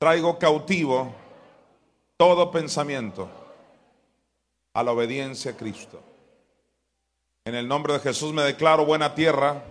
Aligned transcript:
Traigo 0.00 0.38
cautivo 0.38 1.12
todo 2.16 2.50
pensamiento 2.50 3.28
a 4.72 4.82
la 4.82 4.92
obediencia 4.92 5.50
a 5.50 5.56
Cristo. 5.58 6.00
En 7.44 7.54
el 7.54 7.68
nombre 7.68 7.92
de 7.92 7.98
Jesús 7.98 8.32
me 8.32 8.40
declaro 8.40 8.86
buena 8.86 9.14
tierra. 9.14 9.62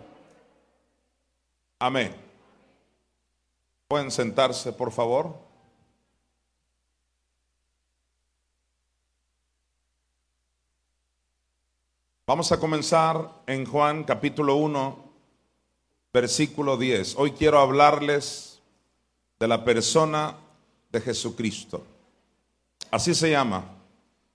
Amén. 1.79 2.15
Pueden 3.87 4.11
sentarse, 4.11 4.71
por 4.71 4.91
favor. 4.91 5.35
Vamos 12.27 12.51
a 12.51 12.59
comenzar 12.59 13.31
en 13.48 13.65
Juan 13.65 14.03
capítulo 14.03 14.57
1, 14.57 15.11
versículo 16.13 16.77
10. 16.77 17.15
Hoy 17.17 17.31
quiero 17.31 17.57
hablarles 17.57 18.48
de 19.39 19.48
la 19.48 19.63
persona 19.63 20.35
de 20.91 21.02
Jesucristo. 21.02 21.85
Así 22.91 23.13
se 23.13 23.32
llama 23.32 23.63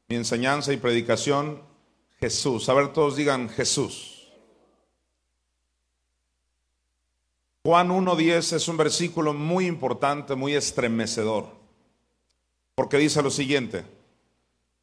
mi 0.09 0.17
enseñanza 0.17 0.73
y 0.73 0.77
predicación, 0.77 1.61
Jesús. 2.21 2.69
A 2.69 2.75
ver, 2.75 2.93
todos 2.93 3.17
digan 3.17 3.49
Jesús. 3.49 4.33
Juan 7.63 7.89
1.10 7.89 8.57
es 8.57 8.69
un 8.69 8.77
versículo 8.77 9.33
muy 9.33 9.67
importante, 9.67 10.35
muy 10.35 10.55
estremecedor, 10.55 11.49
porque 12.75 12.99
dice 12.99 13.23
lo 13.23 13.31
siguiente, 13.31 13.85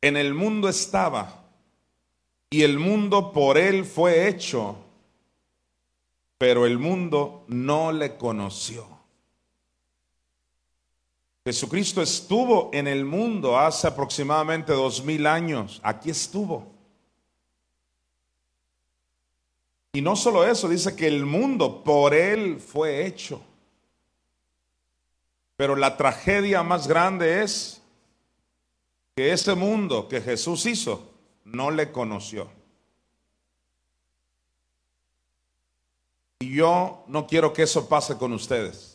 en 0.02 0.18
el 0.18 0.34
mundo 0.34 0.68
estaba 0.68 1.46
y 2.50 2.64
el 2.64 2.80
mundo 2.80 3.32
por 3.32 3.60
él 3.60 3.86
fue 3.86 4.28
hecho, 4.28 4.78
pero 6.40 6.66
el 6.66 6.80
mundo 6.80 7.46
no 7.48 7.92
le 7.92 8.18
conoció. 8.18 9.01
Jesucristo 11.44 12.02
estuvo 12.04 12.70
en 12.72 12.88
el 12.88 13.04
mundo 13.04 13.58
hace 13.58 13.88
aproximadamente 13.88 14.74
dos 14.74 15.04
mil 15.04 15.26
años. 15.26 15.80
Aquí 15.84 16.12
estuvo. 16.12 16.72
Y 19.94 20.02
no 20.02 20.16
solo 20.16 20.46
eso, 20.46 20.70
dice 20.70 20.96
que 20.96 21.08
el 21.08 21.26
mundo 21.26 21.84
por 21.84 22.14
él 22.14 22.60
fue 22.60 23.06
hecho. 23.06 23.42
Pero 25.58 25.76
la 25.76 25.98
tragedia 25.98 26.64
más 26.64 26.88
grande 26.88 27.44
es 27.44 27.82
que 29.16 29.34
ese 29.34 29.56
mundo 29.56 30.08
que 30.08 30.22
Jesús 30.22 30.66
hizo 30.66 31.12
no 31.44 31.72
le 31.72 31.92
conoció. 31.92 32.50
Y 36.40 36.56
yo 36.56 37.04
no 37.08 37.28
quiero 37.28 37.52
que 37.52 37.64
eso 37.64 37.90
pase 37.90 38.18
con 38.18 38.32
ustedes. 38.34 38.91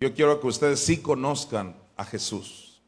Yo 0.00 0.14
quiero 0.14 0.40
que 0.40 0.46
ustedes 0.46 0.80
sí 0.80 1.02
conozcan 1.02 1.76
a 1.96 2.04
Jesús. 2.06 2.80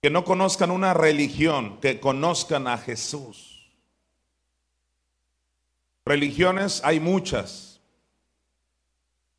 Que 0.00 0.08
no 0.08 0.24
conozcan 0.24 0.70
una 0.70 0.94
religión, 0.94 1.78
que 1.80 1.98
conozcan 1.98 2.68
a 2.68 2.78
Jesús. 2.78 3.70
Religiones 6.06 6.80
hay 6.84 7.00
muchas. 7.00 7.80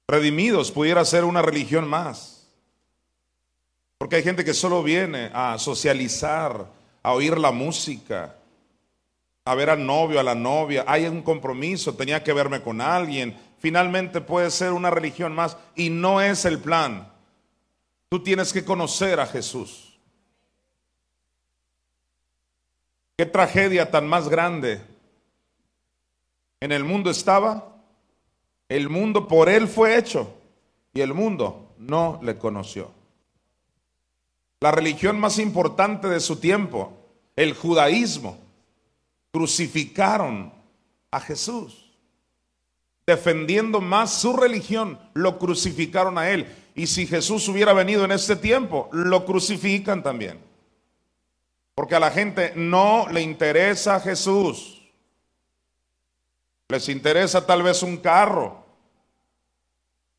Redimidos 0.07 0.71
pudiera 0.71 1.05
ser 1.05 1.23
una 1.23 1.41
religión 1.41 1.87
más. 1.87 2.49
Porque 3.97 4.17
hay 4.17 4.23
gente 4.23 4.43
que 4.43 4.53
solo 4.53 4.83
viene 4.83 5.31
a 5.33 5.57
socializar, 5.57 6.67
a 7.01 7.13
oír 7.13 7.37
la 7.37 7.51
música, 7.51 8.35
a 9.45 9.55
ver 9.55 9.69
al 9.69 9.85
novio, 9.85 10.19
a 10.19 10.23
la 10.23 10.35
novia. 10.35 10.83
Hay 10.85 11.05
un 11.05 11.21
compromiso, 11.21 11.93
tenía 11.95 12.23
que 12.23 12.33
verme 12.33 12.61
con 12.61 12.81
alguien. 12.81 13.37
Finalmente 13.61 14.19
puede 14.19 14.51
ser 14.51 14.73
una 14.73 14.89
religión 14.89 15.33
más 15.33 15.55
y 15.75 15.89
no 15.89 16.19
es 16.19 16.43
el 16.43 16.59
plan. 16.59 17.09
Tú 18.09 18.21
tienes 18.21 18.51
que 18.51 18.65
conocer 18.65 19.21
a 19.21 19.25
Jesús. 19.25 19.97
Qué 23.17 23.25
tragedia 23.25 23.89
tan 23.89 24.05
más 24.05 24.27
grande. 24.27 24.81
En 26.59 26.73
el 26.73 26.83
mundo 26.83 27.09
estaba, 27.09 27.77
el 28.67 28.89
mundo 28.89 29.29
por 29.29 29.47
él 29.47 29.69
fue 29.69 29.97
hecho 29.97 30.35
y 30.93 30.99
el 30.99 31.13
mundo 31.13 31.73
no 31.77 32.19
le 32.21 32.37
conoció 32.37 32.91
la 34.61 34.71
religión 34.71 35.19
más 35.19 35.39
importante 35.39 36.07
de 36.07 36.19
su 36.19 36.35
tiempo, 36.35 36.93
el 37.35 37.55
judaísmo, 37.55 38.37
crucificaron 39.31 40.53
a 41.09 41.19
Jesús. 41.19 41.80
Defendiendo 43.11 43.81
más 43.81 44.13
su 44.13 44.37
religión, 44.37 44.97
lo 45.13 45.37
crucificaron 45.37 46.17
a 46.17 46.29
él. 46.29 46.47
Y 46.75 46.87
si 46.87 47.05
Jesús 47.05 47.45
hubiera 47.49 47.73
venido 47.73 48.05
en 48.05 48.13
este 48.13 48.37
tiempo, 48.37 48.87
lo 48.93 49.25
crucifican 49.25 50.01
también. 50.01 50.39
Porque 51.75 51.95
a 51.95 51.99
la 51.99 52.09
gente 52.09 52.53
no 52.55 53.07
le 53.11 53.21
interesa 53.21 53.99
Jesús. 53.99 54.81
Les 56.69 56.87
interesa 56.87 57.45
tal 57.45 57.63
vez 57.63 57.83
un 57.83 57.97
carro. 57.97 58.63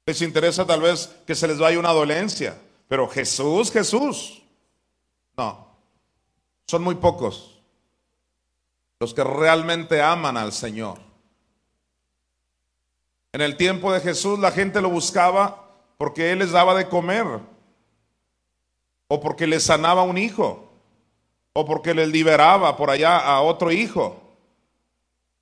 Les 0.04 0.20
interesa 0.20 0.66
tal 0.66 0.82
vez 0.82 1.16
que 1.26 1.34
se 1.34 1.48
les 1.48 1.58
vaya 1.58 1.78
una 1.78 1.92
dolencia. 1.92 2.60
Pero 2.88 3.08
Jesús, 3.08 3.72
Jesús. 3.72 4.42
No, 5.34 5.66
son 6.66 6.82
muy 6.82 6.96
pocos 6.96 7.58
los 9.00 9.14
que 9.14 9.24
realmente 9.24 10.02
aman 10.02 10.36
al 10.36 10.52
Señor. 10.52 11.11
En 13.32 13.40
el 13.40 13.56
tiempo 13.56 13.92
de 13.92 14.00
Jesús 14.00 14.38
la 14.38 14.52
gente 14.52 14.80
lo 14.80 14.90
buscaba 14.90 15.70
porque 15.96 16.32
Él 16.32 16.40
les 16.40 16.52
daba 16.52 16.74
de 16.74 16.88
comer, 16.88 17.24
o 19.08 19.20
porque 19.20 19.46
les 19.46 19.62
sanaba 19.62 20.02
un 20.02 20.18
hijo, 20.18 20.70
o 21.52 21.64
porque 21.64 21.94
les 21.94 22.08
liberaba 22.08 22.76
por 22.76 22.90
allá 22.90 23.18
a 23.18 23.40
otro 23.40 23.70
hijo. 23.70 24.20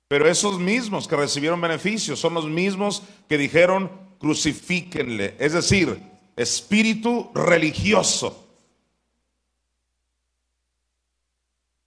Pero 0.07 0.27
esos 0.27 0.59
mismos 0.59 1.07
que 1.07 1.15
recibieron 1.15 1.59
beneficios 1.59 2.19
son 2.19 2.33
los 2.33 2.45
mismos 2.45 3.01
que 3.27 3.37
dijeron 3.37 3.89
crucifíquenle. 4.19 5.35
Es 5.39 5.53
decir, 5.53 6.01
espíritu 6.35 7.31
religioso. 7.33 8.47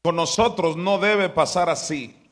Con 0.02 0.16
nosotros 0.16 0.76
no 0.76 0.98
debe 0.98 1.28
pasar 1.28 1.70
así. 1.70 2.23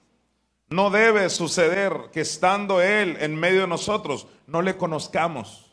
No 0.73 0.89
debe 0.89 1.29
suceder 1.29 2.11
que 2.13 2.23
estando 2.23 2.81
Él 2.81 3.19
en 3.21 3.37
medio 3.37 3.63
de 3.63 3.67
nosotros 3.67 4.27
no 4.47 4.63
le 4.63 4.77
conozcamos. 4.77 5.71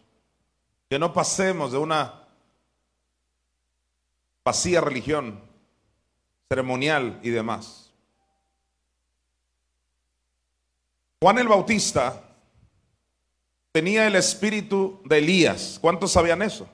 Que 0.90 1.00
no 1.00 1.14
pasemos 1.14 1.72
de 1.72 1.78
una 1.78 2.28
vacía 4.44 4.82
religión 4.82 5.40
ceremonial 6.50 7.20
y 7.24 7.30
demás. 7.30 7.94
Juan 11.22 11.38
el 11.38 11.48
Bautista 11.48 12.24
tenía 13.72 14.06
el 14.08 14.16
espíritu 14.16 15.02
de 15.06 15.20
Elías. 15.20 15.78
¿Cuántos 15.80 16.12
sabían 16.12 16.42
eso? 16.42 16.68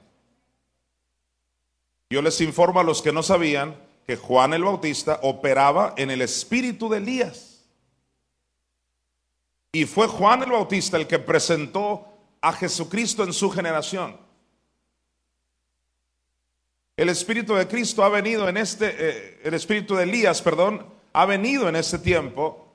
Yo 2.09 2.21
les 2.21 2.39
informo 2.41 2.79
a 2.79 2.83
los 2.83 3.01
que 3.01 3.11
no 3.11 3.21
sabían 3.21 3.75
que 4.07 4.15
Juan 4.15 4.53
el 4.53 4.63
Bautista 4.63 5.19
operaba 5.21 5.93
en 5.97 6.09
el 6.09 6.21
espíritu 6.21 6.89
de 6.89 6.97
Elías. 6.97 7.54
Y 9.75 9.83
fue 9.83 10.07
Juan 10.07 10.41
el 10.41 10.51
Bautista 10.51 10.95
el 10.95 11.05
que 11.05 11.19
presentó 11.19 12.07
a 12.39 12.53
Jesucristo 12.53 13.25
en 13.25 13.33
su 13.33 13.49
generación. 13.49 14.17
El 16.95 17.09
espíritu 17.09 17.55
de 17.55 17.67
Cristo 17.67 18.01
ha 18.01 18.07
venido 18.07 18.47
en 18.47 18.55
este, 18.55 18.95
eh, 18.97 19.41
el 19.43 19.53
espíritu 19.53 19.95
de 19.95 20.03
Elías, 20.03 20.41
perdón, 20.41 20.85
ha 21.11 21.25
venido 21.25 21.67
en 21.67 21.75
este 21.75 21.99
tiempo 21.99 22.71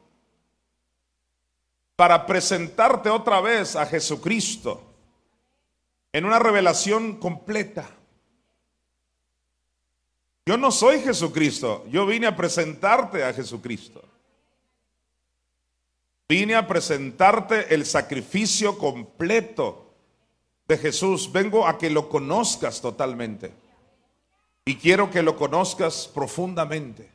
para 1.96 2.26
presentarte 2.26 3.08
otra 3.08 3.40
vez 3.40 3.76
a 3.76 3.86
Jesucristo 3.86 4.82
en 6.12 6.26
una 6.26 6.38
revelación 6.38 7.16
completa. 7.16 7.88
Yo 10.44 10.58
no 10.58 10.70
soy 10.70 11.00
Jesucristo, 11.00 11.86
yo 11.88 12.04
vine 12.04 12.26
a 12.26 12.36
presentarte 12.36 13.24
a 13.24 13.32
Jesucristo. 13.32 14.09
Vine 16.30 16.54
a 16.54 16.64
presentarte 16.64 17.74
el 17.74 17.84
sacrificio 17.84 18.78
completo 18.78 19.90
de 20.68 20.78
Jesús, 20.78 21.32
vengo 21.32 21.66
a 21.66 21.76
que 21.76 21.90
lo 21.90 22.08
conozcas 22.08 22.80
totalmente. 22.80 23.52
Y 24.64 24.76
quiero 24.76 25.10
que 25.10 25.24
lo 25.24 25.36
conozcas 25.36 26.08
profundamente. 26.14 27.10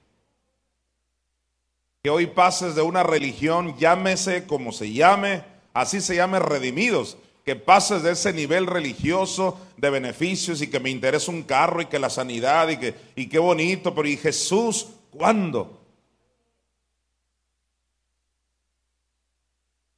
Que 2.04 2.10
hoy 2.10 2.28
pases 2.28 2.76
de 2.76 2.82
una 2.82 3.04
religión, 3.04 3.78
llámese 3.78 4.46
como 4.48 4.74
se 4.74 4.92
llame, 4.92 5.46
así 5.74 6.02
se 6.02 6.18
llame 6.18 6.40
redimidos, 6.40 7.16
que 7.46 7.56
pases 7.56 8.04
de 8.04 8.12
ese 8.12 8.34
nivel 8.34 8.68
religioso 8.68 9.58
de 9.78 9.92
beneficios 9.92 10.62
y 10.62 10.68
que 10.68 10.82
me 10.82 10.90
interesa 10.90 11.32
un 11.32 11.44
carro 11.44 11.82
y 11.82 11.86
que 11.86 12.00
la 12.00 12.10
sanidad 12.10 12.68
y 12.68 12.76
que 12.76 12.94
y 13.16 13.30
qué 13.30 13.40
bonito, 13.40 13.96
pero 13.96 14.10
¿y 14.10 14.18
Jesús 14.18 14.88
cuándo? 15.10 15.75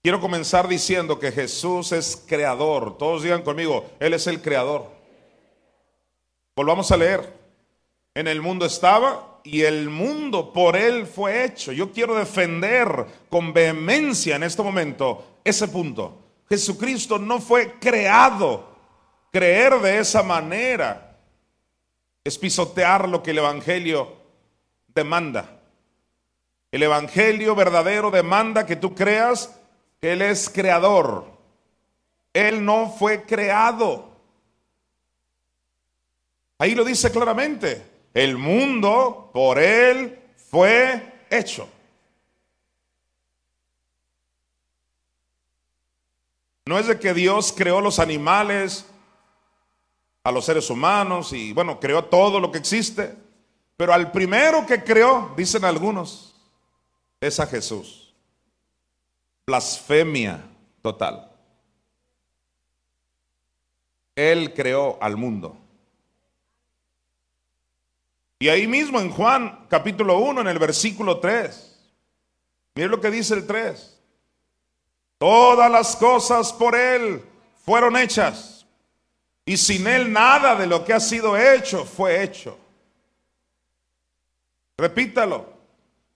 Quiero 0.01 0.21
comenzar 0.21 0.67
diciendo 0.67 1.19
que 1.19 1.31
Jesús 1.31 1.91
es 1.91 2.23
creador. 2.27 2.97
Todos 2.97 3.23
digan 3.23 3.41
conmigo, 3.41 3.85
Él 3.99 4.13
es 4.13 4.27
el 4.27 4.41
creador. 4.41 4.85
Volvamos 6.55 6.91
a 6.91 6.97
leer. 6.97 7.37
En 8.13 8.27
el 8.27 8.41
mundo 8.41 8.65
estaba 8.65 9.41
y 9.43 9.61
el 9.61 9.89
mundo 9.89 10.51
por 10.51 10.75
Él 10.75 11.05
fue 11.05 11.43
hecho. 11.43 11.71
Yo 11.71 11.91
quiero 11.91 12.15
defender 12.15 13.05
con 13.29 13.53
vehemencia 13.53 14.35
en 14.35 14.43
este 14.43 14.63
momento 14.63 15.39
ese 15.43 15.67
punto. 15.67 16.17
Jesucristo 16.49 17.19
no 17.19 17.39
fue 17.39 17.73
creado. 17.79 18.75
Creer 19.31 19.79
de 19.79 19.99
esa 19.99 20.23
manera 20.23 21.17
es 22.23 22.37
pisotear 22.37 23.07
lo 23.07 23.21
que 23.21 23.31
el 23.31 23.37
Evangelio 23.37 24.15
demanda. 24.87 25.61
El 26.71 26.83
Evangelio 26.83 27.55
verdadero 27.55 28.11
demanda 28.11 28.65
que 28.65 28.75
tú 28.75 28.95
creas 28.95 29.56
que 29.99 30.13
Él 30.13 30.21
es 30.21 30.49
creador. 30.49 31.25
Él 32.33 32.63
no 32.63 32.89
fue 32.89 33.23
creado. 33.23 34.09
Ahí 36.59 36.75
lo 36.75 36.83
dice 36.83 37.11
claramente. 37.11 37.83
El 38.13 38.37
mundo 38.37 39.29
por 39.33 39.59
Él 39.59 40.19
fue 40.49 41.25
hecho. 41.29 41.67
No 46.65 46.77
es 46.77 46.87
de 46.87 46.99
que 46.99 47.13
Dios 47.13 47.53
creó 47.55 47.79
los 47.79 47.99
animales, 47.99 48.85
a 50.27 50.31
los 50.31 50.43
seres 50.43 50.69
humanos 50.69 51.31
y 51.31 51.53
bueno, 51.53 51.79
creó 51.79 52.03
todo 52.03 52.41
lo 52.41 52.51
que 52.51 52.57
existe. 52.57 53.15
Pero 53.77 53.93
al 53.93 54.11
primero 54.11 54.65
que 54.65 54.83
creó, 54.83 55.33
dicen 55.37 55.63
algunos, 55.63 56.35
es 57.21 57.39
a 57.39 57.47
Jesús. 57.47 58.06
Blasfemia 59.47 60.43
total. 60.81 61.31
Él 64.13 64.53
creó 64.53 64.97
al 65.01 65.15
mundo. 65.15 65.57
Y 68.39 68.49
ahí 68.49 68.67
mismo 68.67 68.99
en 68.99 69.09
Juan 69.09 69.65
capítulo 69.69 70.19
1, 70.19 70.41
en 70.41 70.47
el 70.47 70.59
versículo 70.59 71.21
3, 71.21 71.79
mire 72.75 72.89
lo 72.89 72.99
que 72.99 73.09
dice 73.09 73.35
el 73.35 73.47
3. 73.47 73.97
Todas 75.17 75.71
las 75.71 75.95
cosas 75.95 76.51
por 76.51 76.75
Él 76.75 77.23
fueron 77.63 77.95
hechas. 77.95 78.65
Y 79.45 79.55
sin 79.55 79.87
Él 79.87 80.11
nada 80.11 80.55
de 80.55 80.67
lo 80.67 80.83
que 80.83 80.91
ha 80.91 80.99
sido 80.99 81.37
hecho 81.37 81.85
fue 81.85 82.21
hecho. 82.21 82.59
Repítalo. 84.77 85.55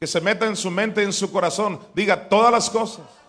Que 0.01 0.07
se 0.07 0.19
meta 0.19 0.47
en 0.47 0.57
su 0.57 0.69
mente, 0.69 1.01
en 1.01 1.13
su 1.13 1.31
corazón. 1.31 1.79
Diga 1.93 2.27
todas 2.27 2.51
las 2.51 2.69
cosas. 2.69 3.20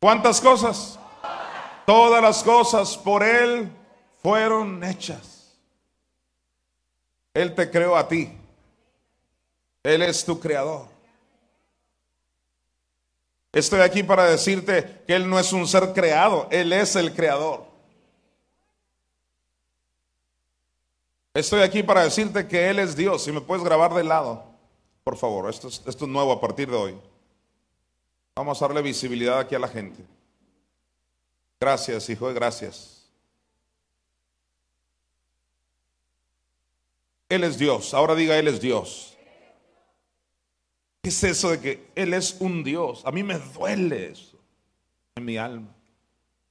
¿Cuántas 0.00 0.40
cosas? 0.40 0.98
Todas 1.84 2.22
las 2.22 2.42
cosas 2.42 2.96
por 2.96 3.22
Él 3.22 3.70
fueron 4.22 4.82
hechas. 4.84 5.56
Él 7.34 7.54
te 7.54 7.70
creó 7.70 7.96
a 7.96 8.06
ti. 8.06 8.32
Él 9.82 10.02
es 10.02 10.24
tu 10.24 10.38
creador. 10.38 10.86
Estoy 13.52 13.80
aquí 13.80 14.02
para 14.02 14.24
decirte 14.24 15.02
que 15.06 15.16
Él 15.16 15.28
no 15.28 15.38
es 15.38 15.52
un 15.52 15.66
ser 15.66 15.92
creado, 15.92 16.46
Él 16.50 16.72
es 16.72 16.94
el 16.96 17.14
creador. 17.14 17.66
Estoy 21.32 21.62
aquí 21.62 21.82
para 21.82 22.02
decirte 22.02 22.46
que 22.46 22.68
Él 22.68 22.78
es 22.78 22.94
Dios. 22.94 23.24
Si 23.24 23.32
me 23.32 23.40
puedes 23.40 23.64
grabar 23.64 23.94
de 23.94 24.04
lado, 24.04 24.44
por 25.02 25.16
favor, 25.16 25.48
esto 25.48 25.68
es, 25.68 25.82
esto 25.86 26.04
es 26.04 26.10
nuevo 26.10 26.32
a 26.32 26.40
partir 26.40 26.70
de 26.70 26.76
hoy. 26.76 26.98
Vamos 28.38 28.62
a 28.62 28.68
darle 28.68 28.82
visibilidad 28.82 29.40
aquí 29.40 29.56
a 29.56 29.58
la 29.58 29.66
gente. 29.66 30.00
Gracias, 31.60 32.08
hijo, 32.08 32.32
gracias. 32.32 33.04
Él 37.28 37.42
es 37.42 37.58
Dios. 37.58 37.92
Ahora 37.94 38.14
diga, 38.14 38.38
Él 38.38 38.46
es 38.46 38.60
Dios. 38.60 39.18
¿Qué 41.02 41.08
es 41.08 41.24
eso 41.24 41.50
de 41.50 41.58
que 41.58 41.90
Él 41.96 42.14
es 42.14 42.36
un 42.38 42.62
Dios? 42.62 43.02
A 43.04 43.10
mí 43.10 43.24
me 43.24 43.40
duele 43.40 44.12
eso 44.12 44.38
en 45.16 45.24
mi 45.24 45.36
alma. 45.36 45.74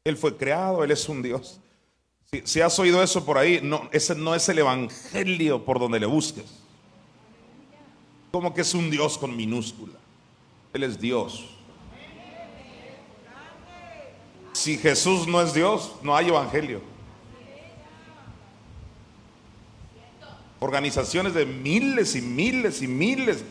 Él 0.03 0.17
fue 0.17 0.35
creado, 0.35 0.83
Él 0.83 0.91
es 0.91 1.07
un 1.07 1.21
Dios. 1.21 1.61
Si, 2.43 2.59
has 2.59 2.77
oído 2.79 3.01
eso 3.01 3.23
por 3.23 3.37
ahí, 3.37 3.61
no, 3.63 3.87
ese 3.93 4.13
no 4.13 4.35
es 4.35 4.49
el 4.49 4.59
evangelio 4.59 5.63
por 5.63 5.79
donde 5.79 6.01
le 6.01 6.05
busques. 6.05 6.51
Como 8.29 8.53
que 8.53 8.59
es 8.59 8.73
un 8.73 8.91
Dios 8.91 9.17
con 9.17 9.33
minúscula. 9.33 9.97
Él 10.73 10.83
es 10.83 10.99
Dios. 10.99 11.53
Si 14.57 14.75
Jesús 14.75 15.27
no 15.27 15.39
es 15.39 15.53
Dios, 15.53 15.91
no 16.01 16.15
hay 16.15 16.29
evangelio. 16.29 16.81
Organizaciones 20.59 21.35
de 21.35 21.45
miles 21.45 22.15
y 22.15 22.23
miles 22.23 22.81
y 22.81 22.87
miles 22.87 23.43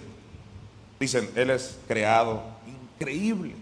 Dicen, 0.99 1.31
Él 1.37 1.51
es 1.51 1.79
creado. 1.87 2.43
Increíble. 2.99 3.55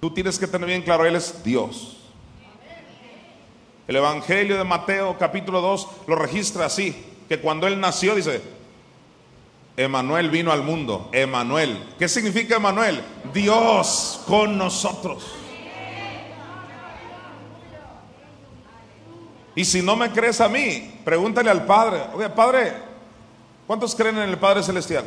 Tú 0.00 0.14
tienes 0.14 0.38
que 0.38 0.46
tener 0.46 0.66
bien 0.66 0.80
claro, 0.80 1.04
Él 1.04 1.14
es 1.14 1.44
Dios. 1.44 1.98
El 3.86 3.96
Evangelio 3.96 4.56
de 4.56 4.64
Mateo 4.64 5.18
capítulo 5.18 5.60
2 5.60 5.88
lo 6.06 6.16
registra 6.16 6.64
así, 6.64 6.96
que 7.28 7.38
cuando 7.38 7.66
Él 7.66 7.78
nació 7.78 8.14
dice, 8.14 8.40
Emanuel 9.76 10.30
vino 10.30 10.52
al 10.52 10.62
mundo. 10.62 11.08
Emanuel. 11.12 11.94
¿Qué 11.98 12.08
significa 12.08 12.56
Emanuel? 12.56 13.02
Dios 13.32 14.22
con 14.26 14.58
nosotros. 14.58 15.24
Y 19.54 19.64
si 19.64 19.82
no 19.82 19.96
me 19.96 20.10
crees 20.10 20.40
a 20.40 20.48
mí, 20.48 21.00
pregúntale 21.04 21.50
al 21.50 21.66
Padre. 21.66 22.02
Oye, 22.14 22.30
Padre, 22.30 22.72
¿Cuántos 23.66 23.94
creen 23.94 24.18
en 24.18 24.28
el 24.28 24.38
Padre 24.38 24.62
Celestial? 24.62 25.04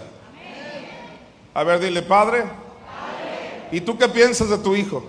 A 1.54 1.64
ver, 1.64 1.80
dile, 1.80 2.02
Padre. 2.02 2.46
¿Y 3.72 3.82
tú 3.82 3.98
qué 3.98 4.08
piensas 4.08 4.50
de 4.50 4.58
tu 4.58 4.76
hijo? 4.76 5.06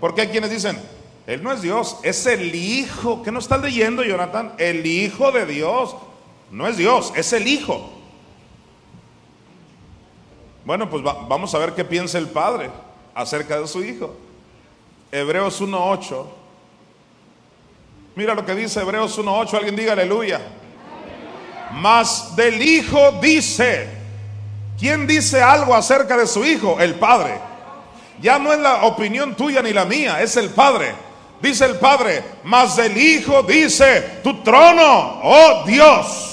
Porque 0.00 0.22
hay 0.22 0.28
quienes 0.28 0.50
dicen, 0.50 0.78
Él 1.26 1.42
no 1.42 1.52
es 1.52 1.62
Dios, 1.62 1.98
es 2.02 2.26
el 2.26 2.54
Hijo. 2.54 3.22
¿Qué 3.22 3.30
no 3.30 3.38
estás 3.38 3.62
leyendo, 3.62 4.02
Jonathan? 4.02 4.52
El 4.58 4.84
Hijo 4.84 5.32
de 5.32 5.46
Dios. 5.46 5.94
No 6.50 6.66
es 6.66 6.76
Dios, 6.76 7.12
es 7.14 7.32
el 7.32 7.46
Hijo. 7.46 7.90
Bueno, 10.64 10.90
pues 10.90 11.02
vamos 11.02 11.54
a 11.54 11.58
ver 11.58 11.74
qué 11.74 11.84
piensa 11.84 12.18
el 12.18 12.28
Padre 12.28 12.70
acerca 13.14 13.60
de 13.60 13.66
su 13.66 13.82
Hijo. 13.82 14.14
Hebreos 15.12 15.60
1.8. 15.60 16.26
Mira 18.14 18.34
lo 18.34 18.44
que 18.44 18.54
dice 18.54 18.80
Hebreos 18.80 19.18
1.8. 19.18 19.54
Alguien 19.54 19.76
diga 19.76 19.92
aleluya. 19.92 20.40
Mas 21.72 22.34
del 22.34 22.60
Hijo 22.60 23.12
dice, 23.22 23.88
¿quién 24.78 25.06
dice 25.06 25.40
algo 25.40 25.74
acerca 25.74 26.16
de 26.16 26.26
su 26.26 26.44
Hijo? 26.44 26.78
El 26.80 26.96
Padre. 26.96 27.38
Ya 28.20 28.38
no 28.38 28.52
es 28.52 28.58
la 28.58 28.84
opinión 28.84 29.34
tuya 29.34 29.62
ni 29.62 29.72
la 29.72 29.84
mía, 29.84 30.20
es 30.20 30.36
el 30.36 30.50
Padre. 30.50 30.92
Dice 31.40 31.64
el 31.64 31.76
Padre, 31.76 32.22
mas 32.44 32.76
del 32.76 32.96
Hijo 32.96 33.42
dice, 33.42 34.20
tu 34.22 34.42
trono, 34.42 35.20
oh 35.22 35.64
Dios. 35.66 36.29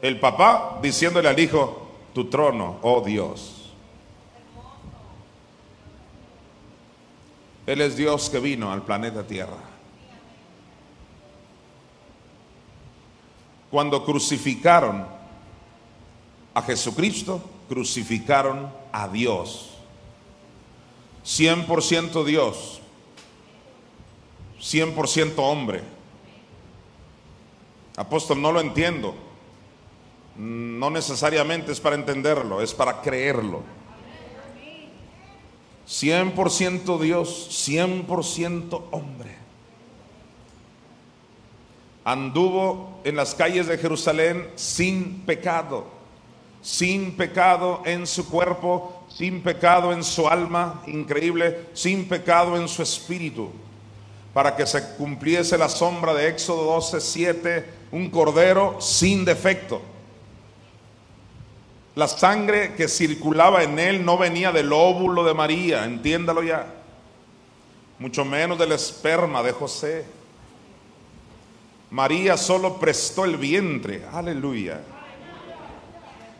El 0.00 0.20
papá 0.20 0.78
diciéndole 0.80 1.28
al 1.28 1.38
Hijo, 1.38 1.88
tu 2.14 2.26
trono, 2.26 2.78
oh 2.82 3.00
Dios. 3.00 3.72
Él 7.66 7.80
es 7.80 7.96
Dios 7.96 8.30
que 8.30 8.38
vino 8.38 8.72
al 8.72 8.82
planeta 8.82 9.26
Tierra. 9.26 9.58
Cuando 13.70 14.04
crucificaron 14.04 15.06
a 16.54 16.62
Jesucristo, 16.62 17.42
crucificaron 17.68 18.72
a 18.90 19.08
Dios. 19.08 19.74
100% 21.26 22.24
Dios, 22.24 22.80
100% 24.58 25.34
hombre. 25.36 25.82
Apóstol, 27.96 28.40
no 28.40 28.50
lo 28.50 28.60
entiendo. 28.60 29.27
No 30.38 30.88
necesariamente 30.88 31.72
es 31.72 31.80
para 31.80 31.96
entenderlo, 31.96 32.62
es 32.62 32.72
para 32.72 33.00
creerlo. 33.02 33.62
100% 35.88 37.00
Dios, 37.00 37.48
100% 37.50 38.84
hombre. 38.92 39.36
Anduvo 42.04 43.00
en 43.02 43.16
las 43.16 43.34
calles 43.34 43.66
de 43.66 43.78
Jerusalén 43.78 44.48
sin 44.54 45.22
pecado, 45.22 45.86
sin 46.62 47.16
pecado 47.16 47.82
en 47.84 48.06
su 48.06 48.28
cuerpo, 48.28 49.06
sin 49.08 49.42
pecado 49.42 49.92
en 49.92 50.04
su 50.04 50.28
alma, 50.28 50.82
increíble, 50.86 51.66
sin 51.72 52.06
pecado 52.08 52.56
en 52.56 52.68
su 52.68 52.82
espíritu, 52.82 53.50
para 54.32 54.54
que 54.54 54.66
se 54.66 54.94
cumpliese 54.94 55.58
la 55.58 55.68
sombra 55.68 56.14
de 56.14 56.28
Éxodo 56.28 56.74
12, 56.74 57.00
7, 57.00 57.70
un 57.90 58.08
cordero 58.08 58.80
sin 58.80 59.24
defecto. 59.24 59.82
La 61.98 62.06
sangre 62.06 62.76
que 62.76 62.86
circulaba 62.86 63.64
en 63.64 63.76
él 63.76 64.04
no 64.04 64.16
venía 64.16 64.52
del 64.52 64.72
óvulo 64.72 65.24
de 65.24 65.34
María, 65.34 65.84
entiéndalo 65.84 66.44
ya, 66.44 66.64
mucho 67.98 68.24
menos 68.24 68.56
del 68.56 68.70
esperma 68.70 69.42
de 69.42 69.50
José. 69.50 70.06
María 71.90 72.36
solo 72.36 72.78
prestó 72.78 73.24
el 73.24 73.36
vientre, 73.36 74.04
aleluya. 74.12 74.80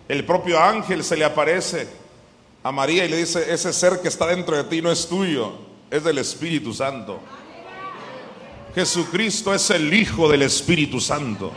El 0.07 0.25
propio 0.25 0.63
ángel 0.63 1.03
se 1.03 1.17
le 1.17 1.25
aparece 1.25 1.89
a 2.63 2.71
María 2.71 3.05
y 3.05 3.09
le 3.09 3.17
dice, 3.17 3.53
ese 3.53 3.73
ser 3.73 4.01
que 4.01 4.07
está 4.07 4.29
dentro 4.29 4.57
de 4.57 4.63
ti 4.63 4.81
no 4.81 4.93
es 4.93 5.09
tuyo, 5.09 5.55
es 5.91 6.05
del 6.05 6.19
Espíritu 6.19 6.73
Santo. 6.73 7.19
Jesucristo 8.77 9.53
es 9.53 9.69
el 9.71 9.93
Hijo 9.93 10.29
del 10.29 10.43
Espíritu 10.43 11.01
Santo. 11.01 11.51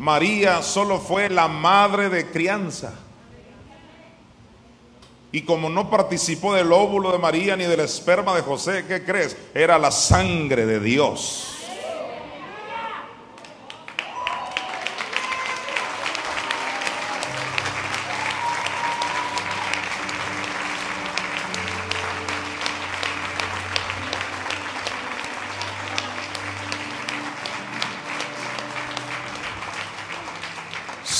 María 0.00 0.62
solo 0.62 0.98
fue 0.98 1.28
la 1.28 1.46
madre 1.46 2.08
de 2.08 2.30
crianza. 2.30 2.94
Y 5.30 5.42
como 5.42 5.68
no 5.68 5.90
participó 5.90 6.54
del 6.54 6.72
óvulo 6.72 7.12
de 7.12 7.18
María 7.18 7.54
ni 7.54 7.64
del 7.64 7.80
esperma 7.80 8.34
de 8.34 8.40
José, 8.40 8.86
¿qué 8.88 9.04
crees? 9.04 9.36
Era 9.54 9.78
la 9.78 9.90
sangre 9.90 10.64
de 10.64 10.80
Dios. 10.80 11.59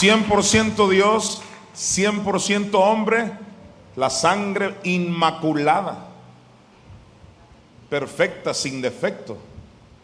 100% 0.00 0.88
Dios, 0.88 1.42
100% 1.74 2.70
hombre, 2.72 3.32
la 3.96 4.08
sangre 4.08 4.76
inmaculada, 4.84 6.08
perfecta, 7.90 8.54
sin 8.54 8.80
defecto, 8.80 9.36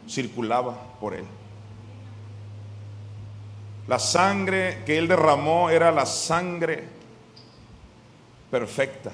circulaba 0.07 0.77
por 1.01 1.15
él. 1.15 1.25
La 3.89 3.99
sangre 3.99 4.83
que 4.85 4.99
él 4.99 5.09
derramó 5.09 5.71
era 5.71 5.91
la 5.91 6.05
sangre 6.05 6.85
perfecta. 8.51 9.13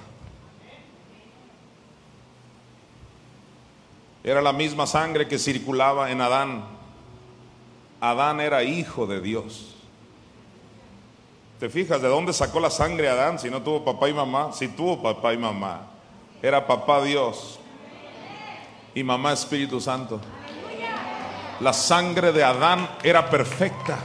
Era 4.25 4.43
la 4.43 4.53
misma 4.53 4.89
sangre 4.89 5.29
que 5.29 5.39
circulaba 5.39 6.11
en 6.11 6.21
Adán. 6.21 6.65
Adán 8.01 8.41
era 8.41 8.65
hijo 8.65 9.07
de 9.07 9.21
Dios. 9.21 9.72
¿Te 11.63 11.69
fijas 11.69 12.03
de 12.03 12.09
dónde 12.09 12.33
sacó 12.33 12.59
la 12.59 12.71
sangre 12.71 13.09
Adán 13.09 13.39
si 13.39 13.49
no 13.49 13.63
tuvo 13.63 13.85
papá 13.85 14.09
y 14.09 14.13
mamá? 14.13 14.51
Si 14.53 14.67
tuvo 14.67 15.01
papá 15.01 15.33
y 15.33 15.37
mamá. 15.39 15.83
Era 16.43 16.67
papá 16.67 17.01
Dios 17.05 17.61
y 18.97 19.05
mamá 19.05 19.33
Espíritu 19.33 19.81
Santo. 19.81 20.21
La 21.61 21.73
sangre 21.73 22.33
de 22.33 22.43
Adán 22.43 22.91
era 23.05 23.31
perfecta. 23.31 23.97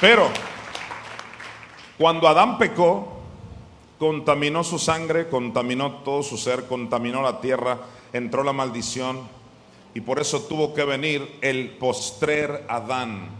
Pero 0.00 0.45
cuando 1.98 2.28
Adán 2.28 2.58
pecó, 2.58 3.08
contaminó 3.98 4.62
su 4.62 4.78
sangre, 4.78 5.28
contaminó 5.28 5.92
todo 5.98 6.22
su 6.22 6.36
ser, 6.36 6.66
contaminó 6.66 7.22
la 7.22 7.40
tierra, 7.40 7.80
entró 8.12 8.44
la 8.44 8.52
maldición 8.52 9.20
y 9.94 10.00
por 10.02 10.20
eso 10.20 10.42
tuvo 10.42 10.74
que 10.74 10.84
venir 10.84 11.38
el 11.40 11.70
postrer 11.70 12.66
Adán. 12.68 13.30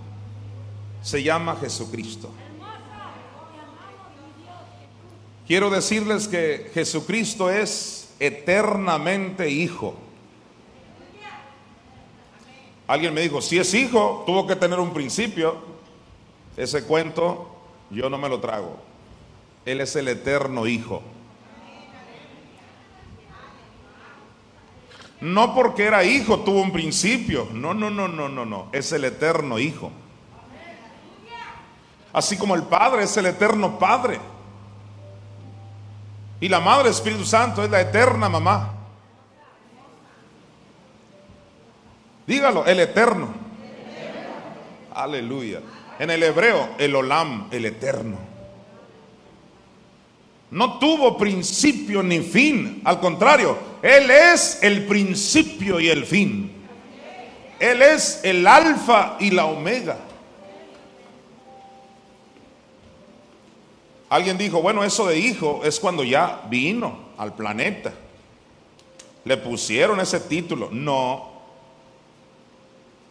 Se 1.02 1.22
llama 1.22 1.56
Jesucristo. 1.56 2.30
Quiero 5.46 5.70
decirles 5.70 6.26
que 6.26 6.70
Jesucristo 6.72 7.50
es 7.50 8.14
eternamente 8.18 9.48
hijo. 9.50 9.94
Alguien 12.88 13.12
me 13.12 13.20
dijo, 13.20 13.42
si 13.42 13.58
es 13.58 13.74
hijo, 13.74 14.24
tuvo 14.26 14.46
que 14.46 14.56
tener 14.56 14.80
un 14.80 14.92
principio. 14.92 15.56
Ese 16.56 16.84
cuento 16.84 17.55
yo 17.90 18.10
no 18.10 18.18
me 18.18 18.28
lo 18.28 18.40
trago. 18.40 18.76
Él 19.64 19.80
es 19.80 19.96
el 19.96 20.08
eterno 20.08 20.66
Hijo. 20.66 21.02
No 25.20 25.54
porque 25.54 25.84
era 25.84 26.04
hijo 26.04 26.40
tuvo 26.40 26.60
un 26.60 26.72
principio. 26.72 27.48
No, 27.52 27.72
no, 27.72 27.90
no, 27.90 28.06
no, 28.06 28.28
no, 28.28 28.44
no. 28.44 28.68
Es 28.72 28.92
el 28.92 29.04
eterno 29.04 29.58
Hijo. 29.58 29.90
Así 32.12 32.36
como 32.36 32.54
el 32.54 32.62
Padre 32.62 33.04
es 33.04 33.16
el 33.16 33.26
eterno 33.26 33.78
Padre. 33.78 34.20
Y 36.38 36.48
la 36.48 36.60
Madre 36.60 36.90
Espíritu 36.90 37.24
Santo 37.24 37.64
es 37.64 37.70
la 37.70 37.80
eterna 37.80 38.28
mamá. 38.28 38.72
Dígalo, 42.26 42.66
el 42.66 42.80
eterno. 42.80 43.28
Aleluya. 44.94 45.60
En 45.98 46.10
el 46.10 46.22
hebreo, 46.22 46.70
el 46.78 46.94
olam, 46.94 47.48
el 47.50 47.64
eterno. 47.66 48.18
No 50.50 50.78
tuvo 50.78 51.16
principio 51.16 52.02
ni 52.02 52.20
fin. 52.20 52.80
Al 52.84 53.00
contrario, 53.00 53.58
Él 53.82 54.10
es 54.10 54.62
el 54.62 54.86
principio 54.86 55.80
y 55.80 55.88
el 55.88 56.04
fin. 56.04 56.52
Él 57.58 57.82
es 57.82 58.20
el 58.22 58.46
alfa 58.46 59.16
y 59.18 59.30
la 59.30 59.46
omega. 59.46 59.98
Alguien 64.08 64.38
dijo, 64.38 64.62
bueno, 64.62 64.84
eso 64.84 65.06
de 65.06 65.18
hijo 65.18 65.62
es 65.64 65.80
cuando 65.80 66.04
ya 66.04 66.42
vino 66.48 67.06
al 67.18 67.34
planeta. 67.34 67.92
Le 69.24 69.36
pusieron 69.36 69.98
ese 70.00 70.20
título. 70.20 70.68
No, 70.70 71.35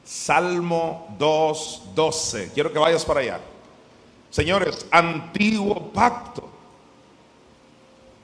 Salmo 0.06 1.08
2.12. 1.18 2.52
Quiero 2.54 2.72
que 2.72 2.78
vayas 2.78 3.04
para 3.04 3.22
allá. 3.22 3.40
Señores, 4.30 4.86
antiguo 4.92 5.92
pacto. 5.92 6.48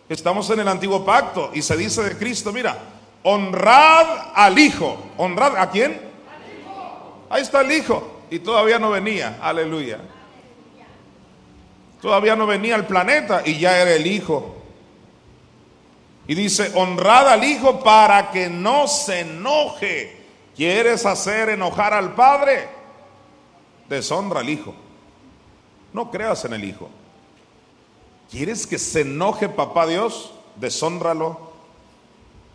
Estamos 0.08 0.48
en 0.52 0.60
el 0.60 0.68
antiguo 0.68 1.04
pacto 1.04 1.50
y 1.54 1.62
se 1.62 1.76
dice 1.76 2.04
de 2.04 2.18
Cristo, 2.18 2.54
mira, 2.54 2.78
honrad 3.24 4.32
al 4.36 4.60
Hijo. 4.60 4.98
¿Honrad 5.18 5.58
a 5.58 5.72
quién? 5.72 6.00
Ahí 7.30 7.42
está 7.42 7.62
el 7.62 7.72
Hijo 7.72 8.22
y 8.30 8.40
todavía 8.40 8.78
no 8.78 8.92
venía. 8.92 9.40
Aleluya. 9.42 10.00
Todavía 12.00 12.36
no 12.36 12.46
venía 12.46 12.76
al 12.76 12.86
planeta 12.86 13.42
y 13.44 13.58
ya 13.58 13.78
era 13.80 13.94
el 13.94 14.06
Hijo. 14.06 14.56
Y 16.28 16.36
dice, 16.36 16.72
honrad 16.76 17.30
al 17.30 17.44
Hijo 17.44 17.80
para 17.84 18.30
que 18.30 18.50
no 18.50 18.88
se 18.88 19.22
enoje 19.22 20.21
¿Quieres 20.62 21.08
hacer 21.08 21.50
enojar 21.50 21.92
al 21.92 22.14
Padre? 22.14 22.70
Deshonra 23.90 24.42
al 24.42 24.50
Hijo. 24.52 24.76
No 25.92 26.12
creas 26.12 26.46
en 26.46 26.54
el 26.54 26.64
Hijo. 26.64 26.88
¿Quieres 28.30 28.68
que 28.68 28.78
se 28.78 29.02
enoje 29.02 29.50
papá 29.50 29.88
Dios? 29.88 30.32
Deshónralo. 30.58 31.52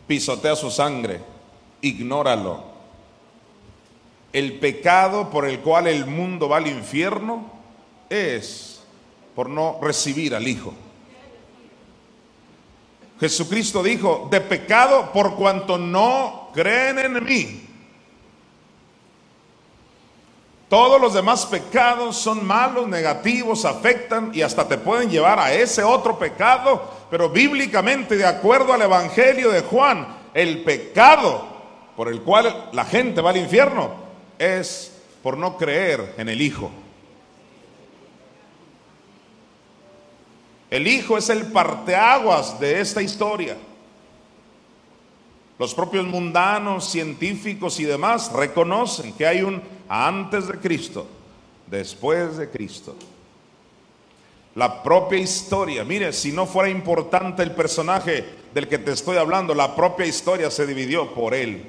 Pisotea 0.06 0.54
su 0.54 0.70
sangre. 0.70 1.20
Ignóralo. 1.80 2.62
El 4.32 4.60
pecado 4.60 5.28
por 5.28 5.44
el 5.44 5.58
cual 5.58 5.88
el 5.88 6.06
mundo 6.06 6.48
va 6.48 6.58
al 6.58 6.68
infierno 6.68 7.50
es 8.08 8.84
por 9.34 9.50
no 9.50 9.80
recibir 9.82 10.32
al 10.36 10.46
Hijo. 10.46 10.72
Jesucristo 13.18 13.82
dijo, 13.82 14.28
de 14.30 14.40
pecado 14.42 15.10
por 15.12 15.34
cuanto 15.34 15.76
no 15.76 16.50
creen 16.54 17.00
en 17.00 17.24
mí. 17.24 17.66
Todos 20.68 21.00
los 21.00 21.14
demás 21.14 21.46
pecados 21.46 22.16
son 22.16 22.44
malos, 22.44 22.88
negativos, 22.88 23.64
afectan 23.64 24.32
y 24.34 24.42
hasta 24.42 24.66
te 24.66 24.78
pueden 24.78 25.08
llevar 25.08 25.38
a 25.38 25.52
ese 25.52 25.84
otro 25.84 26.18
pecado. 26.18 26.82
Pero 27.08 27.28
bíblicamente, 27.28 28.16
de 28.16 28.26
acuerdo 28.26 28.72
al 28.72 28.82
Evangelio 28.82 29.52
de 29.52 29.60
Juan, 29.60 30.08
el 30.34 30.64
pecado 30.64 31.46
por 31.96 32.08
el 32.08 32.20
cual 32.22 32.70
la 32.72 32.84
gente 32.84 33.20
va 33.20 33.30
al 33.30 33.36
infierno 33.36 33.90
es 34.38 34.92
por 35.22 35.38
no 35.38 35.56
creer 35.56 36.14
en 36.18 36.28
el 36.28 36.42
Hijo. 36.42 36.70
El 40.68 40.88
Hijo 40.88 41.16
es 41.16 41.30
el 41.30 41.46
parteaguas 41.52 42.58
de 42.58 42.80
esta 42.80 43.00
historia. 43.00 43.56
Los 45.58 45.74
propios 45.74 46.06
mundanos, 46.06 46.90
científicos 46.90 47.80
y 47.80 47.84
demás 47.84 48.30
reconocen 48.32 49.14
que 49.14 49.26
hay 49.26 49.42
un 49.42 49.62
antes 49.88 50.48
de 50.48 50.58
Cristo, 50.58 51.06
después 51.66 52.36
de 52.36 52.50
Cristo. 52.50 52.94
La 54.54 54.82
propia 54.82 55.18
historia, 55.18 55.84
mire, 55.84 56.12
si 56.12 56.32
no 56.32 56.46
fuera 56.46 56.68
importante 56.68 57.42
el 57.42 57.52
personaje 57.52 58.24
del 58.52 58.68
que 58.68 58.78
te 58.78 58.92
estoy 58.92 59.16
hablando, 59.16 59.54
la 59.54 59.74
propia 59.74 60.06
historia 60.06 60.50
se 60.50 60.66
dividió 60.66 61.14
por 61.14 61.34
él. 61.34 61.64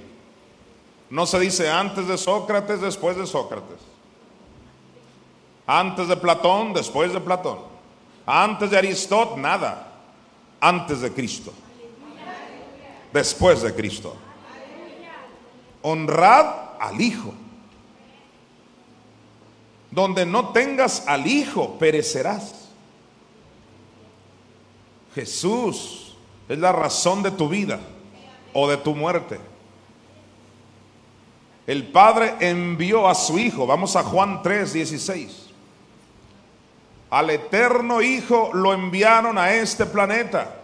No 1.10 1.26
se 1.26 1.40
dice 1.40 1.70
antes 1.70 2.08
de 2.08 2.18
Sócrates, 2.18 2.82
después 2.82 3.16
de 3.16 3.26
Sócrates. 3.26 3.78
Antes 5.66 6.08
de 6.10 6.18
Platón, 6.18 6.74
después 6.74 7.14
de 7.14 7.22
Platón. 7.22 7.60
Antes 8.26 8.70
de 8.70 8.78
Aristóteles, 8.78 9.42
nada. 9.42 9.94
Antes 10.60 11.02
de 11.02 11.12
Cristo 11.14 11.54
después 13.14 13.62
de 13.62 13.74
Cristo. 13.74 14.16
Honrad 15.82 16.46
al 16.80 17.00
Hijo. 17.00 17.34
Donde 19.92 20.26
no 20.26 20.50
tengas 20.50 21.08
al 21.08 21.26
Hijo, 21.28 21.78
perecerás. 21.80 22.70
Jesús 25.16 26.16
es 26.48 26.58
la 26.60 26.72
razón 26.72 27.24
de 27.24 27.32
tu 27.32 27.50
vida 27.50 27.80
o 28.54 28.68
de 28.68 28.78
tu 28.78 28.94
muerte. 28.94 29.40
El 31.66 31.88
Padre 31.88 32.36
envió 32.40 33.08
a 33.08 33.16
su 33.16 33.38
Hijo, 33.40 33.66
vamos 33.66 33.96
a 33.96 34.04
Juan 34.04 34.42
3, 34.42 34.74
16. 34.74 35.48
Al 37.10 37.30
eterno 37.30 38.02
Hijo 38.02 38.52
lo 38.54 38.74
enviaron 38.74 39.38
a 39.38 39.54
este 39.54 39.86
planeta 39.86 40.62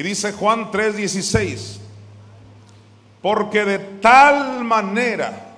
y 0.00 0.02
dice 0.02 0.32
Juan 0.32 0.70
3:16, 0.70 1.78
porque 3.20 3.66
de 3.66 3.78
tal 4.00 4.64
manera 4.64 5.52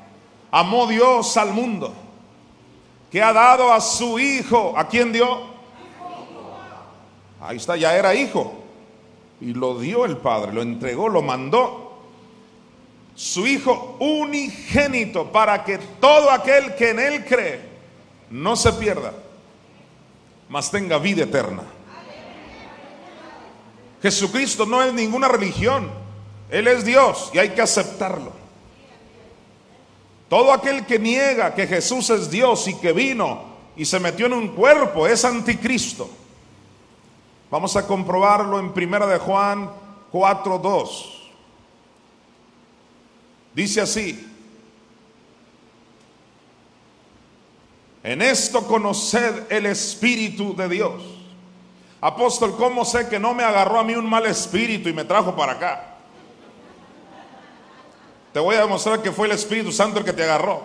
amó 0.51 0.89
Dios 0.89 1.37
al 1.37 1.53
mundo, 1.53 1.95
que 3.09 3.23
ha 3.23 3.33
dado 3.33 3.73
a 3.73 3.81
su 3.81 4.19
Hijo, 4.19 4.75
¿a 4.77 4.89
quién 4.89 5.13
dio? 5.13 5.43
Ahí 7.41 7.57
está, 7.57 7.77
ya 7.77 7.97
era 7.97 8.17
hijo. 8.17 8.53
Y 9.41 9.55
lo 9.55 9.79
dio 9.79 10.05
el 10.05 10.17
Padre, 10.17 10.53
lo 10.53 10.63
entregó, 10.63 11.09
lo 11.09 11.23
mandó. 11.23 12.01
Su 13.15 13.47
Hijo 13.47 13.97
unigénito 14.01 15.31
para 15.31 15.63
que 15.63 15.79
todo 16.01 16.33
aquel 16.33 16.75
que 16.75 16.91
en 16.91 16.99
Él 16.99 17.25
cree 17.25 17.61
no 18.29 18.57
se 18.57 18.73
pierda, 18.73 19.13
mas 20.49 20.69
tenga 20.69 20.99
vida 20.99 21.23
eterna. 21.23 21.63
Jesucristo 24.03 24.67
no 24.67 24.83
es 24.83 24.93
ninguna 24.93 25.29
religión. 25.29 25.89
Él 26.51 26.67
es 26.67 26.85
Dios 26.85 27.31
y 27.33 27.39
hay 27.39 27.51
que 27.51 27.63
aceptarlo. 27.63 28.33
Todo 30.29 30.53
aquel 30.53 30.85
que 30.85 30.99
niega 30.99 31.55
que 31.55 31.67
Jesús 31.67 32.11
es 32.11 32.31
Dios 32.31 32.67
y 32.67 32.75
que 32.75 32.93
vino 32.93 33.45
y 33.77 33.85
se 33.85 34.01
metió 34.01 34.27
en 34.27 34.33
un 34.33 34.49
cuerpo 34.49 35.07
es 35.07 35.25
anticristo. 35.25 36.11
Vamos 37.51 37.77
a 37.77 37.87
comprobarlo 37.87 38.59
en 38.59 38.73
Primera 38.73 39.07
de 39.07 39.19
Juan 39.19 39.71
4:2. 40.11 41.31
Dice 43.55 43.83
así: 43.83 44.27
En 48.03 48.21
esto 48.21 48.67
conoced 48.67 49.45
el 49.51 49.67
espíritu 49.67 50.57
de 50.57 50.69
Dios. 50.69 51.22
Apóstol, 52.03 52.57
¿cómo 52.57 52.85
sé 52.85 53.09
que 53.09 53.21
no 53.21 53.33
me 53.33 53.45
agarró 53.45 53.79
a 53.79 53.85
mí 53.85 53.95
un 53.95 54.11
mal 54.11 54.27
espíritu 54.27 54.89
y 54.89 54.93
me 54.93 55.05
trajo 55.05 55.37
para 55.37 55.53
acá? 55.53 55.95
Te 58.33 58.41
voy 58.41 58.57
a 58.57 58.63
demostrar 58.63 59.01
que 59.01 59.13
fue 59.13 59.27
el 59.27 59.33
Espíritu 59.33 59.71
Santo 59.71 60.01
el 60.01 60.05
que 60.05 60.13
te 60.13 60.25
agarró. 60.25 60.65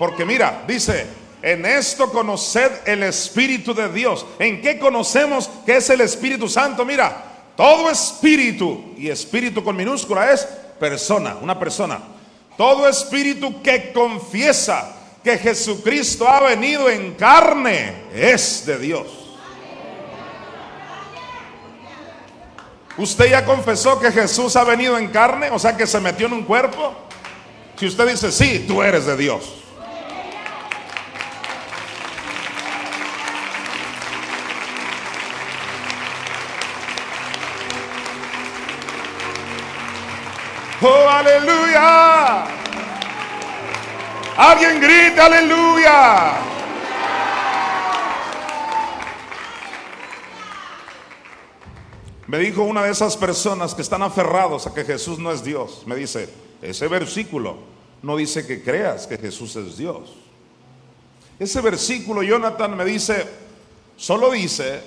Porque 0.00 0.24
mira, 0.24 0.64
dice, 0.66 1.06
en 1.40 1.64
esto 1.64 2.10
conoced 2.10 2.72
el 2.84 3.04
Espíritu 3.04 3.74
de 3.74 3.92
Dios. 3.92 4.26
¿En 4.40 4.60
qué 4.60 4.76
conocemos 4.76 5.48
que 5.64 5.76
es 5.76 5.88
el 5.88 6.00
Espíritu 6.00 6.48
Santo? 6.48 6.84
Mira, 6.84 7.22
todo 7.56 7.88
espíritu, 7.88 8.94
y 8.96 9.08
espíritu 9.08 9.62
con 9.62 9.76
minúscula 9.76 10.32
es 10.32 10.44
persona, 10.80 11.36
una 11.40 11.56
persona. 11.56 12.00
Todo 12.56 12.88
espíritu 12.88 13.62
que 13.62 13.92
confiesa 13.92 14.96
que 15.22 15.38
Jesucristo 15.38 16.26
ha 16.26 16.40
venido 16.40 16.90
en 16.90 17.14
carne 17.14 18.06
es 18.12 18.66
de 18.66 18.78
Dios. 18.80 19.21
¿Usted 22.98 23.30
ya 23.30 23.44
confesó 23.44 23.98
que 23.98 24.12
Jesús 24.12 24.54
ha 24.56 24.64
venido 24.64 24.98
en 24.98 25.08
carne? 25.08 25.50
O 25.50 25.58
sea, 25.58 25.76
que 25.76 25.86
se 25.86 25.98
metió 26.00 26.26
en 26.26 26.34
un 26.34 26.44
cuerpo. 26.44 26.94
Si 27.76 27.86
usted 27.86 28.08
dice, 28.08 28.30
sí, 28.30 28.64
tú 28.68 28.82
eres 28.82 29.06
de 29.06 29.16
Dios. 29.16 29.54
Oh, 40.82 41.08
aleluya. 41.08 42.44
Alguien 44.36 44.80
grita, 44.80 45.26
aleluya. 45.26 46.51
Me 52.32 52.38
dijo 52.38 52.62
una 52.62 52.84
de 52.84 52.90
esas 52.90 53.14
personas 53.14 53.74
que 53.74 53.82
están 53.82 54.02
aferrados 54.02 54.66
a 54.66 54.72
que 54.72 54.86
Jesús 54.86 55.18
no 55.18 55.30
es 55.30 55.44
Dios. 55.44 55.82
Me 55.84 55.94
dice, 55.96 56.30
ese 56.62 56.88
versículo 56.88 57.58
no 58.00 58.16
dice 58.16 58.46
que 58.46 58.62
creas 58.62 59.06
que 59.06 59.18
Jesús 59.18 59.54
es 59.56 59.76
Dios. 59.76 60.14
Ese 61.38 61.60
versículo, 61.60 62.22
Jonathan, 62.22 62.74
me 62.74 62.86
dice, 62.86 63.26
solo 63.98 64.30
dice 64.30 64.80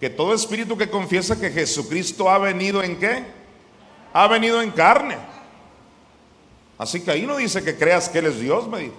que 0.00 0.08
todo 0.08 0.32
espíritu 0.32 0.78
que 0.78 0.88
confiesa 0.88 1.38
que 1.38 1.50
Jesucristo 1.50 2.30
ha 2.30 2.38
venido 2.38 2.82
en 2.82 2.98
qué? 2.98 3.26
Ha 4.14 4.26
venido 4.28 4.62
en 4.62 4.70
carne. 4.70 5.18
Así 6.78 7.02
que 7.02 7.10
ahí 7.10 7.26
no 7.26 7.36
dice 7.36 7.62
que 7.62 7.76
creas 7.76 8.08
que 8.08 8.20
Él 8.20 8.26
es 8.28 8.40
Dios, 8.40 8.66
me 8.66 8.78
dijo. 8.78 8.94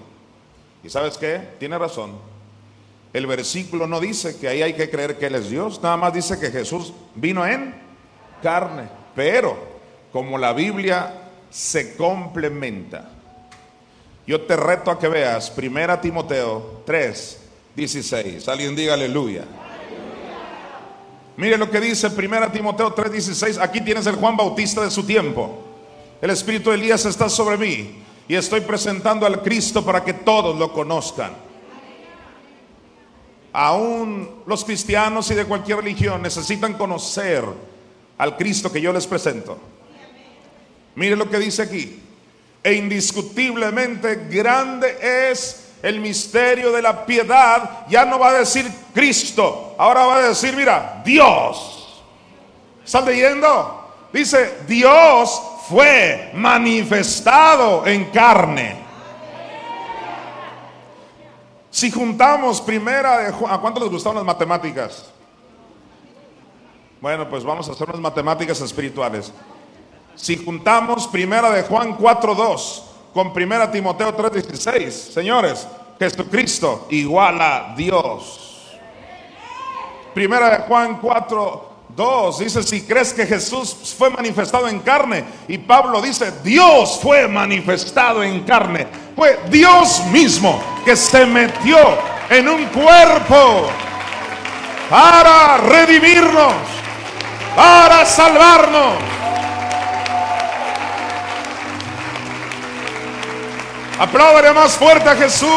¿Y 0.84 0.90
sabes 0.92 1.18
qué? 1.18 1.42
Tiene 1.58 1.80
razón. 1.80 2.31
El 3.14 3.28
versículo 3.28 3.88
no 3.88 4.00
dice 4.00 4.38
que 4.38 4.48
ahí 4.48 4.62
hay 4.62 4.74
que 4.74 4.90
creer 4.90 5.18
que 5.18 5.26
Él 5.26 5.36
es 5.36 5.50
Dios, 5.50 5.82
nada 5.84 5.98
más 5.98 6.14
dice 6.14 6.40
que 6.40 6.50
Jesús 6.50 6.94
vino 7.16 7.46
en 7.46 7.76
carne. 8.42 8.88
Pero 9.16 9.58
como 10.14 10.38
la 10.38 10.54
Biblia 10.54 11.30
se 11.50 11.96
complementa, 11.98 13.10
yo 14.26 14.42
te 14.42 14.56
reto 14.56 14.92
a 14.92 14.98
que 14.98 15.10
veas 15.10 15.52
1 15.56 16.00
Timoteo 16.00 16.84
3, 16.86 17.40
16. 17.76 18.48
Alguien 18.48 18.76
diga 18.76 18.94
aleluya. 18.94 19.44
Mire 21.36 21.58
lo 21.58 21.70
que 21.70 21.82
dice 21.82 22.08
1 22.08 22.52
Timoteo 22.52 22.94
3, 22.94 23.12
16. 23.12 23.58
Aquí 23.58 23.82
tienes 23.82 24.06
el 24.06 24.16
Juan 24.16 24.38
Bautista 24.38 24.82
de 24.82 24.92
su 24.92 25.04
tiempo. 25.04 25.60
El 26.22 26.30
Espíritu 26.30 26.70
de 26.70 26.78
Elías 26.78 27.04
está 27.06 27.28
sobre 27.28 27.58
mí 27.58 28.04
y 28.28 28.36
estoy 28.36 28.62
presentando 28.62 29.26
al 29.26 29.42
Cristo 29.42 29.84
para 29.84 30.02
que 30.02 30.14
todos 30.14 30.58
lo 30.58 30.72
conozcan 30.72 31.51
aún 33.54 34.44
los 34.46 34.64
cristianos 34.64 35.30
y 35.32 35.36
de 35.36 35.46
cualquier 35.46 35.78
religión 35.78 36.22
necesitan 36.22 36.74
conocer 36.74 37.44
al 38.18 38.38
Cristo 38.38 38.72
que 38.72 38.82
yo 38.82 38.94
les 38.94 39.08
presento. 39.08 39.60
Mire 40.96 41.16
lo 41.16 41.30
que 41.30 41.40
dice 41.40 41.64
aquí. 41.64 42.02
E 42.64 42.74
indiscutiblemente 42.74 44.28
grande 44.30 44.98
es 45.32 45.72
el 45.82 46.00
misterio 46.00 46.72
de 46.72 46.82
la 46.82 47.06
piedad. 47.06 47.88
Ya 47.90 48.06
no 48.06 48.20
va 48.20 48.30
a 48.30 48.40
decir 48.40 48.70
Cristo, 48.94 49.76
ahora 49.78 50.06
va 50.06 50.18
a 50.18 50.30
decir, 50.30 50.56
mira, 50.56 51.02
Dios. 51.04 52.04
¿Están 52.86 53.06
leyendo? 53.06 54.10
Dice, 54.14 54.58
Dios 54.68 55.42
fue 55.68 56.32
manifestado 56.34 57.86
en 57.88 58.06
carne. 58.06 58.91
Si 61.72 61.90
juntamos 61.90 62.62
primera 62.62 63.20
de 63.20 63.32
Juan, 63.32 63.54
¿a 63.54 63.58
cuánto 63.60 63.80
les 63.80 63.90
gustaban 63.90 64.18
las 64.18 64.26
matemáticas? 64.26 65.10
Bueno, 67.00 67.28
pues 67.30 67.44
vamos 67.44 67.68
a 67.68 67.72
hacer 67.72 67.90
unas 67.90 68.02
matemáticas 68.02 68.60
espirituales. 68.62 69.34
Si 70.16 70.38
juntamos 70.38 71.08
primera 71.08 71.50
de 71.50 71.64
Juan 71.64 71.98
4.2 71.98 72.84
con 73.14 73.28
1 73.28 73.72
Timoteo 73.72 74.16
3:16. 74.16 74.92
Señores, 74.92 75.68
Jesucristo 75.98 76.88
igual 76.90 77.42
a 77.42 77.74
Dios. 77.76 78.78
Primera 80.14 80.50
de 80.50 80.58
Juan 80.64 81.00
4, 81.02 81.71
2 81.96 82.40
dice, 82.40 82.64
si 82.64 82.82
crees 82.82 83.14
que 83.14 83.26
Jesús 83.26 83.96
fue 83.98 84.10
manifestado 84.10 84.68
en 84.68 84.80
carne, 84.80 85.24
y 85.48 85.58
Pablo 85.58 86.02
dice, 86.02 86.32
Dios 86.44 87.00
fue 87.02 87.28
manifestado 87.28 88.24
en 88.24 88.42
carne. 88.44 88.88
Fue 89.16 89.40
Dios 89.50 90.06
mismo 90.12 90.62
que 90.86 90.96
se 90.96 91.26
metió 91.26 91.78
en 92.30 92.48
un 92.48 92.66
cuerpo 92.68 93.70
para 94.90 95.58
redimirnos, 95.58 96.54
para 97.56 98.06
salvarnos. 98.06 98.94
Apláudale 104.00 104.52
más 104.54 104.74
fuerte 104.74 105.10
a 105.10 105.16
Jesús. 105.16 105.50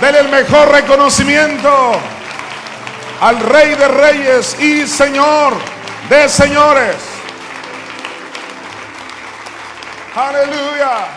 Dele 0.00 0.20
el 0.20 0.28
mejor 0.28 0.70
reconocimiento 0.70 1.98
al 3.20 3.40
Rey 3.40 3.74
de 3.74 3.88
Reyes 3.88 4.60
y 4.60 4.86
Señor 4.86 5.54
de 6.08 6.28
Señores. 6.28 6.96
Aleluya. 10.14 11.08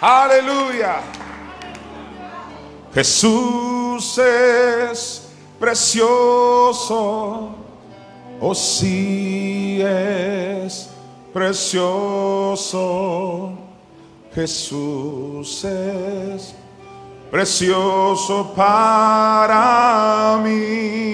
Aleluya. 0.00 1.00
Jesús 2.94 4.18
es 4.18 5.28
precioso. 5.58 7.54
Oh, 8.40 8.54
sí 8.54 9.80
es 9.82 10.90
precioso. 11.32 12.72
Jesús 14.34 15.64
es 15.64 16.54
precioso 17.30 18.52
para 18.54 20.38
mí. 20.42 21.04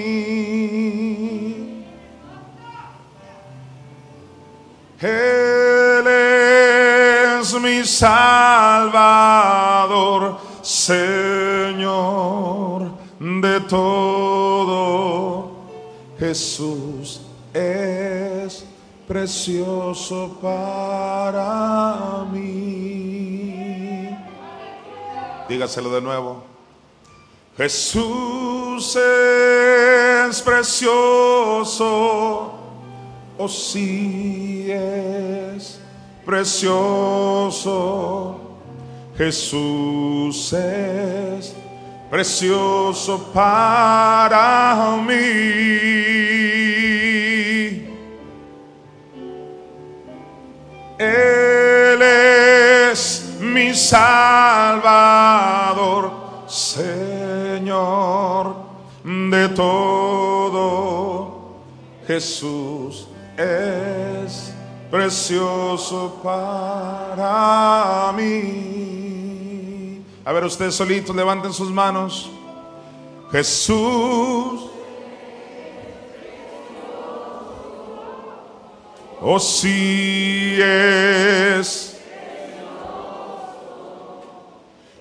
Él 4.99 6.07
es 6.07 7.53
mi 7.59 7.83
Salvador, 7.83 9.01
Señor 10.61 11.81
de 13.19 13.59
todo. 13.61 15.51
Jesús 16.19 17.21
es 17.53 18.65
precioso 19.07 20.37
para 20.41 22.25
mí. 22.31 22.40
Dígaselo 25.51 25.91
de 25.93 26.01
nuevo. 26.01 26.43
Jesús 27.57 28.95
es 28.95 30.41
precioso, 30.41 31.83
o 33.37 33.49
sí 33.49 34.67
es 34.71 35.77
precioso. 36.25 36.79
Jesús 39.17 40.53
es 40.53 41.53
precioso 42.09 43.29
para 43.33 44.95
mí. 45.05 45.13
Él 50.97 52.01
es 52.01 53.35
mi 53.41 53.75
Salvador, 53.75 54.30
todo. 59.49 61.31
Jesús 62.07 63.07
es 63.37 64.53
precioso 64.89 66.19
para 66.23 68.11
mí. 68.15 70.03
A 70.23 70.31
ver, 70.33 70.43
ustedes 70.43 70.75
solitos 70.75 71.15
levanten 71.15 71.53
sus 71.53 71.71
manos. 71.71 72.29
Jesús. 73.31 74.69
Oh, 79.21 79.39
sí 79.39 80.57
es. 80.61 81.97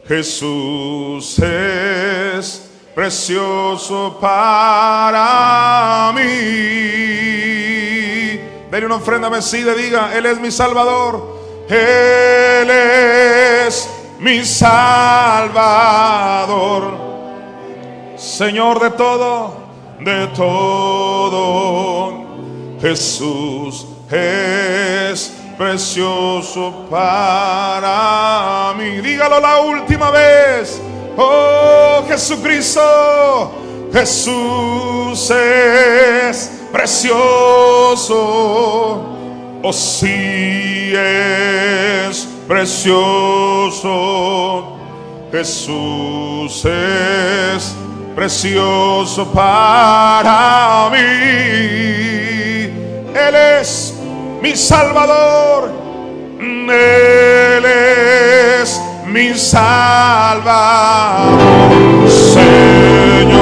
Jesús 0.06 1.38
es 1.38 2.69
precioso 3.00 4.18
para 4.20 6.12
mí. 6.14 6.20
Denle 8.70 8.84
una 8.84 8.96
ofrenda 8.96 9.30
mesida, 9.30 9.72
diga, 9.72 10.14
Él 10.14 10.26
es 10.26 10.38
mi 10.38 10.50
Salvador. 10.50 11.40
Él 11.66 12.68
es 12.68 13.88
mi 14.18 14.44
Salvador. 14.44 14.82
Señor 18.18 18.78
de 18.80 18.90
todo, 18.90 19.54
de 20.00 20.26
todo. 20.36 22.12
Jesús 22.82 23.86
es 24.10 25.34
precioso 25.56 26.86
para 26.90 28.74
mí. 28.76 29.00
Dígalo 29.00 29.40
la 29.40 29.62
última 29.62 30.10
vez. 30.10 30.82
Oh 31.16 32.04
Jesucristo, 32.08 33.52
Jesús 33.92 35.30
es 35.30 36.50
precioso. 36.72 38.16
Oh 39.62 39.72
sí 39.72 40.92
es 40.94 42.26
precioso. 42.48 44.00
Jesús 45.30 46.64
es 46.64 47.74
precioso 48.16 49.26
para 49.32 50.88
mí. 50.90 50.98
Él 53.14 53.34
es 53.60 53.94
mi 54.42 54.56
Salvador. 54.56 55.70
Él 56.40 57.64
es 57.64 58.80
mi 59.10 59.34
Salvador, 59.34 61.00
Señor 62.08 63.40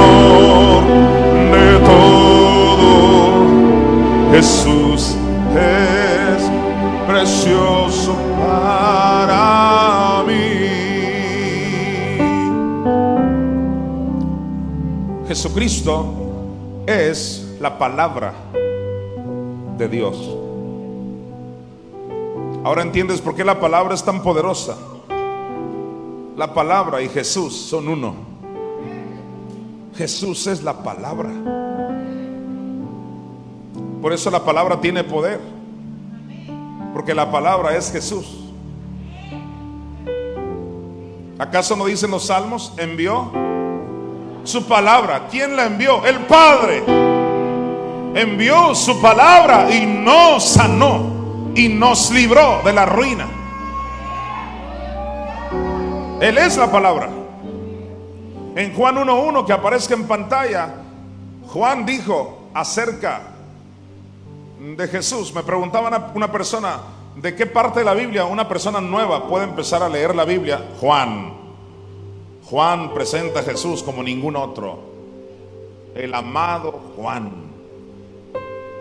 de 1.53 1.79
todo. 1.85 3.47
Jesús 4.33 5.17
es 5.55 6.51
precioso 7.07 8.17
para 8.41 10.25
mí. 10.27 10.33
Jesucristo 15.29 16.15
es 16.87 17.57
la 17.61 17.77
palabra 17.77 18.33
de 19.77 19.89
Dios. 19.89 20.17
Ahora 22.65 22.83
entiendes 22.83 23.21
por 23.21 23.35
qué 23.35 23.45
la 23.45 23.61
palabra 23.61 23.95
es 23.95 24.03
tan 24.03 24.23
poderosa. 24.23 24.77
La 26.39 26.55
palabra 26.55 27.03
y 27.03 27.09
Jesús 27.09 27.53
son 27.53 27.89
uno. 27.89 28.15
Jesús 29.97 30.47
es 30.47 30.63
la 30.63 30.85
palabra. 30.85 31.31
Por 34.01 34.13
eso 34.13 34.31
la 34.31 34.45
palabra 34.45 34.81
tiene 34.81 35.03
poder. 35.03 35.41
Porque 36.95 37.13
la 37.13 37.29
palabra 37.33 37.77
es 37.77 37.91
Jesús. 37.91 38.53
¿Acaso 41.41 41.75
no 41.75 41.87
dicen 41.87 42.13
los 42.13 42.27
salmos? 42.27 42.73
Envió 42.77 43.33
su 44.45 44.65
palabra. 44.65 45.27
¿Quién 45.29 45.57
la 45.57 45.67
envió? 45.67 46.07
El 46.07 46.19
Padre. 46.19 46.85
Envió 48.15 48.77
su 48.77 49.01
palabra 49.01 49.75
y 49.75 49.85
nos 49.85 50.45
sanó 50.45 51.01
y 51.57 51.69
nos 51.69 52.13
libró 52.13 52.61
de 52.65 52.73
la 52.73 52.87
ruina. 52.87 53.38
Él 56.21 56.37
es 56.37 56.57
la 56.57 56.71
palabra. 56.71 57.09
En 58.57 58.75
Juan 58.75 58.97
1.1 58.97 59.47
que 59.47 59.53
aparezca 59.53 59.95
en 59.95 60.09
pantalla, 60.09 60.75
Juan 61.47 61.87
dijo 61.87 62.49
acerca 62.53 63.21
de 64.59 64.89
Jesús. 64.89 65.33
Me 65.33 65.45
preguntaba 65.45 65.87
una, 65.87 66.11
una 66.15 66.33
persona, 66.33 66.81
¿de 67.15 67.37
qué 67.37 67.47
parte 67.47 67.81
de 67.81 67.85
la 67.85 67.95
Biblia 67.95 68.25
una 68.25 68.49
persona 68.49 68.81
nueva 68.81 69.29
puede 69.29 69.45
empezar 69.45 69.81
a 69.81 69.89
leer 69.89 70.13
la 70.17 70.25
Biblia? 70.25 70.61
Juan. 70.81 71.35
Juan 72.51 72.93
presenta 72.93 73.41
a 73.41 73.43
Jesús 73.45 73.85
como 73.85 74.03
ningún 74.03 74.35
otro. 74.35 74.81
El 75.95 76.13
amado 76.15 76.81
Juan. 76.97 77.31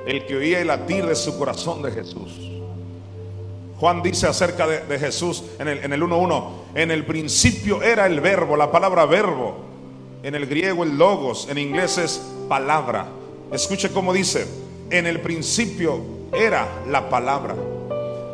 El 0.07 0.25
que 0.25 0.37
oía 0.37 0.59
el 0.59 0.67
latir 0.67 1.05
de 1.05 1.15
su 1.15 1.37
corazón 1.37 1.83
de 1.83 1.91
Jesús. 1.91 2.56
Juan 3.79 4.01
dice 4.01 4.27
acerca 4.27 4.65
de, 4.67 4.99
Jesús 4.99 5.43
en 5.59 5.67
el, 5.67 5.83
en 5.83 5.93
el 5.93 6.01
1.1, 6.01 6.43
en 6.73 6.89
el 6.89 7.05
principio 7.05 7.83
era 7.83 8.07
el 8.07 8.19
verbo, 8.21 8.57
la 8.57 8.71
palabra 8.71 9.05
verbo, 9.05 9.57
en 10.23 10.33
el 10.33 10.47
griego 10.47 10.83
el 10.83 10.97
logos, 10.97 11.47
en 11.49 11.59
inglés 11.59 11.97
es 11.99 12.21
palabra. 12.49 13.07
Escuche 13.51 13.91
cómo 13.91 14.13
dice, 14.13 14.47
en 14.89 15.05
el 15.05 15.21
principio 15.21 16.01
era 16.33 16.67
la 16.87 17.07
palabra. 17.09 17.55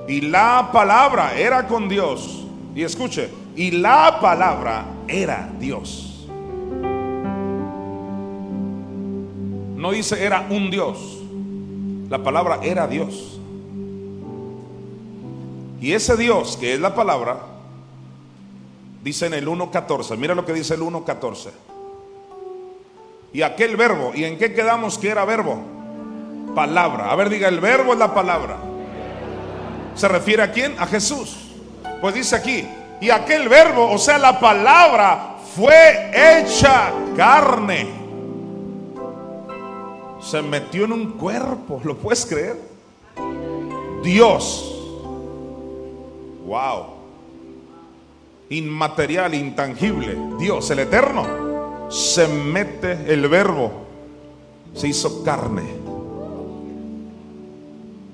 Y 0.08 0.21
la 0.21 0.69
palabra 0.71 1.38
era 1.38 1.67
con 1.67 1.89
Dios. 1.89 2.45
Y 2.75 2.84
escuche, 2.84 3.29
y 3.56 3.71
la 3.71 4.19
palabra 4.21 4.86
era 5.08 5.51
Dios. 5.60 6.27
No 9.75 9.91
dice 9.91 10.23
era 10.23 10.47
un 10.49 10.71
Dios. 10.71 11.19
La 12.10 12.23
palabra 12.23 12.60
era 12.63 12.88
Dios. 12.88 13.33
Y 15.84 15.93
ese 15.93 16.15
Dios, 16.15 16.56
que 16.56 16.76
es 16.76 16.80
la 16.80 16.96
palabra, 16.96 17.39
dice 19.04 19.26
en 19.26 19.34
el 19.34 19.50
1.14, 19.50 20.15
mira 20.15 20.34
lo 20.34 20.46
que 20.46 20.54
dice 20.54 20.76
el 20.76 20.80
1.14. 20.80 21.50
Y 23.34 23.41
aquel 23.41 23.76
verbo, 23.76 24.13
¿y 24.15 24.24
en 24.24 24.38
qué 24.38 24.54
quedamos 24.54 24.98
que 24.98 25.10
era 25.10 25.26
verbo? 25.26 25.62
Palabra. 26.56 27.12
A 27.12 27.15
ver, 27.17 27.30
diga, 27.30 27.50
el 27.50 27.60
verbo 27.60 27.91
es 27.91 28.00
la 28.00 28.13
palabra. 28.13 28.60
¿Se 29.93 30.08
refiere 30.08 30.43
a 30.43 30.54
quién? 30.54 30.74
A 30.80 30.88
Jesús. 30.88 31.50
Pues 32.00 32.15
dice 32.15 32.38
aquí, 32.38 32.65
y 33.02 33.10
aquel 33.10 33.50
verbo, 33.50 33.91
o 33.91 33.98
sea, 33.98 34.17
la 34.17 34.39
palabra, 34.39 35.36
fue 35.54 36.12
hecha 36.15 36.93
carne. 37.17 37.89
Se 40.22 40.41
metió 40.41 40.86
en 40.86 40.93
un 40.93 41.12
cuerpo, 41.17 41.82
¿lo 41.84 41.98
puedes 41.98 42.26
creer? 42.26 42.58
Dios 44.02 44.73
Wow. 46.54 46.86
Inmaterial, 48.52 49.34
intangible. 49.34 50.16
Dios, 50.38 50.70
el 50.70 50.80
eterno, 50.80 51.89
se 51.89 52.28
mete 52.28 53.12
el 53.12 53.28
verbo, 53.28 53.72
se 54.76 54.89
hizo 54.89 55.24
carne 55.24 55.63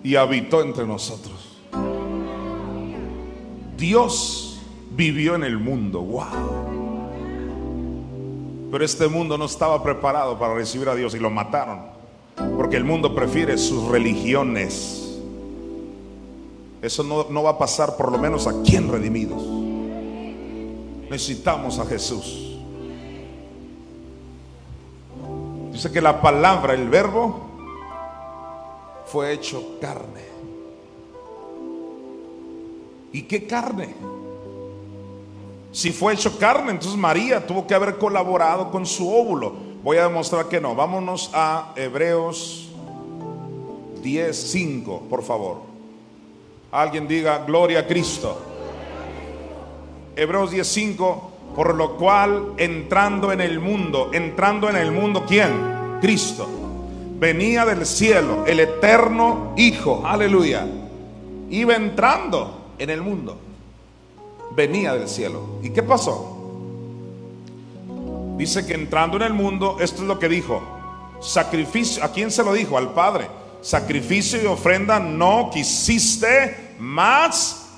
y 0.03 0.15
habitó 0.15 0.61
entre 0.61 0.87
nosotros. 0.87 1.59
Dios 3.75 4.61
vivió 4.91 5.35
en 5.35 5.43
el 5.43 5.57
mundo. 5.57 5.99
Wow. 5.99 6.69
Pero 8.71 8.85
este 8.85 9.09
mundo 9.09 9.37
no 9.37 9.43
estaba 9.43 9.83
preparado 9.83 10.39
para 10.39 10.53
recibir 10.53 10.87
a 10.87 10.95
Dios 10.95 11.13
y 11.13 11.19
lo 11.19 11.29
mataron. 11.29 11.81
Porque 12.55 12.77
el 12.77 12.85
mundo 12.85 13.13
prefiere 13.13 13.57
sus 13.57 13.89
religiones 13.89 15.08
eso 16.81 17.03
no, 17.03 17.43
va 17.43 17.51
a 17.51 17.57
pasar 17.57 17.97
por 17.97 18.11
lo 18.11 18.17
menos 18.17 18.47
aquí 18.47 18.75
en 18.75 18.89
Redimidos. 18.89 19.43
Necesitamos 21.09 21.77
a 21.79 21.85
Jesús. 21.85 22.57
Dice 25.73 25.91
que 25.91 26.01
la 26.01 26.21
palabra, 26.21 26.73
el 26.73 26.87
verbo, 26.87 27.39
fue 29.05 29.33
hecho 29.33 29.77
carne. 29.81 30.23
¿Y 33.11 33.23
qué 33.23 33.45
carne? 33.45 33.95
Si 35.71 35.91
fue 35.91 36.13
hecho 36.13 36.37
carne, 36.37 36.71
entonces 36.71 36.97
María 36.97 37.45
tuvo 37.45 37.67
que 37.67 37.73
haber 37.73 37.97
colaborado 37.97 38.71
con 38.71 38.85
su 38.85 39.11
óvulo. 39.11 39.53
Voy 39.83 39.97
a 39.97 40.03
demostrar 40.03 40.47
que 40.47 40.61
no. 40.61 40.75
Vámonos 40.75 41.29
a 41.33 41.73
Hebreos 41.75 42.69
10:5, 44.01 45.01
por 45.09 45.23
favor. 45.23 45.68
Alguien 46.71 47.07
diga, 47.07 47.43
gloria 47.45 47.79
a 47.79 47.87
Cristo. 47.87 48.37
Hebreos 50.15 50.51
10:5, 50.51 51.55
por 51.55 51.75
lo 51.75 51.97
cual 51.97 52.53
entrando 52.57 53.31
en 53.31 53.41
el 53.41 53.59
mundo, 53.59 54.11
entrando 54.13 54.69
en 54.69 54.75
el 54.75 54.91
mundo, 54.91 55.25
¿quién? 55.27 55.99
Cristo. 55.99 56.47
Venía 57.17 57.65
del 57.65 57.85
cielo, 57.85 58.45
el 58.45 58.59
eterno 58.59 59.53
Hijo, 59.57 60.03
aleluya. 60.05 60.67
Iba 61.49 61.75
entrando 61.75 62.73
en 62.77 62.89
el 62.91 63.01
mundo. 63.01 63.37
Venía 64.55 64.93
del 64.93 65.09
cielo. 65.09 65.59
¿Y 65.63 65.71
qué 65.71 65.81
pasó? 65.81 66.37
Dice 68.37 68.65
que 68.65 68.73
entrando 68.73 69.17
en 69.17 69.23
el 69.23 69.33
mundo, 69.33 69.77
esto 69.79 70.03
es 70.03 70.07
lo 70.07 70.19
que 70.19 70.29
dijo. 70.29 70.61
Sacrificio, 71.19 72.03
¿a 72.03 72.09
quién 72.09 72.29
se 72.31 72.43
lo 72.43 72.53
dijo? 72.53 72.77
Al 72.77 72.93
Padre 72.93 73.38
sacrificio 73.61 74.41
y 74.41 74.45
ofrenda 74.45 74.99
no 74.99 75.49
quisiste, 75.51 76.75
más 76.79 77.69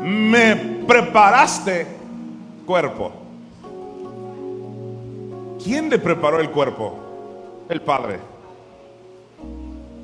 me 0.00 0.56
preparaste 0.86 1.86
cuerpo. 2.64 3.12
¿Quién 5.62 5.90
le 5.90 5.98
preparó 5.98 6.40
el 6.40 6.50
cuerpo? 6.50 6.96
El 7.68 7.80
Padre. 7.82 8.18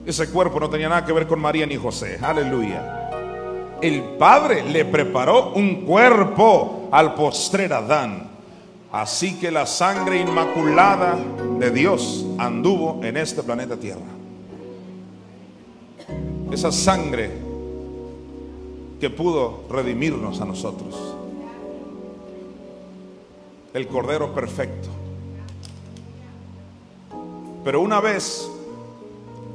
Ese 0.05 0.29
cuerpo 0.31 0.59
no 0.59 0.69
tenía 0.69 0.89
nada 0.89 1.05
que 1.05 1.13
ver 1.13 1.27
con 1.27 1.41
María 1.41 1.65
ni 1.67 1.77
José. 1.77 2.19
Aleluya. 2.21 3.11
El 3.81 4.03
Padre 4.19 4.65
le 4.65 4.85
preparó 4.85 5.53
un 5.53 5.85
cuerpo 5.85 6.89
al 6.91 7.15
postrer 7.15 7.73
Adán. 7.73 8.31
Así 8.91 9.39
que 9.39 9.51
la 9.51 9.65
sangre 9.65 10.21
inmaculada 10.21 11.17
de 11.59 11.71
Dios 11.71 12.27
anduvo 12.39 13.01
en 13.03 13.17
este 13.17 13.43
planeta 13.43 13.77
Tierra 13.77 14.22
esa 16.53 16.73
sangre 16.73 17.31
que 19.01 19.11
pudo 19.11 19.65
redimirnos 19.71 20.41
a 20.41 20.45
nosotros. 20.45 20.95
El 23.75 23.89
Cordero 23.89 24.35
perfecto. 24.35 24.89
Pero 27.65 27.81
una 27.81 28.01
vez 28.01 28.49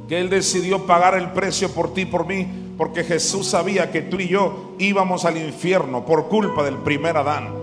que 0.08 0.18
Él 0.20 0.30
decidió 0.30 0.86
pagar 0.86 1.14
el 1.14 1.30
precio 1.30 1.70
por 1.70 1.94
ti 1.94 2.04
por 2.04 2.26
mí, 2.26 2.46
porque 2.76 3.04
Jesús 3.04 3.46
sabía 3.46 3.90
que 3.90 4.02
tú 4.02 4.18
y 4.20 4.28
yo 4.28 4.74
íbamos 4.78 5.24
al 5.24 5.36
infierno 5.36 6.04
por 6.04 6.28
culpa 6.28 6.62
del 6.62 6.76
primer 6.76 7.16
Adán. 7.16 7.54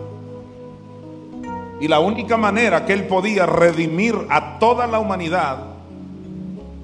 Y 1.79 1.87
la 1.87 1.99
única 1.99 2.37
manera 2.37 2.85
que 2.85 2.93
Él 2.93 3.05
podía 3.05 3.45
redimir 3.45 4.15
a 4.29 4.59
toda 4.59 4.87
la 4.87 4.99
humanidad, 4.99 5.75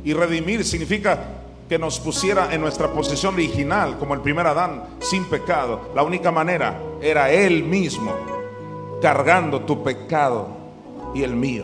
y 0.03 0.13
redimir 0.13 0.65
significa 0.65 1.40
que 1.71 1.79
nos 1.79 2.01
pusiera 2.01 2.53
en 2.53 2.59
nuestra 2.59 2.91
posición 2.91 3.35
original 3.35 3.97
como 3.97 4.13
el 4.13 4.19
primer 4.19 4.45
Adán, 4.45 4.97
sin 4.99 5.23
pecado. 5.23 5.79
La 5.95 6.03
única 6.03 6.29
manera 6.29 6.77
era 7.01 7.31
Él 7.31 7.63
mismo 7.63 8.11
cargando 9.01 9.61
tu 9.61 9.81
pecado 9.81 10.49
y 11.15 11.23
el 11.23 11.33
mío. 11.33 11.63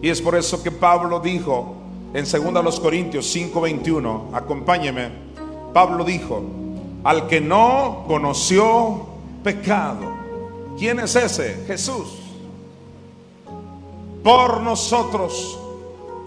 Y 0.00 0.08
es 0.08 0.22
por 0.22 0.36
eso 0.36 0.62
que 0.62 0.70
Pablo 0.70 1.20
dijo 1.20 1.74
en 2.14 2.24
2 2.24 2.80
Corintios 2.80 3.26
5:21, 3.26 4.30
acompáñeme, 4.32 5.10
Pablo 5.74 6.02
dijo, 6.02 6.42
al 7.04 7.26
que 7.26 7.42
no 7.42 8.04
conoció 8.08 9.04
pecado, 9.42 10.00
¿quién 10.78 10.98
es 10.98 11.14
ese? 11.14 11.62
Jesús. 11.66 12.08
Por 14.22 14.62
nosotros 14.62 15.58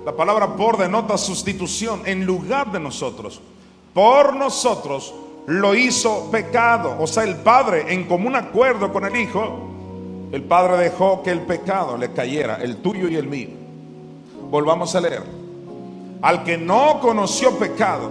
la 0.07 0.15
palabra 0.15 0.55
por 0.55 0.77
denota 0.77 1.17
sustitución 1.17 2.03
en 2.05 2.25
lugar 2.25 2.71
de 2.71 2.79
nosotros. 2.79 3.41
Por 3.93 4.37
nosotros 4.37 5.13
lo 5.47 5.75
hizo 5.75 6.31
pecado. 6.31 6.95
O 6.97 7.05
sea, 7.05 7.25
el 7.25 7.35
Padre 7.35 7.93
en 7.93 8.05
común 8.05 8.37
acuerdo 8.37 8.93
con 8.93 9.03
el 9.03 9.17
Hijo, 9.17 9.67
el 10.31 10.43
Padre 10.43 10.77
dejó 10.77 11.23
que 11.23 11.31
el 11.31 11.41
pecado 11.41 11.97
le 11.97 12.13
cayera, 12.13 12.55
el 12.61 12.77
tuyo 12.77 13.09
y 13.09 13.17
el 13.17 13.27
mío. 13.27 13.49
Volvamos 14.49 14.95
a 14.95 15.01
leer. 15.01 15.23
Al 16.21 16.45
que 16.45 16.57
no 16.57 17.01
conoció 17.01 17.59
pecado, 17.59 18.09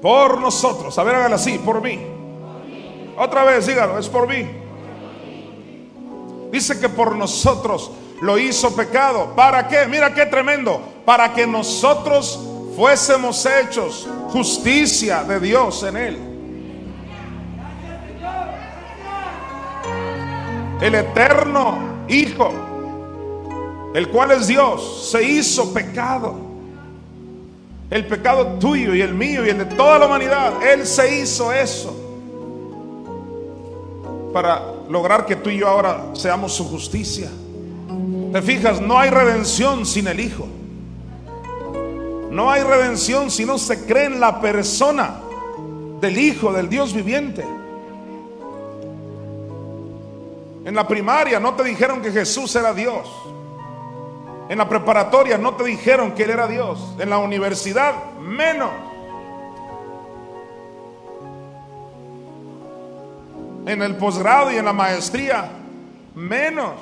por 0.00 0.40
nosotros, 0.40 0.98
a 0.98 1.02
ver, 1.02 1.16
hágalo 1.16 1.34
así, 1.34 1.58
por 1.58 1.82
mí. 1.82 2.00
Otra 3.18 3.44
vez, 3.44 3.66
dígalo, 3.66 3.98
es 3.98 4.08
por 4.08 4.26
mí. 4.26 4.46
Dice 6.50 6.80
que 6.80 6.88
por 6.88 7.14
nosotros 7.14 7.90
lo 8.20 8.38
hizo 8.38 8.74
pecado. 8.74 9.34
¿Para 9.34 9.68
qué? 9.68 9.86
Mira 9.86 10.14
qué 10.14 10.26
tremendo. 10.26 10.80
Para 11.04 11.32
que 11.32 11.46
nosotros 11.46 12.40
fuésemos 12.76 13.46
hechos 13.46 14.08
justicia 14.28 15.24
de 15.24 15.40
Dios 15.40 15.82
en 15.82 15.96
él. 15.96 16.18
El 20.80 20.94
eterno 20.94 21.96
Hijo, 22.08 22.52
el 23.92 24.08
cual 24.10 24.30
es 24.30 24.46
Dios, 24.46 25.10
se 25.10 25.22
hizo 25.24 25.72
pecado. 25.74 26.36
El 27.90 28.06
pecado 28.06 28.46
tuyo 28.60 28.94
y 28.94 29.00
el 29.00 29.14
mío 29.14 29.44
y 29.44 29.50
el 29.50 29.58
de 29.58 29.64
toda 29.64 29.98
la 29.98 30.06
humanidad. 30.06 30.62
Él 30.62 30.86
se 30.86 31.20
hizo 31.20 31.52
eso. 31.52 31.96
Para 34.32 34.62
lograr 34.88 35.24
que 35.26 35.34
tú 35.36 35.50
y 35.50 35.58
yo 35.58 35.68
ahora 35.68 36.10
seamos 36.14 36.52
su 36.52 36.68
justicia. 36.68 37.28
Te 38.32 38.42
fijas, 38.42 38.80
no 38.80 38.98
hay 38.98 39.10
redención 39.10 39.86
sin 39.86 40.08
el 40.08 40.20
Hijo. 40.20 40.46
No 42.30 42.50
hay 42.50 42.62
redención 42.62 43.30
si 43.30 43.44
no 43.44 43.58
se 43.58 43.86
cree 43.86 44.06
en 44.06 44.20
la 44.20 44.40
persona 44.40 45.20
del 46.00 46.18
Hijo 46.18 46.52
del 46.52 46.68
Dios 46.68 46.92
viviente. 46.92 47.44
En 50.64 50.74
la 50.74 50.86
primaria 50.86 51.38
no 51.38 51.54
te 51.54 51.62
dijeron 51.64 52.02
que 52.02 52.10
Jesús 52.10 52.54
era 52.56 52.74
Dios. 52.74 53.08
En 54.48 54.58
la 54.58 54.68
preparatoria 54.68 55.38
no 55.38 55.54
te 55.54 55.64
dijeron 55.64 56.12
que 56.12 56.24
Él 56.24 56.30
era 56.30 56.46
Dios. 56.46 56.78
En 56.98 57.08
la 57.08 57.18
universidad 57.18 57.94
menos. 58.20 58.70
En 63.64 63.82
el 63.82 63.96
posgrado 63.96 64.52
y 64.52 64.56
en 64.56 64.64
la 64.64 64.72
maestría 64.72 65.50
menos. 66.14 66.72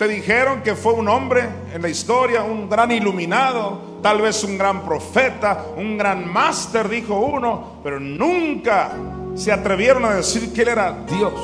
Te 0.00 0.08
dijeron 0.08 0.62
que 0.62 0.74
fue 0.76 0.94
un 0.94 1.10
hombre 1.10 1.46
en 1.74 1.82
la 1.82 1.90
historia, 1.90 2.42
un 2.42 2.70
gran 2.70 2.90
iluminado, 2.90 3.98
tal 4.02 4.22
vez 4.22 4.42
un 4.44 4.56
gran 4.56 4.82
profeta, 4.82 5.66
un 5.76 5.98
gran 5.98 6.26
máster, 6.26 6.88
dijo 6.88 7.16
uno, 7.16 7.80
pero 7.84 8.00
nunca 8.00 8.92
se 9.34 9.52
atrevieron 9.52 10.06
a 10.06 10.14
decir 10.14 10.54
que 10.54 10.62
Él 10.62 10.68
era 10.68 11.04
Dios. 11.06 11.34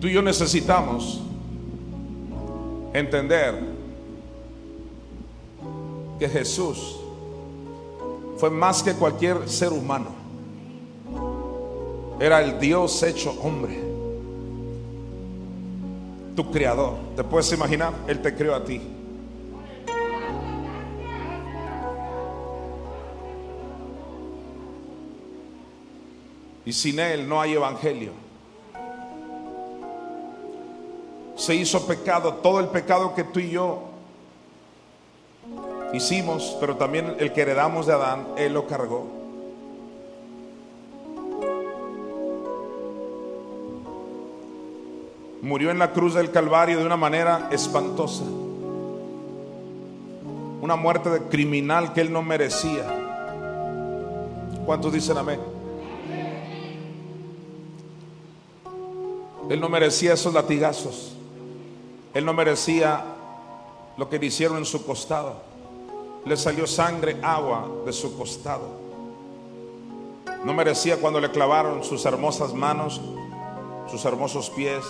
Tú 0.00 0.06
y 0.06 0.12
yo 0.12 0.22
necesitamos 0.22 1.20
entender 2.94 3.58
que 6.20 6.28
Jesús 6.28 6.97
fue 8.38 8.50
más 8.50 8.82
que 8.82 8.94
cualquier 8.94 9.48
ser 9.48 9.72
humano. 9.72 10.10
Era 12.20 12.42
el 12.42 12.58
Dios 12.58 13.02
hecho 13.02 13.30
hombre. 13.42 13.78
Tu 16.34 16.50
creador. 16.50 16.94
¿Te 17.16 17.24
puedes 17.24 17.52
imaginar? 17.52 17.92
Él 18.06 18.22
te 18.22 18.34
creó 18.34 18.54
a 18.54 18.64
ti. 18.64 18.80
Y 26.64 26.72
sin 26.72 26.98
Él 26.98 27.28
no 27.28 27.40
hay 27.40 27.54
evangelio. 27.54 28.28
se 31.38 31.54
hizo 31.54 31.86
pecado, 31.86 32.34
todo 32.34 32.58
el 32.58 32.66
pecado 32.66 33.14
que 33.14 33.22
tú 33.24 33.38
y 33.38 33.50
yo 33.50 33.87
hicimos, 35.92 36.56
pero 36.60 36.76
también 36.76 37.16
el 37.18 37.32
que 37.32 37.42
heredamos 37.42 37.86
de 37.86 37.94
Adán, 37.94 38.26
Él 38.36 38.54
lo 38.54 38.66
cargó. 38.66 39.06
Murió 45.40 45.70
en 45.70 45.78
la 45.78 45.92
cruz 45.92 46.14
del 46.14 46.30
Calvario 46.30 46.78
de 46.78 46.84
una 46.84 46.96
manera 46.96 47.48
espantosa. 47.50 48.24
Una 50.60 50.76
muerte 50.76 51.10
criminal 51.30 51.92
que 51.92 52.00
Él 52.00 52.12
no 52.12 52.22
merecía. 52.22 52.84
¿Cuántos 54.66 54.92
dicen 54.92 55.16
amén? 55.16 55.40
Él 59.48 59.60
no 59.60 59.68
merecía 59.68 60.12
esos 60.12 60.34
latigazos. 60.34 61.14
Él 62.12 62.24
no 62.24 62.34
merecía 62.34 63.04
lo 63.96 64.08
que 64.10 64.18
le 64.18 64.26
hicieron 64.26 64.58
en 64.58 64.64
su 64.66 64.84
costado. 64.84 65.47
Le 66.24 66.36
salió 66.36 66.66
sangre, 66.66 67.18
agua 67.22 67.68
de 67.86 67.92
su 67.92 68.16
costado. 68.16 68.78
No 70.44 70.54
merecía 70.54 70.98
cuando 70.98 71.20
le 71.20 71.30
clavaron 71.30 71.82
sus 71.82 72.04
hermosas 72.04 72.54
manos, 72.54 73.00
sus 73.90 74.04
hermosos 74.04 74.50
pies. 74.50 74.84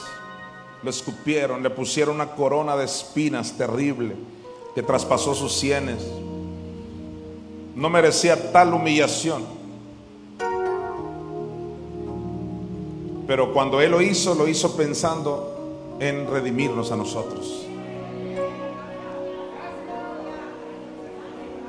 Le 0.83 0.91
escupieron, 0.91 1.63
le 1.63 1.71
pusieron 1.71 2.17
una 2.17 2.31
corona 2.33 2.77
de 2.77 2.85
espinas 2.85 3.53
terrible 3.53 4.15
que 4.75 4.83
traspasó 4.83 5.35
sus 5.35 5.53
sienes. 5.53 6.07
No 7.75 7.89
merecía 7.91 8.53
tal 8.53 8.75
humillación. 8.75 9.45
Pero 13.27 13.53
cuando 13.53 13.81
Él 13.81 13.91
lo 13.91 14.01
hizo, 14.01 14.35
lo 14.35 14.49
hizo 14.49 14.77
pensando 14.77 15.97
en 16.01 16.31
redimirnos 16.31 16.91
a 16.93 16.97
nosotros. 16.97 17.68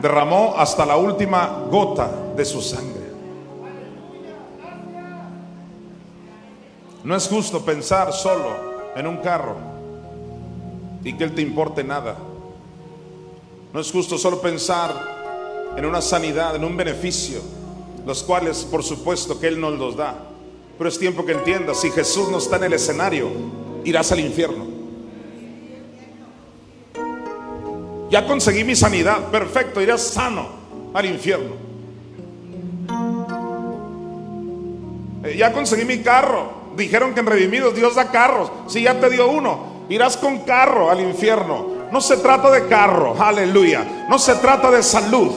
Derramó 0.02 0.56
hasta 0.58 0.86
la 0.86 0.98
última 0.98 1.66
gota 1.70 2.10
de 2.36 2.46
su 2.46 2.62
sangre. 2.62 3.10
No 7.04 7.16
es 7.16 7.28
justo 7.28 7.64
pensar 7.64 8.14
solo 8.14 8.56
en 8.96 9.08
un 9.08 9.18
carro 9.18 9.56
y 11.04 11.14
que 11.14 11.24
Él 11.24 11.36
te 11.36 11.42
importe 11.42 11.84
nada. 11.84 12.16
No 13.74 13.80
es 13.80 13.92
justo 13.92 14.18
solo 14.18 14.42
pensar 14.42 15.74
en 15.76 15.86
una 15.86 16.02
sanidad, 16.02 16.56
en 16.56 16.64
un 16.64 16.76
beneficio, 16.76 17.42
los 18.06 18.24
cuales 18.24 18.64
por 18.66 18.84
supuesto 18.84 19.40
que 19.40 19.48
Él 19.48 19.60
nos 19.60 19.78
los 19.78 19.96
da. 19.96 20.16
Pero 20.78 20.90
es 20.90 20.98
tiempo 20.98 21.26
que 21.26 21.34
entiendas, 21.34 21.82
si 21.82 21.92
Jesús 21.92 22.30
no 22.30 22.38
está 22.38 22.56
en 22.56 22.64
el 22.66 22.74
escenario, 22.74 23.30
irás 23.84 24.12
al 24.12 24.22
infierno. 24.22 24.79
Ya 28.10 28.26
conseguí 28.26 28.64
mi 28.64 28.76
sanidad, 28.76 29.26
perfecto, 29.30 29.82
irás 29.82 30.02
sano 30.02 30.48
al 30.94 31.06
infierno. 31.06 31.70
Eh, 35.24 35.36
ya 35.38 35.52
conseguí 35.52 35.86
mi 35.86 36.00
carro. 36.00 36.60
Dijeron 36.76 37.14
que 37.14 37.20
en 37.20 37.26
Redimidos 37.26 37.76
Dios 37.76 37.96
da 37.96 38.12
carros. 38.12 38.52
Si 38.68 38.82
ya 38.82 39.00
te 39.00 39.10
dio 39.10 39.30
uno, 39.30 39.86
irás 39.90 40.18
con 40.18 40.40
carro 40.40 40.90
al 40.90 41.02
infierno. 41.02 41.80
No 41.92 42.02
se 42.02 42.18
trata 42.18 42.52
de 42.52 42.68
carro, 42.68 43.16
aleluya. 43.20 44.06
No 44.10 44.18
se 44.18 44.36
trata 44.36 44.72
de 44.72 44.82
salud. 44.84 45.32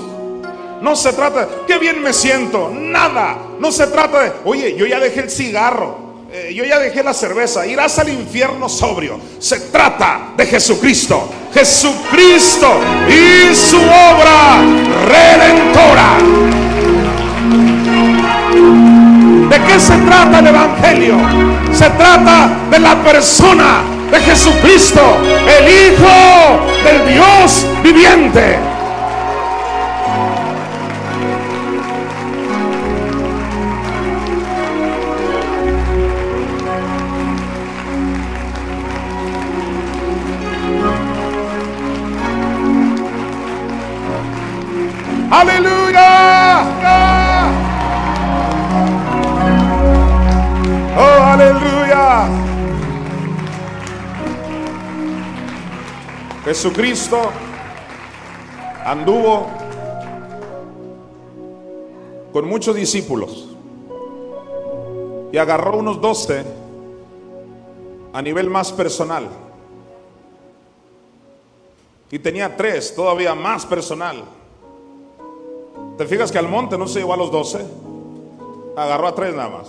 No 0.80 0.96
se 0.96 1.12
trata 1.12 1.46
de, 1.46 1.48
qué 1.66 1.78
bien 1.78 2.02
me 2.02 2.12
siento. 2.12 2.70
Nada. 2.72 3.38
No 3.58 3.72
se 3.72 3.86
trata 3.86 4.20
de, 4.20 4.32
oye, 4.44 4.76
yo 4.76 4.86
ya 4.86 4.98
dejé 4.98 5.20
el 5.20 5.30
cigarro. 5.30 6.11
Eh, 6.34 6.54
yo 6.54 6.64
ya 6.64 6.78
dejé 6.78 7.02
la 7.02 7.12
cerveza, 7.12 7.66
irás 7.66 7.98
al 7.98 8.08
infierno 8.08 8.66
sobrio. 8.66 9.20
Se 9.38 9.60
trata 9.60 10.32
de 10.34 10.46
Jesucristo. 10.46 11.28
Jesucristo 11.52 12.80
y 13.06 13.54
su 13.54 13.76
obra 13.76 14.62
redentora. 15.06 16.16
¿De 19.50 19.60
qué 19.60 19.78
se 19.78 19.94
trata 19.98 20.38
el 20.38 20.46
Evangelio? 20.46 21.16
Se 21.70 21.90
trata 21.90 22.48
de 22.70 22.78
la 22.78 23.02
persona 23.02 23.82
de 24.10 24.18
Jesucristo, 24.20 25.02
el 25.46 25.68
Hijo 25.68 26.66
del 26.82 27.12
Dios 27.12 27.66
viviente. 27.82 28.71
Jesucristo 56.52 57.18
anduvo 58.84 59.46
con 62.30 62.46
muchos 62.46 62.76
discípulos 62.76 63.56
y 65.32 65.38
agarró 65.38 65.78
unos 65.78 65.98
doce 65.98 66.44
a 68.12 68.20
nivel 68.20 68.50
más 68.50 68.70
personal. 68.70 69.30
Y 72.10 72.18
tenía 72.18 72.54
tres 72.54 72.94
todavía 72.94 73.34
más 73.34 73.64
personal. 73.64 74.22
¿Te 75.96 76.04
fijas 76.04 76.30
que 76.30 76.38
al 76.38 76.48
monte 76.48 76.76
no 76.76 76.86
se 76.86 76.98
llevó 76.98 77.14
a 77.14 77.16
los 77.16 77.32
doce? 77.32 77.64
Agarró 78.76 79.06
a 79.06 79.14
tres 79.14 79.34
nada 79.34 79.48
más. 79.48 79.68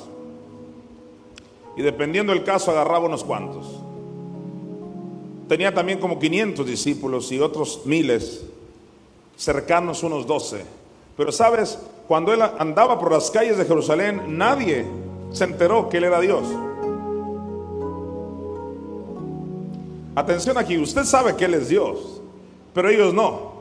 Y 1.77 1.81
dependiendo 1.81 2.33
del 2.33 2.43
caso, 2.43 2.71
agarraba 2.71 3.05
unos 3.05 3.23
cuantos. 3.23 3.82
Tenía 5.53 5.71
también 5.71 5.99
como 5.99 6.17
500 6.17 6.65
discípulos 6.65 7.31
y 7.31 7.39
otros 7.39 7.81
miles, 7.85 8.43
cercanos 9.37 10.01
unos 10.01 10.25
doce. 10.25 10.65
Pero 11.15 11.31
sabes, 11.31 11.77
cuando 12.07 12.33
él 12.33 12.41
andaba 12.41 12.99
por 12.99 13.11
las 13.11 13.29
calles 13.29 13.59
de 13.59 13.65
Jerusalén, 13.65 14.35
nadie 14.35 14.83
se 15.31 15.43
enteró 15.43 15.89
que 15.89 15.97
él 15.97 16.05
era 16.05 16.19
Dios. 16.19 16.41
Atención 20.15 20.57
aquí, 20.57 20.79
usted 20.79 21.03
sabe 21.03 21.35
que 21.35 21.45
él 21.45 21.53
es 21.53 21.69
Dios, 21.69 22.19
pero 22.73 22.89
ellos 22.89 23.13
no. 23.13 23.53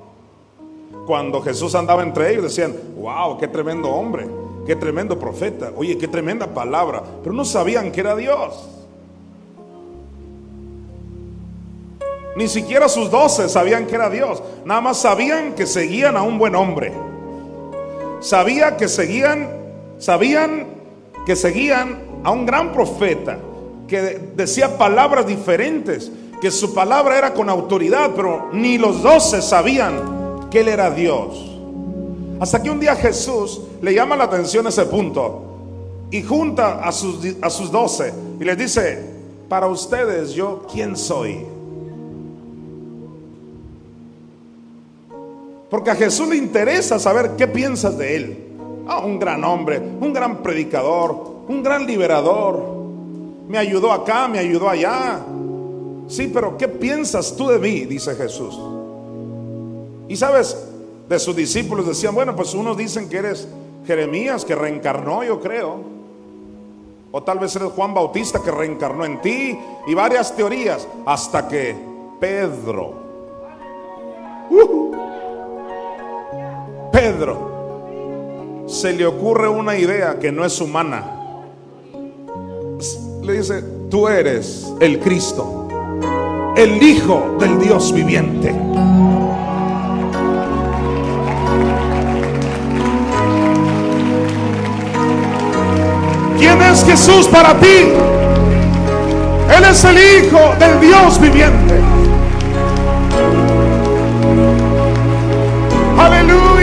Cuando 1.07 1.43
Jesús 1.43 1.75
andaba 1.75 2.03
entre 2.03 2.31
ellos 2.31 2.45
decían, 2.45 2.75
wow, 2.97 3.37
qué 3.37 3.49
tremendo 3.49 3.91
hombre. 3.91 4.31
qué 4.67 4.77
tremendo 4.77 5.19
profeta, 5.19 5.71
oye, 5.77 5.99
qué 5.99 6.09
tremenda 6.09 6.47
palabra, 6.55 7.03
pero 7.23 7.35
no 7.35 7.45
sabían 7.45 7.93
que 7.93 8.01
era 8.01 8.17
Dios. 8.17 8.82
Ni 12.35 12.49
siquiera 12.49 12.89
sus 12.89 13.11
doce 13.11 13.49
sabían 13.49 13.87
que 13.87 13.95
era 13.95 14.09
Dios, 14.09 14.43
nada 14.65 14.81
más 14.81 14.99
sabían 14.99 15.55
que 15.55 15.67
seguían 15.67 16.17
a 16.17 16.23
un 16.23 16.39
buen 16.39 16.55
hombre. 16.55 16.93
Sabía 18.21 18.77
que 18.77 18.89
seguían, 18.89 19.51
sabían 19.99 20.67
que 21.27 21.37
seguían 21.37 22.01
a 22.25 22.31
un 22.31 22.47
gran 22.47 22.73
profeta 22.73 23.39
que 23.87 24.31
decía 24.35 24.79
palabras 24.79 25.27
diferentes, 25.27 26.11
que 26.41 26.51
su 26.51 26.73
palabra 26.73 27.19
era 27.19 27.35
con 27.35 27.51
autoridad, 27.51 28.13
pero 28.17 28.49
ni 28.53 28.79
los 28.79 29.03
doce 29.03 29.43
sabían 29.43 30.49
que 30.51 30.61
él 30.61 30.69
era 30.69 30.91
Dios. 30.91 31.51
Hasta 32.41 32.63
que 32.63 32.71
un 32.71 32.81
día 32.81 32.97
Jesús 32.97 33.61
le 33.83 33.95
llama 33.95 34.17
la 34.17 34.25
atención 34.25 34.67
ese 34.67 34.87
punto 34.87 35.43
y 36.11 36.23
junta 36.23 36.81
a 36.83 36.91
sus, 36.91 37.37
a 37.41 37.51
sus 37.51 37.71
doce 37.71 38.13
y 38.41 38.45
les 38.45 38.57
dice, 38.57 39.05
para 39.49 39.67
ustedes 39.67 40.33
yo, 40.33 40.67
¿quién 40.73 40.97
soy? 40.97 41.52
Porque 45.73 45.91
a 45.91 45.95
Jesús 45.95 46.29
le 46.29 46.37
interesa 46.37 46.99
saber 46.99 47.31
qué 47.35 47.49
piensas 47.49 47.97
de 47.97 48.15
él. 48.15 48.39
Ah, 48.87 48.99
un 48.99 49.19
gran 49.19 49.43
hombre, 49.43 49.79
un 49.79 50.13
gran 50.13 50.43
predicador, 50.43 51.45
un 51.49 51.63
gran 51.63 51.87
liberador. 51.87 52.63
Me 53.49 53.57
ayudó 53.57 53.91
acá, 53.91 54.29
me 54.29 54.39
ayudó 54.39 54.69
allá. 54.69 55.21
Sí, 56.09 56.31
pero 56.31 56.59
¿qué 56.59 56.69
piensas 56.69 57.35
tú 57.35 57.49
de 57.49 57.59
mí? 57.59 57.87
Dice 57.87 58.15
Jesús. 58.17 58.61
Y 60.09 60.17
sabes, 60.17 60.55
de 61.09 61.19
sus 61.19 61.35
discípulos 61.35 61.87
decían, 61.87 62.15
bueno, 62.15 62.37
pues 62.37 62.53
unos 62.53 62.77
dicen 62.77 63.09
que 63.09 63.17
eres 63.17 63.49
Jeremías, 63.87 64.45
que 64.45 64.55
reencarnó, 64.55 65.25
yo 65.25 65.41
creo. 65.41 65.81
O 67.13 67.23
tal 67.23 67.39
vez 67.39 67.57
eres 67.57 67.73
Juan 67.73 67.95
Bautista 67.95 68.43
que 68.45 68.51
reencarnó 68.51 69.07
en 69.07 69.23
ti. 69.23 69.59
Y 69.87 69.95
varias 69.95 70.37
teorías. 70.37 70.87
Hasta 71.07 71.49
que 71.49 71.75
Pedro. 72.21 72.93
Uh, 74.51 74.92
Pedro. 76.93 78.65
Se 78.69 78.93
le 78.93 79.05
ocurre 79.07 79.49
una 79.49 79.77
idea 79.77 80.19
que 80.19 80.31
no 80.31 80.45
es 80.45 80.61
humana 80.61 81.19
le 83.23 83.35
dice, 83.35 83.63
tú 83.89 84.09
eres 84.09 84.73
el 84.81 84.99
Cristo, 84.99 85.69
el 86.57 86.83
Hijo 86.83 87.37
del 87.39 87.59
Dios 87.61 87.93
viviente. 87.93 88.53
¿Quién 96.37 96.63
es 96.63 96.85
Jesús 96.85 97.29
para 97.29 97.59
ti? 97.61 97.93
Él 99.57 99.65
es 99.71 99.85
el 99.85 99.97
Hijo 99.97 100.55
del 100.59 100.81
Dios 100.81 101.21
viviente. 101.21 101.92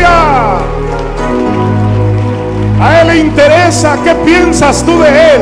A 0.06 0.62
Él 3.02 3.08
le 3.08 3.18
interesa 3.18 3.98
qué 4.04 4.16
piensas 4.26 4.84
tú 4.86 5.00
de 5.00 5.10
Él. 5.10 5.42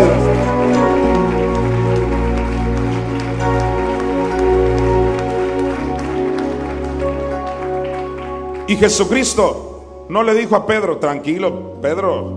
Y 8.67 8.75
Jesucristo 8.75 10.05
no 10.09 10.23
le 10.23 10.33
dijo 10.33 10.55
a 10.55 10.65
Pedro, 10.65 10.97
tranquilo, 10.97 11.79
Pedro, 11.81 12.31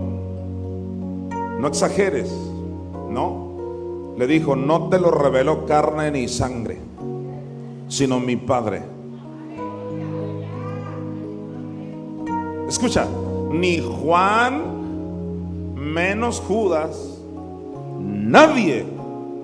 no 1.59 1.67
exageres, 1.67 2.33
no. 3.09 4.15
Le 4.17 4.27
dijo, 4.27 4.55
no 4.55 4.89
te 4.89 5.01
lo 5.01 5.11
reveló 5.11 5.67
carne 5.67 6.11
ni 6.11 6.29
sangre, 6.29 6.79
sino 7.89 8.21
mi 8.21 8.37
Padre. 8.37 9.00
Escucha, 12.71 13.09
ni 13.51 13.81
Juan, 13.81 15.75
menos 15.75 16.41
Judas, 16.41 17.19
nadie 17.99 18.87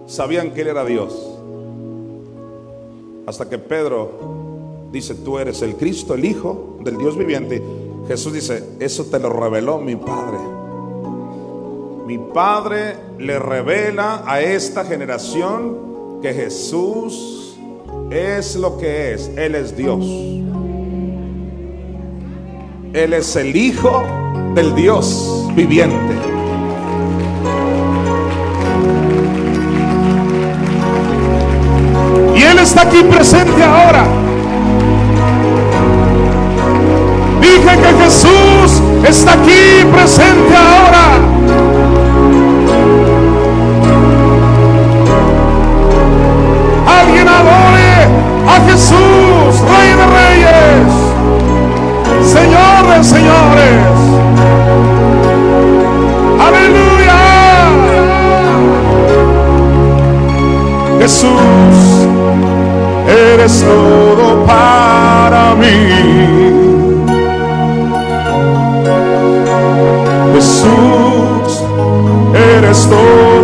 sabían 0.07 0.53
que 0.53 0.61
él 0.61 0.69
era 0.69 0.85
Dios. 0.85 1.13
Hasta 3.27 3.49
que 3.49 3.59
Pedro 3.59 4.91
dice, 4.93 5.17
tú 5.17 5.41
eres 5.41 5.61
el 5.63 5.75
Cristo, 5.75 6.15
el 6.15 6.25
Hijo 6.25 6.79
del 6.85 6.99
Dios 6.99 7.19
viviente. 7.19 7.61
Jesús 8.07 8.33
dice, 8.33 8.63
eso 8.79 9.07
te 9.07 9.19
lo 9.19 9.31
reveló 9.31 9.79
mi 9.79 9.97
Padre. 9.97 10.39
Mi 12.07 12.19
Padre 12.19 12.95
le 13.19 13.41
revela 13.41 14.23
a 14.25 14.41
esta 14.41 14.85
generación 14.85 16.21
que 16.23 16.33
Jesús 16.33 17.57
es 18.09 18.55
lo 18.55 18.79
que 18.79 19.15
es. 19.15 19.33
Él 19.37 19.57
es 19.57 19.77
Dios. 19.77 20.07
Él 22.97 23.13
es 23.13 23.37
el 23.37 23.55
Hijo 23.55 24.07
del 24.55 24.75
Dios 24.75 25.47
viviente. 25.55 26.15
Y 32.35 32.43
Él 32.43 32.59
está 32.59 32.83
aquí 32.83 33.03
presente 33.03 33.63
ahora. 33.63 34.07
Dije 37.39 37.77
que 37.83 38.03
Jesús 38.03 38.83
está 39.07 39.35
aquí 39.35 39.85
presente 39.93 40.57
ahora. 40.57 41.05
Alguien 46.99 47.29
adore 47.29 48.07
a 48.49 48.71
Jesús, 48.71 49.26
Señores. 53.03 53.87
Aleluya. 56.41 57.21
Jesús, 60.99 62.09
eres 63.07 63.63
todo 63.63 64.45
para 64.47 65.55
mí. 65.57 65.77
Jesús, 70.35 71.63
eres 72.35 72.89
todo 72.89 73.36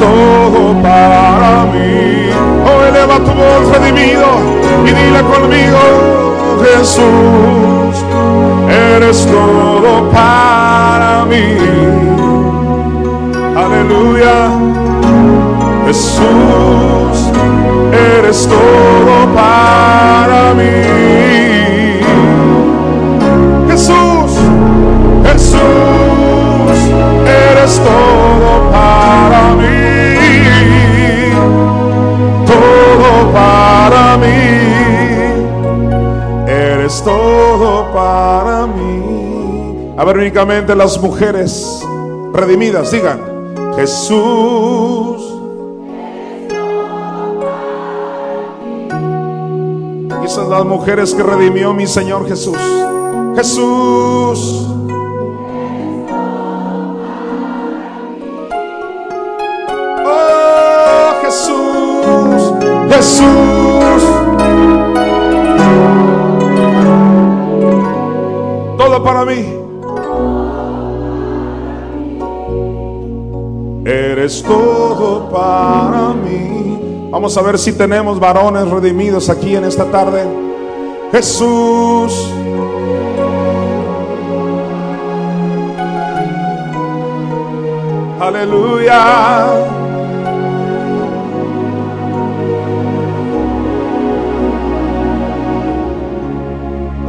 todo 0.00 0.82
para 0.82 1.66
mí. 1.72 2.30
Oh, 2.66 2.82
eleva 2.88 3.16
tu 3.26 3.32
voz 3.40 3.62
redimido 3.72 4.28
y 4.84 4.90
dile 4.98 5.20
conmigo, 5.32 5.82
Jesús 6.64 7.94
eres 8.68 9.26
todo 9.26 10.10
para 10.10 11.24
mí. 11.26 11.56
Aleluya. 13.56 14.36
Jesús, 15.86 17.16
eres 17.92 18.46
todo 18.46 19.34
para 19.34 20.54
mí. 20.54 22.00
Jesús, 23.68 24.32
Jesús, 25.24 26.78
eres 27.26 27.80
todo 27.80 28.19
Eres 36.80 37.02
todo 37.02 37.92
para 37.92 38.66
mí. 38.66 39.92
A 39.98 40.02
ver, 40.02 40.16
únicamente 40.16 40.74
las 40.74 40.98
mujeres 40.98 41.86
redimidas 42.32 42.90
digan, 42.90 43.20
Jesús. 43.76 45.22
Esas 50.24 50.48
las 50.48 50.64
mujeres 50.64 51.14
que 51.14 51.22
redimió 51.22 51.74
mi 51.74 51.86
Señor 51.86 52.26
Jesús. 52.26 52.56
Jesús. 53.36 54.66
Vamos 77.20 77.36
a 77.36 77.42
ver 77.42 77.58
si 77.58 77.74
tenemos 77.74 78.18
varones 78.18 78.66
redimidos 78.66 79.28
aquí 79.28 79.54
en 79.54 79.66
esta 79.66 79.84
tarde. 79.90 80.24
Jesús. 81.12 82.32
Aleluya. 88.18 89.48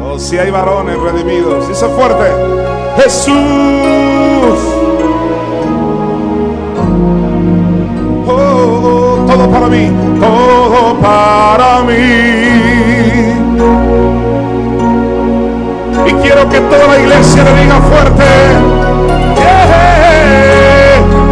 Oh, 0.04 0.20
si 0.20 0.38
hay 0.38 0.52
varones 0.52 1.00
redimidos, 1.00 1.70
dice 1.70 1.88
fuerte, 1.88 2.26
Jesús. 2.98 4.81
Para 9.52 9.68
mí, 9.68 9.92
todo 10.20 10.98
para 11.00 11.82
mí. 11.84 12.62
Y 16.08 16.14
quiero 16.22 16.50
que 16.50 16.60
toda 16.62 16.88
la 16.88 17.00
iglesia 17.00 17.44
le 17.44 17.62
diga 17.62 17.82
fuerte, 17.82 18.24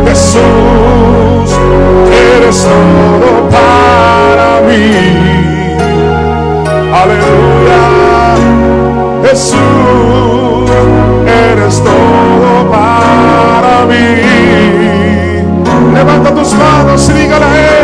Jesús, 0.06 1.50
eres 2.12 2.64
todo 2.64 3.50
para 3.50 4.62
mí. 4.68 4.84
Aleluya, 7.02 7.84
Jesús, 9.24 10.70
eres 11.26 11.82
todo 11.84 12.72
para 12.72 13.86
mí. 13.86 14.10
Levanta 15.94 16.34
tus 16.34 16.54
manos 16.54 17.10
y 17.10 17.14
dígale 17.14 17.79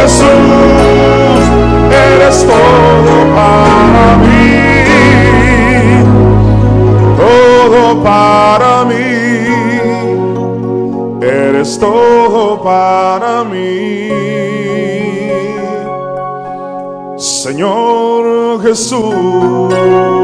Jesús, 0.00 1.42
eres 1.90 2.46
todo 2.46 3.14
para 3.34 4.06
mí. 4.22 4.46
Todo 7.16 8.02
para 8.02 8.84
mí. 8.84 9.08
Eres 11.22 11.78
todo 11.78 12.62
para 12.62 13.44
mí. 13.44 14.10
Señor 17.16 18.62
Jesús. 18.62 20.15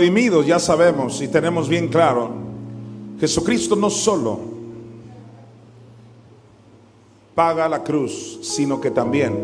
Redimidos 0.00 0.46
ya 0.46 0.58
sabemos 0.58 1.20
y 1.20 1.28
tenemos 1.28 1.68
bien 1.68 1.88
claro, 1.88 2.30
Jesucristo 3.20 3.76
no 3.76 3.90
solo 3.90 4.40
paga 7.34 7.68
la 7.68 7.84
cruz, 7.84 8.38
sino 8.40 8.80
que 8.80 8.90
también 8.90 9.36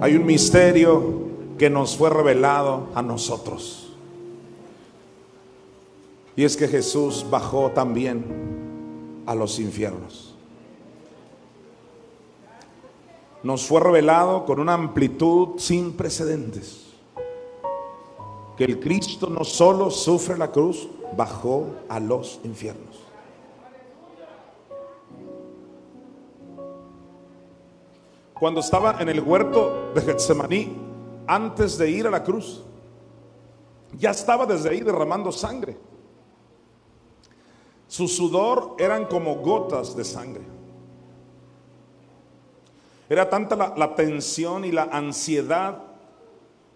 hay 0.00 0.16
un 0.16 0.26
misterio 0.26 1.22
que 1.56 1.70
nos 1.70 1.96
fue 1.96 2.10
revelado 2.10 2.88
a 2.96 3.00
nosotros. 3.00 3.92
Y 6.34 6.42
es 6.42 6.56
que 6.56 6.66
Jesús 6.66 7.24
bajó 7.30 7.70
también 7.70 8.24
a 9.24 9.36
los 9.36 9.60
infiernos. 9.60 10.34
Nos 13.44 13.64
fue 13.64 13.80
revelado 13.80 14.44
con 14.46 14.58
una 14.58 14.74
amplitud 14.74 15.50
sin 15.58 15.92
precedentes 15.92 16.83
que 18.56 18.64
el 18.64 18.78
Cristo 18.78 19.28
no 19.28 19.44
solo 19.44 19.90
sufre 19.90 20.38
la 20.38 20.50
cruz, 20.50 20.88
bajó 21.16 21.66
a 21.88 21.98
los 21.98 22.40
infiernos. 22.44 23.00
Cuando 28.34 28.60
estaba 28.60 29.00
en 29.00 29.08
el 29.08 29.20
huerto 29.20 29.92
de 29.94 30.02
Getsemaní, 30.02 30.76
antes 31.26 31.78
de 31.78 31.90
ir 31.90 32.06
a 32.06 32.10
la 32.10 32.22
cruz, 32.22 32.62
ya 33.96 34.10
estaba 34.10 34.44
desde 34.44 34.70
ahí 34.70 34.80
derramando 34.80 35.32
sangre. 35.32 35.76
Su 37.86 38.08
sudor 38.08 38.74
eran 38.78 39.06
como 39.06 39.36
gotas 39.36 39.96
de 39.96 40.04
sangre. 40.04 40.42
Era 43.08 43.28
tanta 43.28 43.54
la, 43.54 43.74
la 43.76 43.94
tensión 43.94 44.64
y 44.64 44.72
la 44.72 44.84
ansiedad 44.84 45.83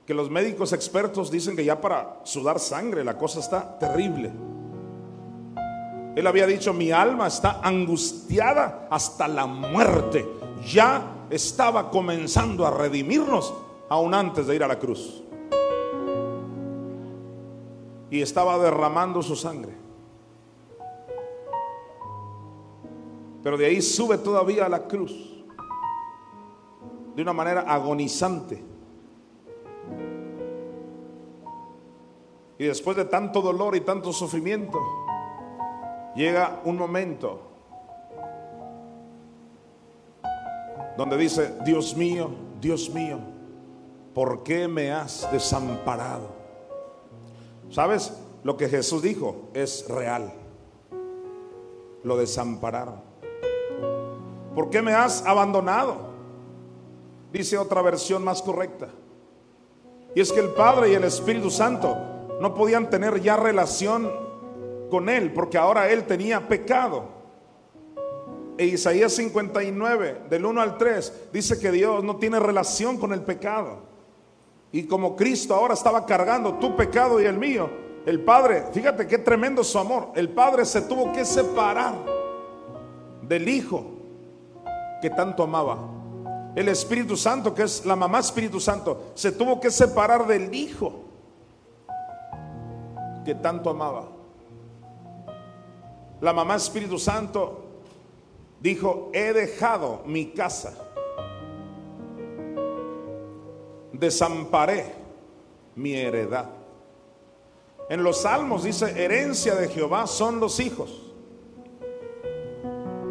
que 0.09 0.15
los 0.15 0.31
médicos 0.31 0.73
expertos 0.73 1.31
dicen 1.31 1.55
que 1.55 1.67
ya 1.67 1.83
para 1.83 2.21
sudar 2.25 2.59
sangre 2.61 3.05
la 3.05 3.19
cosa 3.19 3.41
está 3.41 3.79
terrible. 3.79 4.33
Él 6.17 6.27
había 6.27 6.47
dicho, 6.47 6.73
mi 6.73 6.91
alma 6.91 7.27
está 7.27 7.61
angustiada 7.63 8.89
hasta 8.91 9.29
la 9.29 9.45
muerte. 9.45 10.27
Ya 10.67 11.27
estaba 11.29 11.91
comenzando 11.91 12.67
a 12.67 12.71
redimirnos 12.71 13.53
aún 13.91 14.15
antes 14.15 14.47
de 14.47 14.57
ir 14.57 14.65
a 14.65 14.67
la 14.67 14.79
cruz. 14.79 15.23
Y 18.11 18.23
estaba 18.23 18.59
derramando 18.59 19.21
su 19.21 19.37
sangre. 19.37 19.75
Pero 23.43 23.59
de 23.59 23.67
ahí 23.67 23.83
sube 23.83 24.17
todavía 24.17 24.65
a 24.65 24.71
la 24.71 24.89
cruz. 24.89 25.45
De 27.15 27.21
una 27.21 27.35
manera 27.35 27.61
agonizante. 27.61 28.68
Y 32.59 32.67
después 32.67 32.97
de 32.97 33.05
tanto 33.05 33.41
dolor 33.41 33.77
y 33.77 33.83
tanto 33.83 34.13
sufrimiento, 34.13 34.79
llega 36.17 36.61
un 36.65 36.77
momento 36.77 37.43
donde 40.97 41.17
dice, 41.17 41.55
Dios 41.65 41.97
mío, 41.97 42.29
Dios 42.61 42.91
mío, 42.91 43.21
¿por 44.13 44.43
qué 44.43 44.67
me 44.67 44.91
has 44.91 45.31
desamparado? 45.31 46.31
¿Sabes? 47.71 48.13
Lo 48.43 48.57
que 48.57 48.69
Jesús 48.69 49.03
dijo 49.03 49.51
es 49.55 49.89
real. 49.89 50.33
Lo 52.03 52.17
desampararon. 52.17 53.01
¿Por 54.57 54.71
qué 54.71 54.83
me 54.83 54.95
has 54.95 55.25
abandonado? 55.25 56.09
Dice 57.33 57.57
otra 57.57 57.83
versión 57.83 58.25
más 58.25 58.43
correcta. 58.43 58.89
Y 60.17 60.21
es 60.21 60.33
que 60.33 60.41
el 60.41 60.49
Padre 60.49 60.91
y 60.91 60.95
el 60.95 61.05
Espíritu 61.05 61.51
Santo 61.51 62.18
no 62.41 62.55
podían 62.55 62.91
tener 62.91 63.21
ya 63.21 63.37
relación 63.37 64.11
con 64.91 65.09
él, 65.09 65.33
porque 65.33 65.59
ahora 65.59 65.91
él 65.91 66.05
tenía 66.05 66.49
pecado. 66.49 67.05
E 68.57 68.67
Isaías 68.67 69.13
59, 69.13 70.23
del 70.29 70.45
1 70.45 70.61
al 70.61 70.79
3, 70.79 71.31
dice 71.33 71.59
que 71.59 71.71
Dios 71.71 72.03
no 72.03 72.17
tiene 72.17 72.41
relación 72.41 72.99
con 72.99 73.13
el 73.13 73.23
pecado. 73.23 73.79
Y 74.73 74.85
como 74.85 75.17
Cristo 75.17 75.55
ahora 75.55 75.75
estaba 75.75 76.05
cargando 76.05 76.55
tu 76.55 76.77
pecado 76.77 77.21
y 77.21 77.25
el 77.25 77.39
mío, 77.39 77.71
el 78.05 78.21
Padre, 78.25 78.65
fíjate 78.73 79.07
qué 79.07 79.19
tremendo 79.19 79.63
su 79.63 79.79
amor, 79.79 80.13
el 80.15 80.31
Padre 80.31 80.65
se 80.65 80.83
tuvo 80.83 81.13
que 81.13 81.25
separar 81.25 81.95
del 83.23 83.49
Hijo 83.49 83.85
que 85.01 85.11
tanto 85.11 85.43
amaba. 85.43 85.79
El 86.57 86.69
Espíritu 86.69 87.17
Santo, 87.17 87.55
que 87.55 87.63
es 87.63 87.87
la 87.87 87.95
mamá 87.95 88.19
Espíritu 88.19 88.59
Santo, 88.59 89.13
se 89.15 89.31
tuvo 89.33 89.61
que 89.61 89.71
separar 89.71 90.27
del 90.27 90.53
Hijo 90.55 91.08
que 93.29 93.35
tanto 93.35 93.69
amaba. 93.69 94.09
La 96.23 96.33
mamá 96.33 96.57
Espíritu 96.57 96.99
Santo 96.99 97.63
dijo, 98.59 99.11
he 99.13 99.35
dejado 99.35 100.01
mi 100.07 100.31
casa, 100.31 100.73
desamparé 103.93 104.95
mi 105.77 105.93
heredad. 105.93 106.49
En 107.91 108.03
los 108.03 108.23
salmos 108.23 108.65
dice, 108.65 109.05
herencia 109.05 109.55
de 109.57 109.69
Jehová 109.69 110.07
son 110.07 110.41
los 110.41 110.59
hijos. 110.59 111.13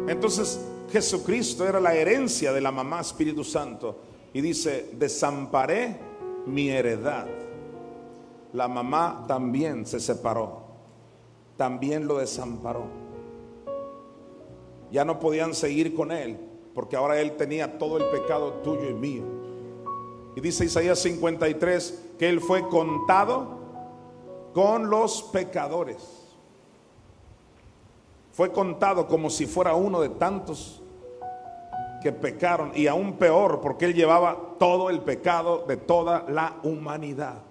Entonces 0.08 0.66
Jesucristo 0.90 1.64
era 1.64 1.78
la 1.78 1.94
herencia 1.94 2.52
de 2.52 2.60
la 2.60 2.72
mamá 2.72 3.02
Espíritu 3.02 3.44
Santo. 3.44 4.00
Y 4.32 4.40
dice, 4.40 4.90
desamparé 4.94 5.96
mi 6.44 6.70
heredad. 6.70 7.28
La 8.52 8.68
mamá 8.68 9.24
también 9.26 9.86
se 9.86 10.00
separó. 10.00 10.66
también 11.56 12.06
lo 12.06 12.18
desamparó. 12.18 12.84
Ya 14.92 15.04
no 15.04 15.18
podían 15.18 15.54
seguir 15.54 15.92
con 15.92 16.12
él, 16.12 16.38
porque 16.72 16.94
ahora 16.94 17.20
él 17.20 17.36
tenía 17.36 17.78
todo 17.78 17.96
el 17.96 18.04
pecado 18.10 18.52
tuyo 18.62 18.88
y 18.88 18.94
mío. 18.94 19.24
Y 20.36 20.40
dice 20.40 20.66
Isaías 20.66 21.00
53 21.00 22.12
que 22.16 22.28
él 22.28 22.40
fue 22.40 22.68
contado 22.68 23.58
con 24.54 24.88
los 24.88 25.24
pecadores. 25.24 26.28
Fue 28.30 28.52
contado 28.52 29.08
como 29.08 29.28
si 29.28 29.46
fuera 29.46 29.74
uno 29.74 30.00
de 30.00 30.10
tantos 30.10 30.80
que 32.00 32.12
pecaron 32.12 32.70
y 32.72 32.86
aún 32.86 33.14
peor 33.14 33.60
porque 33.60 33.86
él 33.86 33.94
llevaba 33.94 34.54
todo 34.60 34.90
el 34.90 35.00
pecado 35.00 35.64
de 35.66 35.76
toda 35.76 36.24
la 36.28 36.54
humanidad. 36.62 37.47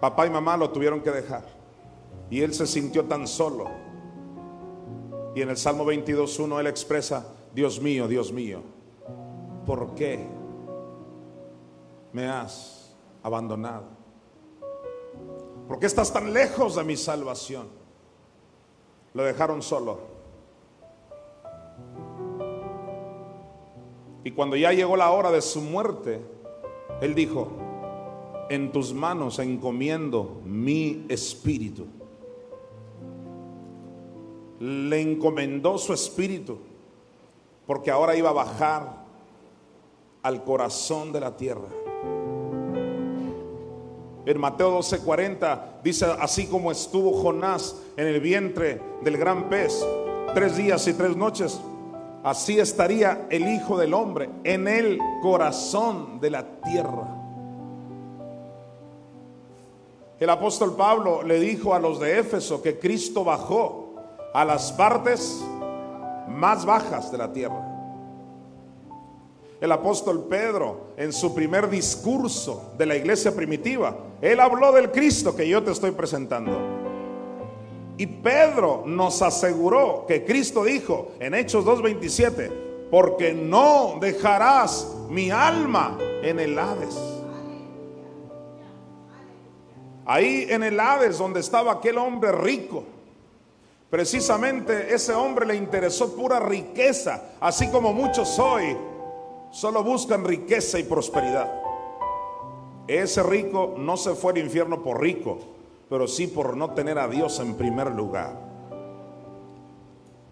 Papá 0.00 0.26
y 0.26 0.30
mamá 0.30 0.56
lo 0.56 0.70
tuvieron 0.70 1.00
que 1.00 1.10
dejar 1.10 1.44
y 2.30 2.42
él 2.42 2.54
se 2.54 2.66
sintió 2.66 3.04
tan 3.04 3.26
solo. 3.26 3.66
Y 5.34 5.42
en 5.42 5.50
el 5.50 5.56
Salmo 5.56 5.84
22.1 5.84 6.60
él 6.60 6.66
expresa, 6.66 7.26
Dios 7.54 7.80
mío, 7.80 8.08
Dios 8.08 8.32
mío, 8.32 8.62
¿por 9.66 9.94
qué 9.94 10.26
me 12.12 12.26
has 12.28 12.96
abandonado? 13.22 13.84
¿Por 15.66 15.78
qué 15.78 15.86
estás 15.86 16.12
tan 16.12 16.32
lejos 16.32 16.76
de 16.76 16.84
mi 16.84 16.96
salvación? 16.96 17.68
Lo 19.14 19.22
dejaron 19.22 19.62
solo. 19.62 20.17
Y 24.28 24.32
cuando 24.32 24.56
ya 24.56 24.74
llegó 24.74 24.94
la 24.94 25.10
hora 25.10 25.30
de 25.30 25.40
su 25.40 25.62
muerte, 25.62 26.20
él 27.00 27.14
dijo, 27.14 27.48
en 28.50 28.70
tus 28.72 28.92
manos 28.92 29.38
encomiendo 29.38 30.42
mi 30.44 31.06
espíritu. 31.08 31.86
Le 34.60 35.00
encomendó 35.00 35.78
su 35.78 35.94
espíritu 35.94 36.58
porque 37.66 37.90
ahora 37.90 38.16
iba 38.16 38.28
a 38.28 38.34
bajar 38.34 39.06
al 40.22 40.44
corazón 40.44 41.10
de 41.10 41.20
la 41.20 41.34
tierra. 41.34 41.68
En 44.26 44.38
Mateo 44.38 44.78
12:40 44.78 45.80
dice, 45.82 46.04
así 46.20 46.48
como 46.48 46.70
estuvo 46.70 47.14
Jonás 47.14 47.80
en 47.96 48.06
el 48.06 48.20
vientre 48.20 48.78
del 49.02 49.16
gran 49.16 49.48
pez 49.48 49.82
tres 50.34 50.58
días 50.58 50.86
y 50.86 50.92
tres 50.92 51.16
noches, 51.16 51.58
así 52.28 52.60
estaría 52.60 53.26
el 53.30 53.48
Hijo 53.48 53.78
del 53.78 53.94
Hombre 53.94 54.28
en 54.44 54.68
el 54.68 54.98
corazón 55.22 56.20
de 56.20 56.30
la 56.30 56.60
tierra. 56.60 57.14
El 60.20 60.28
apóstol 60.28 60.76
Pablo 60.76 61.22
le 61.22 61.40
dijo 61.40 61.72
a 61.72 61.78
los 61.78 61.98
de 62.00 62.18
Éfeso 62.18 62.60
que 62.60 62.78
Cristo 62.78 63.24
bajó 63.24 63.94
a 64.34 64.44
las 64.44 64.72
partes 64.72 65.42
más 66.28 66.66
bajas 66.66 67.10
de 67.10 67.18
la 67.18 67.32
tierra. 67.32 67.64
El 69.60 69.72
apóstol 69.72 70.26
Pedro, 70.28 70.92
en 70.96 71.12
su 71.12 71.34
primer 71.34 71.70
discurso 71.70 72.72
de 72.76 72.86
la 72.86 72.96
iglesia 72.96 73.34
primitiva, 73.34 73.96
él 74.20 74.38
habló 74.38 74.70
del 74.72 74.90
Cristo 74.90 75.34
que 75.34 75.48
yo 75.48 75.62
te 75.62 75.70
estoy 75.70 75.92
presentando. 75.92 76.67
Y 77.98 78.06
Pedro 78.06 78.84
nos 78.86 79.20
aseguró 79.22 80.04
que 80.06 80.24
Cristo 80.24 80.62
dijo 80.62 81.08
en 81.18 81.34
Hechos 81.34 81.64
2.27, 81.64 82.88
porque 82.92 83.34
no 83.34 83.98
dejarás 84.00 84.86
mi 85.10 85.32
alma 85.32 85.98
en 86.22 86.38
el 86.38 86.56
Hades. 86.56 86.96
Ahí 90.06 90.46
en 90.48 90.62
el 90.62 90.78
Hades 90.78 91.18
donde 91.18 91.40
estaba 91.40 91.72
aquel 91.72 91.98
hombre 91.98 92.30
rico, 92.30 92.84
precisamente 93.90 94.94
ese 94.94 95.12
hombre 95.12 95.44
le 95.44 95.56
interesó 95.56 96.14
pura 96.14 96.38
riqueza, 96.38 97.32
así 97.40 97.68
como 97.68 97.92
muchos 97.92 98.38
hoy 98.38 98.76
solo 99.50 99.82
buscan 99.82 100.24
riqueza 100.24 100.78
y 100.78 100.84
prosperidad. 100.84 101.52
Ese 102.86 103.24
rico 103.24 103.74
no 103.76 103.96
se 103.96 104.14
fue 104.14 104.32
al 104.32 104.38
infierno 104.38 104.84
por 104.84 105.00
rico, 105.00 105.57
pero 105.88 106.06
sí 106.06 106.26
por 106.26 106.56
no 106.56 106.70
tener 106.74 106.98
a 106.98 107.08
Dios 107.08 107.40
en 107.40 107.54
primer 107.54 107.90
lugar. 107.90 108.48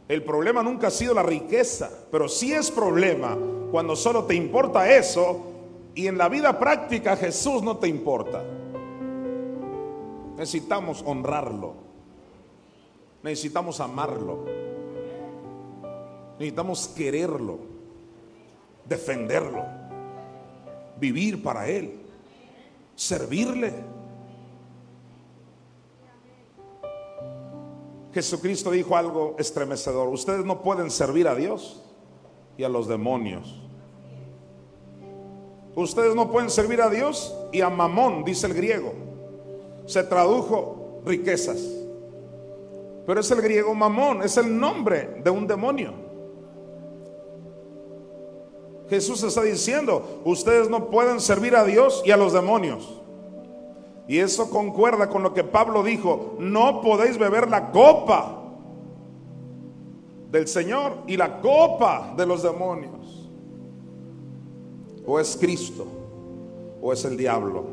El 0.09 0.22
problema 0.22 0.62
nunca 0.62 0.88
ha 0.88 0.90
sido 0.90 1.14
la 1.14 1.22
riqueza, 1.22 1.90
pero 2.11 2.28
sí 2.28 2.52
es 2.52 2.70
problema 2.70 3.36
cuando 3.70 3.96
solo 3.96 4.24
te 4.24 4.34
importa 4.34 4.94
eso 4.94 5.46
y 5.94 6.07
en 6.07 6.16
la 6.18 6.28
vida 6.28 6.59
práctica 6.59 7.16
Jesús 7.16 7.62
no 7.62 7.78
te 7.78 7.88
importa. 7.88 8.44
Necesitamos 10.36 11.02
honrarlo. 11.07 11.74
Necesitamos 13.22 13.80
amarlo. 13.80 14.44
Necesitamos 16.38 16.88
quererlo 16.88 17.76
defenderlo, 18.88 19.64
vivir 20.98 21.42
para 21.42 21.68
Él, 21.68 21.92
servirle. 22.94 23.95
Jesucristo 28.16 28.70
dijo 28.70 28.96
algo 28.96 29.36
estremecedor, 29.38 30.08
ustedes 30.08 30.42
no 30.42 30.62
pueden 30.62 30.90
servir 30.90 31.28
a 31.28 31.34
Dios 31.34 31.82
y 32.56 32.64
a 32.64 32.68
los 32.70 32.88
demonios. 32.88 33.60
Ustedes 35.74 36.14
no 36.14 36.32
pueden 36.32 36.48
servir 36.48 36.80
a 36.80 36.88
Dios 36.88 37.36
y 37.52 37.60
a 37.60 37.68
Mamón, 37.68 38.24
dice 38.24 38.46
el 38.46 38.54
griego. 38.54 38.94
Se 39.84 40.02
tradujo 40.02 41.02
riquezas. 41.04 41.58
Pero 43.06 43.20
es 43.20 43.30
el 43.30 43.42
griego 43.42 43.74
Mamón, 43.74 44.22
es 44.22 44.38
el 44.38 44.58
nombre 44.58 45.20
de 45.22 45.28
un 45.28 45.46
demonio. 45.46 45.92
Jesús 48.88 49.22
está 49.24 49.42
diciendo, 49.42 50.22
ustedes 50.24 50.70
no 50.70 50.88
pueden 50.88 51.20
servir 51.20 51.54
a 51.54 51.64
Dios 51.64 52.02
y 52.02 52.12
a 52.12 52.16
los 52.16 52.32
demonios. 52.32 53.02
Y 54.09 54.18
eso 54.18 54.50
concuerda 54.50 55.09
con 55.09 55.22
lo 55.22 55.34
que 55.34 55.42
Pablo 55.42 55.82
dijo, 55.82 56.36
no 56.38 56.80
podéis 56.80 57.18
beber 57.18 57.48
la 57.48 57.72
copa 57.72 58.42
del 60.30 60.46
Señor 60.46 60.98
y 61.07 61.16
la 61.16 61.40
copa 61.40 62.14
de 62.16 62.26
los 62.26 62.42
demonios. 62.42 63.30
O 65.04 65.18
es 65.18 65.36
Cristo, 65.36 65.86
o 66.80 66.92
es 66.92 67.04
el 67.04 67.16
diablo, 67.16 67.64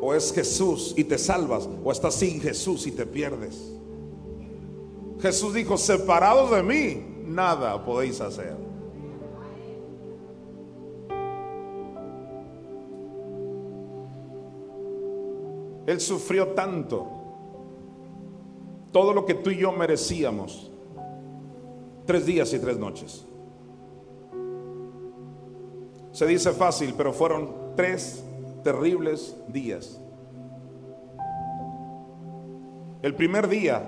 o 0.00 0.14
es 0.14 0.32
Jesús 0.32 0.94
y 0.96 1.04
te 1.04 1.18
salvas, 1.18 1.68
o 1.84 1.92
estás 1.92 2.14
sin 2.14 2.40
Jesús 2.40 2.86
y 2.86 2.92
te 2.92 3.06
pierdes. 3.06 3.72
Jesús 5.20 5.54
dijo, 5.54 5.78
separados 5.78 6.50
de 6.50 6.62
mí, 6.62 7.24
nada 7.24 7.84
podéis 7.84 8.20
hacer. 8.20 8.56
Él 15.86 16.00
sufrió 16.00 16.48
tanto, 16.48 17.08
todo 18.92 19.12
lo 19.12 19.24
que 19.24 19.34
tú 19.34 19.50
y 19.50 19.58
yo 19.58 19.72
merecíamos, 19.72 20.70
tres 22.06 22.26
días 22.26 22.52
y 22.52 22.58
tres 22.58 22.78
noches. 22.78 23.26
Se 26.12 26.26
dice 26.26 26.52
fácil, 26.52 26.94
pero 26.96 27.12
fueron 27.12 27.74
tres 27.74 28.22
terribles 28.62 29.36
días. 29.48 29.98
El 33.00 33.14
primer 33.16 33.48
día, 33.48 33.84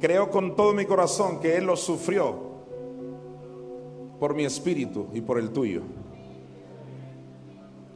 creo 0.00 0.30
con 0.30 0.56
todo 0.56 0.72
mi 0.72 0.86
corazón 0.86 1.40
que 1.40 1.56
Él 1.56 1.66
lo 1.66 1.76
sufrió 1.76 2.34
por 4.18 4.34
mi 4.34 4.44
espíritu 4.44 5.08
y 5.12 5.20
por 5.20 5.38
el 5.38 5.50
tuyo. 5.50 5.82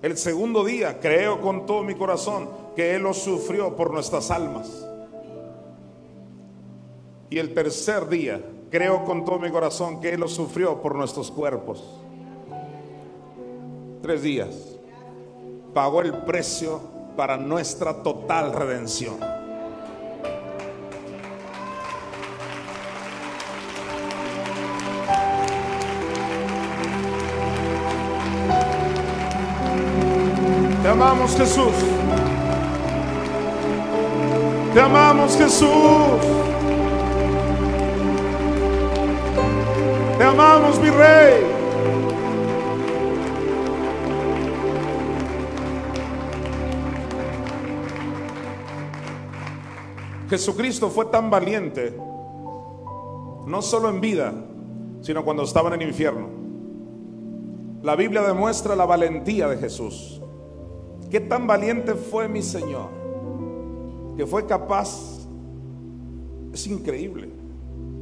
El 0.03 0.19
segundo 0.19 0.65
día, 0.65 1.01
creo 1.01 1.41
con 1.41 1.65
todo 1.65 1.83
mi 1.85 1.95
corazón 1.95 2.49
que 2.75 2.95
Él 2.95 3.03
lo 3.03 3.15
sufrió 3.15 3.77
por 3.77 3.93
nuestras 3.93 4.31
almas. 4.31 4.87
Y 7.31 7.39
el 7.39 7.55
tercer 7.55 8.09
día, 8.09 8.41
creo 8.71 9.05
con 9.05 9.25
todo 9.25 9.39
mi 9.39 9.51
corazón 9.51 10.01
que 10.01 10.11
Él 10.11 10.21
lo 10.21 10.29
sufrió 10.29 10.81
por 10.81 10.95
nuestros 10.95 11.31
cuerpos. 11.31 11.83
Tres 14.03 14.23
días. 14.23 14.77
Pagó 15.73 16.03
el 16.03 16.13
precio 16.25 16.81
para 17.17 17.37
nuestra 17.37 18.03
total 18.03 18.53
redención. 18.53 19.19
Te 30.83 30.89
amamos 30.89 31.37
Jesús. 31.37 32.02
Te 34.75 34.81
amamos 34.81 35.37
Jesús. 35.37 35.69
Te 40.17 40.25
amamos 40.25 40.81
mi 40.81 40.89
rey. 40.89 41.45
Jesucristo 50.31 50.89
fue 50.89 51.05
tan 51.07 51.29
valiente, 51.29 51.95
no 53.47 53.61
solo 53.61 53.91
en 53.91 54.01
vida, 54.01 54.33
sino 55.03 55.23
cuando 55.23 55.43
estaba 55.43 55.69
en 55.75 55.83
el 55.83 55.89
infierno. 55.89 56.31
La 57.83 57.95
Biblia 57.95 58.23
demuestra 58.23 58.75
la 58.75 58.87
valentía 58.87 59.49
de 59.49 59.59
Jesús. 59.59 60.23
¿Qué 61.11 61.21
tan 61.21 61.47
valiente 61.47 61.93
fue 61.95 62.27
mi 62.29 62.41
Señor? 62.41 63.02
Que 64.17 64.27
fue 64.27 64.47
capaz, 64.47 65.27
es 66.53 66.67
increíble, 66.67 67.31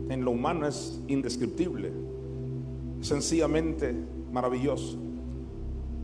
en 0.08 0.24
lo 0.24 0.32
humano 0.32 0.66
es 0.66 1.00
indescriptible, 1.06 1.92
sencillamente 3.00 3.94
maravilloso. 4.32 4.98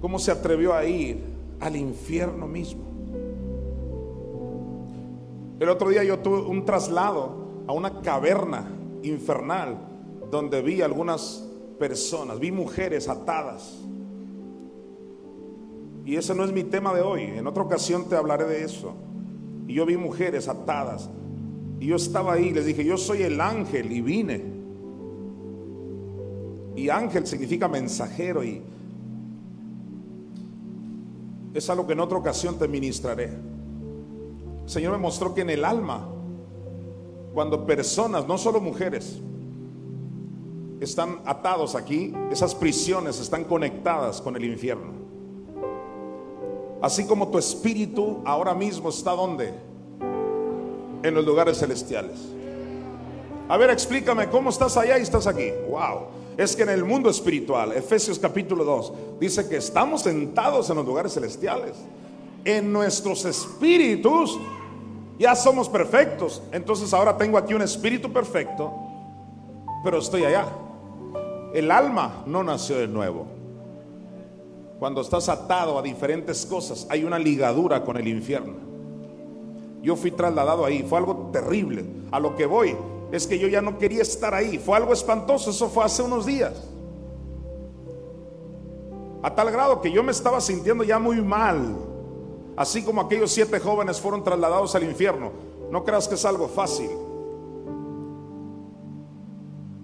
¿Cómo 0.00 0.18
se 0.18 0.30
atrevió 0.30 0.74
a 0.74 0.84
ir 0.84 1.22
al 1.60 1.76
infierno 1.76 2.46
mismo? 2.46 2.82
El 5.58 5.68
otro 5.70 5.88
día 5.88 6.04
yo 6.04 6.18
tuve 6.18 6.42
un 6.42 6.64
traslado 6.64 7.46
a 7.66 7.72
una 7.72 8.02
caverna 8.02 8.68
infernal 9.02 9.78
donde 10.30 10.60
vi 10.62 10.82
algunas 10.82 11.48
personas, 11.78 12.38
vi 12.38 12.52
mujeres 12.52 13.08
atadas. 13.08 13.78
Y 16.04 16.16
ese 16.16 16.34
no 16.34 16.44
es 16.44 16.52
mi 16.52 16.62
tema 16.62 16.94
de 16.94 17.02
hoy. 17.02 17.22
En 17.22 17.46
otra 17.46 17.62
ocasión 17.62 18.08
te 18.08 18.16
hablaré 18.16 18.44
de 18.44 18.64
eso. 18.64 18.94
Y 19.66 19.74
yo 19.74 19.86
vi 19.86 19.96
mujeres 19.96 20.48
atadas. 20.48 21.08
Y 21.80 21.86
yo 21.86 21.96
estaba 21.96 22.34
ahí, 22.34 22.52
les 22.52 22.66
dije, 22.66 22.84
yo 22.84 22.96
soy 22.96 23.22
el 23.22 23.40
ángel 23.40 23.92
y 23.92 24.00
vine. 24.00 24.42
Y 26.76 26.88
ángel 26.90 27.26
significa 27.26 27.68
mensajero 27.68 28.44
y 28.44 28.62
es 31.54 31.70
algo 31.70 31.86
que 31.86 31.94
en 31.94 32.00
otra 32.00 32.18
ocasión 32.18 32.58
te 32.58 32.68
ministraré. 32.68 33.30
El 34.64 34.68
Señor 34.68 34.92
me 34.92 34.98
mostró 34.98 35.34
que 35.34 35.40
en 35.40 35.50
el 35.50 35.64
alma, 35.64 36.06
cuando 37.32 37.64
personas, 37.64 38.26
no 38.28 38.36
solo 38.36 38.60
mujeres, 38.60 39.20
están 40.80 41.20
atados 41.24 41.74
aquí, 41.74 42.12
esas 42.30 42.54
prisiones 42.54 43.20
están 43.20 43.44
conectadas 43.44 44.20
con 44.20 44.36
el 44.36 44.44
infierno. 44.44 44.95
Así 46.82 47.06
como 47.06 47.28
tu 47.28 47.38
espíritu 47.38 48.22
ahora 48.24 48.54
mismo 48.54 48.90
está 48.90 49.12
donde? 49.12 49.52
En 51.02 51.14
los 51.14 51.24
lugares 51.24 51.58
celestiales. 51.58 52.18
A 53.48 53.56
ver, 53.56 53.70
explícame 53.70 54.28
cómo 54.28 54.50
estás 54.50 54.76
allá 54.76 54.98
y 54.98 55.02
estás 55.02 55.26
aquí. 55.26 55.50
Wow. 55.70 56.08
Es 56.36 56.54
que 56.54 56.64
en 56.64 56.68
el 56.68 56.84
mundo 56.84 57.08
espiritual, 57.08 57.72
Efesios 57.72 58.18
capítulo 58.18 58.64
2, 58.64 58.92
dice 59.20 59.48
que 59.48 59.56
estamos 59.56 60.02
sentados 60.02 60.68
en 60.68 60.76
los 60.76 60.84
lugares 60.84 61.14
celestiales. 61.14 61.76
En 62.44 62.72
nuestros 62.72 63.24
espíritus 63.24 64.38
ya 65.18 65.34
somos 65.34 65.68
perfectos. 65.68 66.42
Entonces 66.52 66.92
ahora 66.92 67.16
tengo 67.16 67.38
aquí 67.38 67.54
un 67.54 67.62
espíritu 67.62 68.12
perfecto, 68.12 68.72
pero 69.82 69.98
estoy 69.98 70.24
allá. 70.24 70.46
El 71.54 71.70
alma 71.70 72.22
no 72.26 72.42
nació 72.42 72.76
de 72.76 72.88
nuevo. 72.88 73.35
Cuando 74.78 75.00
estás 75.00 75.28
atado 75.28 75.78
a 75.78 75.82
diferentes 75.82 76.44
cosas, 76.44 76.86
hay 76.90 77.04
una 77.04 77.18
ligadura 77.18 77.82
con 77.82 77.96
el 77.96 78.08
infierno. 78.08 78.54
Yo 79.82 79.96
fui 79.96 80.10
trasladado 80.10 80.64
ahí, 80.64 80.82
fue 80.82 80.98
algo 80.98 81.30
terrible. 81.32 81.84
A 82.10 82.20
lo 82.20 82.36
que 82.36 82.44
voy 82.44 82.76
es 83.10 83.26
que 83.26 83.38
yo 83.38 83.48
ya 83.48 83.62
no 83.62 83.78
quería 83.78 84.02
estar 84.02 84.34
ahí, 84.34 84.58
fue 84.58 84.76
algo 84.76 84.92
espantoso, 84.92 85.50
eso 85.50 85.68
fue 85.68 85.84
hace 85.84 86.02
unos 86.02 86.26
días. 86.26 86.68
A 89.22 89.34
tal 89.34 89.50
grado 89.50 89.80
que 89.80 89.90
yo 89.90 90.02
me 90.02 90.12
estaba 90.12 90.40
sintiendo 90.40 90.84
ya 90.84 90.98
muy 90.98 91.22
mal, 91.22 91.76
así 92.56 92.82
como 92.82 93.00
aquellos 93.00 93.30
siete 93.30 93.58
jóvenes 93.58 94.00
fueron 94.00 94.22
trasladados 94.22 94.74
al 94.74 94.84
infierno. 94.84 95.32
No 95.70 95.84
creas 95.84 96.06
que 96.06 96.16
es 96.16 96.24
algo 96.24 96.48
fácil. 96.48 96.90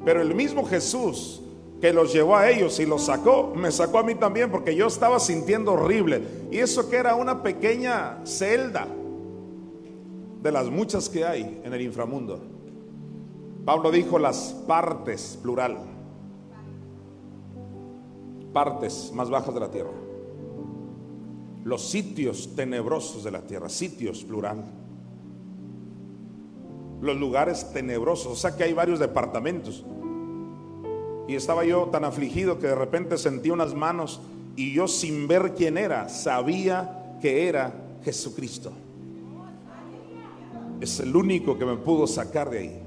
Pero 0.05 0.20
el 0.20 0.34
mismo 0.34 0.64
Jesús 0.64 1.43
que 1.83 1.93
los 1.93 2.12
llevó 2.12 2.37
a 2.37 2.49
ellos 2.49 2.78
y 2.78 2.87
los 2.87 3.07
sacó, 3.07 3.53
me 3.57 3.72
sacó 3.72 3.99
a 3.99 4.03
mí 4.05 4.14
también 4.14 4.53
porque 4.53 4.76
yo 4.76 4.87
estaba 4.87 5.18
sintiendo 5.18 5.72
horrible. 5.72 6.22
Y 6.53 6.59
eso 6.59 6.89
que 6.89 6.95
era 6.95 7.16
una 7.16 7.43
pequeña 7.43 8.20
celda 8.24 8.87
de 10.41 10.53
las 10.53 10.70
muchas 10.70 11.09
que 11.09 11.24
hay 11.24 11.61
en 11.64 11.72
el 11.72 11.80
inframundo. 11.80 12.41
Pablo 13.64 13.91
dijo 13.91 14.20
las 14.20 14.55
partes, 14.68 15.37
plural, 15.43 15.76
partes 18.53 19.11
más 19.12 19.28
bajas 19.28 19.53
de 19.53 19.61
la 19.61 19.70
tierra. 19.72 19.91
Los 21.64 21.91
sitios 21.91 22.55
tenebrosos 22.55 23.24
de 23.24 23.33
la 23.33 23.41
tierra, 23.41 23.68
sitios, 23.68 24.22
plural. 24.22 24.64
Los 27.01 27.16
lugares 27.16 27.72
tenebrosos, 27.72 28.33
o 28.33 28.37
sea 28.37 28.57
que 28.57 28.62
hay 28.62 28.72
varios 28.72 29.01
departamentos. 29.01 29.85
Y 31.29 31.35
estaba 31.37 31.64
yo 31.64 31.89
tan 31.93 32.05
afligido 32.05 32.59
que 32.59 32.66
de 32.66 32.75
repente 32.75 33.16
sentí 33.16 33.51
unas 33.51 33.75
manos 33.75 34.20
y 34.57 34.73
yo 34.73 34.89
sin 34.89 35.29
ver 35.29 35.55
quién 35.55 35.79
era, 35.79 36.09
sabía 36.09 37.18
que 37.20 37.49
era 37.49 37.73
Jesucristo. 38.05 38.73
Es 40.81 40.99
el 41.01 41.14
único 41.14 41.57
que 41.59 41.64
me 41.64 41.77
pudo 41.77 42.07
sacar 42.07 42.51
de 42.51 42.59
ahí. 42.59 42.83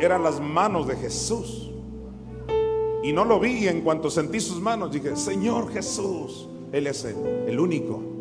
Eran 0.00 0.22
las 0.22 0.40
manos 0.40 0.86
de 0.86 0.96
Jesús. 0.96 1.70
Y 3.02 3.12
no 3.12 3.24
lo 3.24 3.40
vi 3.40 3.64
y 3.64 3.68
en 3.68 3.80
cuanto 3.82 4.10
sentí 4.10 4.40
sus 4.40 4.60
manos 4.60 4.92
dije, 4.92 5.16
Señor 5.16 5.72
Jesús, 5.72 6.48
Él 6.72 6.86
es 6.86 7.04
el, 7.04 7.16
el 7.48 7.58
único. 7.58 8.17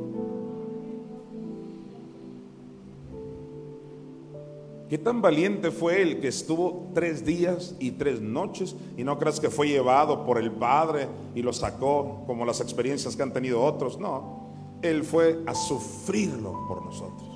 ¿Qué 4.90 4.98
tan 4.98 5.22
valiente 5.22 5.70
fue 5.72 6.02
él 6.02 6.22
que 6.22 6.30
estuvo 6.30 6.92
tres 6.94 7.26
días 7.26 7.76
y 7.78 7.92
tres 7.92 8.22
noches 8.22 8.74
y 8.96 9.04
no 9.04 9.20
creas 9.20 9.40
que 9.40 9.50
fue 9.50 9.68
llevado 9.68 10.26
por 10.26 10.38
el 10.38 10.52
Padre 10.52 11.10
y 11.36 11.42
lo 11.42 11.52
sacó 11.52 12.24
como 12.26 12.46
las 12.46 12.62
experiencias 12.62 13.16
que 13.16 13.24
han 13.24 13.34
tenido 13.34 13.62
otros? 13.62 14.00
No, 14.00 14.48
él 14.82 15.04
fue 15.04 15.42
a 15.46 15.54
sufrirlo 15.54 16.66
por 16.70 16.86
nosotros. 16.86 17.28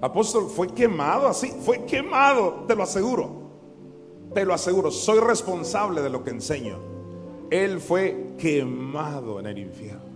Apóstol, 0.00 0.48
fue 0.48 0.68
quemado 0.68 1.28
así, 1.28 1.52
fue 1.60 1.84
quemado, 1.84 2.64
te 2.66 2.74
lo 2.74 2.82
aseguro, 2.82 3.30
te 4.34 4.44
lo 4.44 4.54
aseguro, 4.54 4.90
soy 4.90 5.20
responsable 5.20 6.00
de 6.00 6.10
lo 6.10 6.24
que 6.24 6.30
enseño. 6.30 6.78
Él 7.50 7.80
fue 7.80 8.34
quemado 8.38 9.38
en 9.38 9.46
el 9.46 9.58
infierno. 9.58 10.09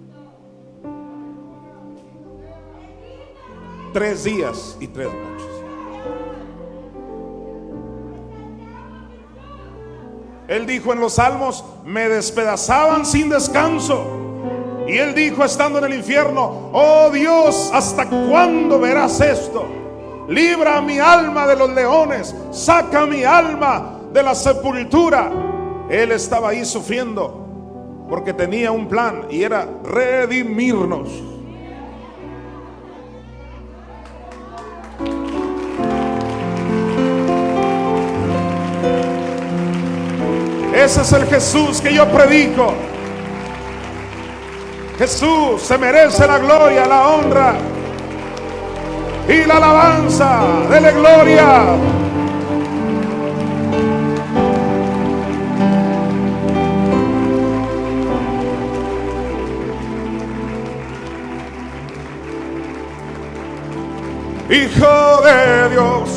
Tres 3.95 4.24
días 4.24 4.76
y 4.80 4.88
tres 4.88 5.07
noches. 5.07 5.47
Él 10.49 10.66
dijo 10.66 10.92
en 10.92 11.01
los 11.01 11.14
salmos, 11.14 11.64
me 11.86 12.09
despedazaban 12.09 13.07
sin 13.07 13.30
descanso. 13.30 14.05
Y 14.86 14.99
él 14.99 15.14
dijo 15.14 15.42
estando 15.42 15.78
en 15.78 15.86
el 15.86 15.95
infierno, 15.95 16.70
oh 16.74 17.09
Dios, 17.11 17.70
¿hasta 17.72 18.07
cuándo 18.07 18.78
verás 18.78 19.20
esto? 19.22 19.66
Libra 20.28 20.82
mi 20.82 20.99
alma 20.99 21.47
de 21.47 21.57
los 21.57 21.70
leones, 21.70 22.34
saca 22.51 23.07
mi 23.07 23.24
alma 23.24 24.01
de 24.12 24.22
la 24.22 24.34
sepultura. 24.34 25.32
Él 25.88 26.12
estaba 26.12 26.51
ahí 26.51 26.64
sufriendo 26.66 28.07
porque 28.11 28.34
tenía 28.34 28.70
un 28.70 28.86
plan 28.86 29.26
y 29.30 29.42
era 29.42 29.66
redimirnos. 29.84 31.34
Ese 40.85 41.01
es 41.01 41.12
el 41.14 41.24
Jesús 41.24 41.80
que 41.80 41.95
yo 41.95 42.07
predico. 42.07 42.74
Jesús 44.99 45.62
se 45.62 45.78
merece 45.78 46.26
la 46.26 46.37
gloria, 46.37 46.85
la 46.85 47.09
honra 47.09 47.55
y 49.26 49.47
la 49.47 49.57
alabanza. 49.57 50.43
de 50.68 50.80
la 50.82 50.91
gloria. 50.91 51.64
Hijo 64.51 65.22
de 65.24 65.68
Dios, 65.70 66.11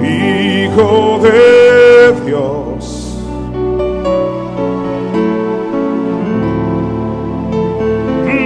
Hijo 0.00 1.18
de 1.20 1.30
Dios. 1.32 1.81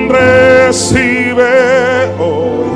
Recibe 0.09 1.45
hoy 2.19 2.71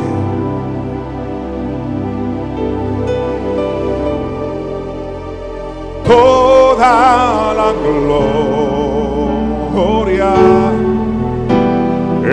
toda 6.07 7.55
la 7.55 7.72
gloria. 7.72 9.11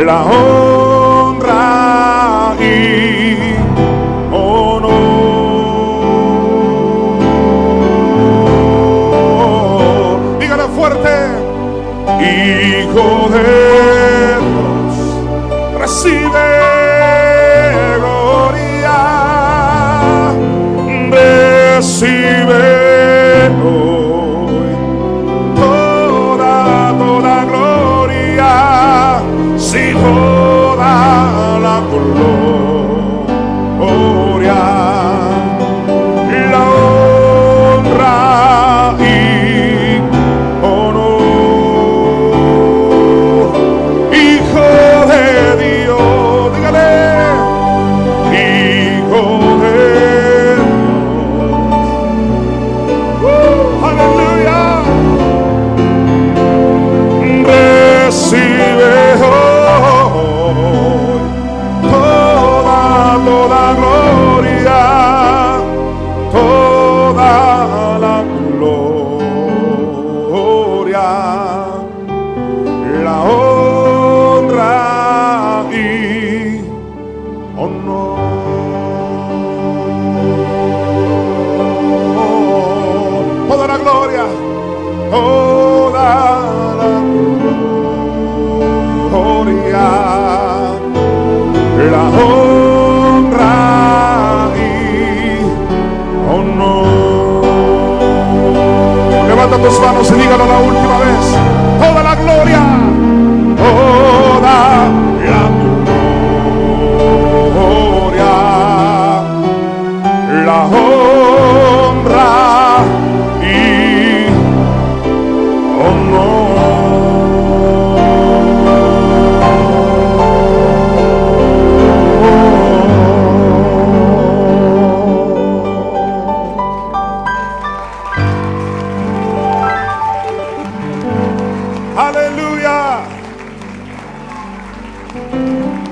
la 0.08 0.24
honra 0.26 2.17
toda 31.98 32.14
la 32.14 32.37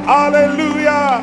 Aleluya. 0.08 1.22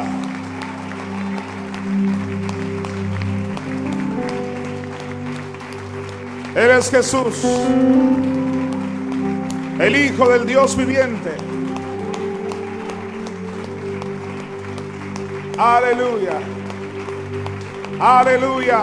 Él 6.54 6.70
es 6.70 6.90
Jesús, 6.90 7.44
el 9.78 9.96
Hijo 9.96 10.28
del 10.28 10.46
Dios 10.46 10.76
viviente. 10.76 11.30
Aleluya. 15.56 16.40
Aleluya. 18.00 18.80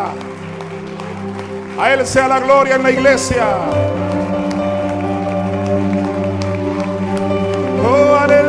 A 1.80 1.94
Él 1.94 2.08
sea 2.08 2.28
la 2.28 2.40
gloria 2.40 2.76
en 2.76 2.84
la 2.84 2.92
iglesia. 2.92 3.46
Oh, 7.86 8.16
aleluya. 8.16 8.49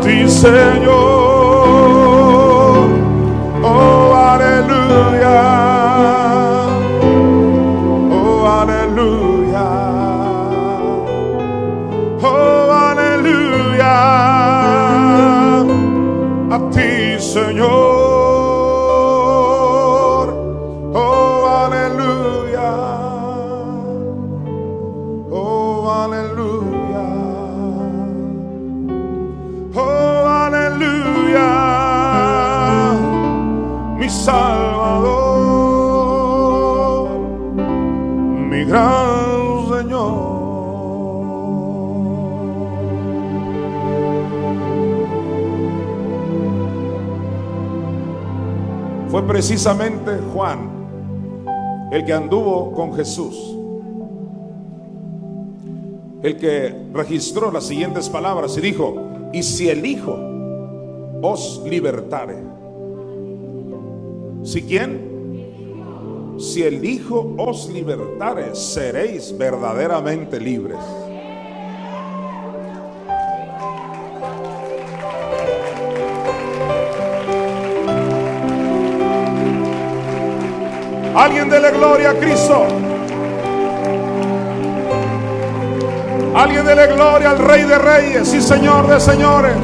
Ti, 0.00 0.28
Señor. 0.28 1.07
Precisamente 49.38 50.18
Juan 50.34 51.88
el 51.92 52.04
que 52.04 52.12
anduvo 52.12 52.72
con 52.72 52.92
Jesús, 52.94 53.56
el 56.24 56.36
que 56.36 56.74
registró 56.92 57.52
las 57.52 57.62
siguientes 57.62 58.08
palabras 58.08 58.58
y 58.58 58.60
dijo, 58.60 58.96
y 59.32 59.44
si 59.44 59.68
el 59.68 59.86
Hijo 59.86 60.18
os 61.22 61.62
libertare, 61.64 62.38
¿si 64.42 64.62
quién? 64.62 66.34
Si 66.40 66.64
el 66.64 66.84
Hijo 66.84 67.36
os 67.38 67.68
libertare, 67.68 68.56
seréis 68.56 69.38
verdaderamente 69.38 70.40
libres. 70.40 70.80
Alguien 81.18 81.50
dele 81.50 81.72
gloria 81.72 82.10
a 82.10 82.14
Cristo. 82.14 82.64
Alguien 86.32 86.64
dele 86.64 86.86
gloria 86.86 87.30
al 87.30 87.38
Rey 87.40 87.64
de 87.64 87.76
Reyes 87.76 88.32
y 88.32 88.40
Señor 88.40 88.86
de 88.86 89.00
Señores. 89.00 89.56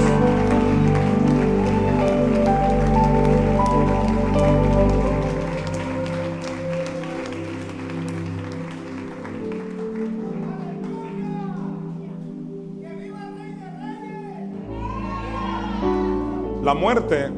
La 16.64 16.74
muerte 16.74 17.30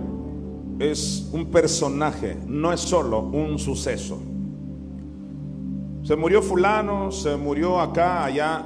personaje, 1.56 2.36
no 2.46 2.70
es 2.70 2.82
solo 2.82 3.20
un 3.20 3.58
suceso. 3.58 4.18
Se 6.02 6.14
murió 6.14 6.42
fulano, 6.42 7.10
se 7.10 7.34
murió 7.34 7.80
acá, 7.80 8.26
allá, 8.26 8.62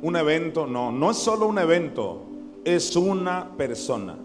un 0.00 0.16
evento. 0.16 0.66
No, 0.66 0.90
no 0.90 1.10
es 1.10 1.18
solo 1.18 1.46
un 1.46 1.58
evento, 1.58 2.22
es 2.64 2.96
una 2.96 3.54
persona. 3.54 4.16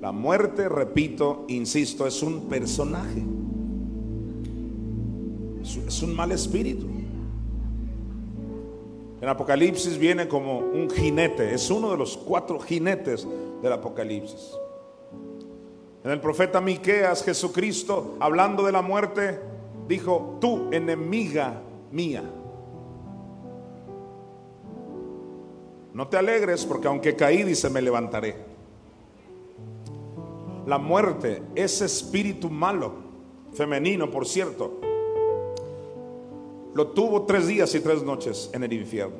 La 0.00 0.10
muerte, 0.10 0.70
repito, 0.70 1.44
insisto, 1.48 2.06
es 2.06 2.22
un 2.22 2.48
personaje. 2.48 3.22
Es 5.86 6.02
un 6.02 6.16
mal 6.16 6.32
espíritu. 6.32 6.86
En 9.20 9.28
Apocalipsis 9.28 9.98
viene 9.98 10.28
como 10.28 10.60
un 10.60 10.88
jinete, 10.88 11.52
es 11.52 11.70
uno 11.70 11.90
de 11.90 11.98
los 11.98 12.16
cuatro 12.16 12.58
jinetes 12.58 13.28
del 13.62 13.72
Apocalipsis. 13.74 14.61
En 16.04 16.10
el 16.10 16.20
profeta 16.20 16.60
Miqueas, 16.60 17.22
Jesucristo, 17.22 18.16
hablando 18.18 18.64
de 18.64 18.72
la 18.72 18.82
muerte, 18.82 19.38
dijo, 19.86 20.38
tú 20.40 20.68
enemiga 20.72 21.62
mía. 21.92 22.24
No 25.94 26.08
te 26.08 26.16
alegres 26.16 26.64
porque 26.64 26.88
aunque 26.88 27.14
caí, 27.14 27.44
dice, 27.44 27.70
me 27.70 27.82
levantaré. 27.82 28.34
La 30.66 30.78
muerte, 30.78 31.42
ese 31.54 31.84
espíritu 31.84 32.50
malo, 32.50 32.94
femenino, 33.52 34.10
por 34.10 34.26
cierto, 34.26 34.80
lo 36.74 36.88
tuvo 36.88 37.22
tres 37.26 37.46
días 37.46 37.74
y 37.74 37.80
tres 37.80 38.02
noches 38.02 38.50
en 38.54 38.64
el 38.64 38.72
infierno. 38.72 39.18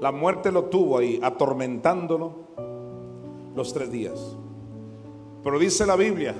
La 0.00 0.12
muerte 0.12 0.52
lo 0.52 0.64
tuvo 0.64 0.98
ahí, 0.98 1.18
atormentándolo 1.22 2.32
los 3.54 3.72
tres 3.72 3.90
días. 3.90 4.36
Pero 5.42 5.58
dice 5.58 5.86
la 5.86 5.96
Biblia, 5.96 6.34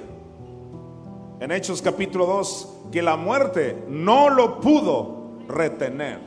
en 1.41 1.53
Hechos 1.53 1.81
capítulo 1.81 2.27
2, 2.27 2.69
que 2.91 3.01
la 3.01 3.17
muerte 3.17 3.85
no 3.89 4.29
lo 4.29 4.61
pudo 4.61 5.39
retener. 5.47 6.21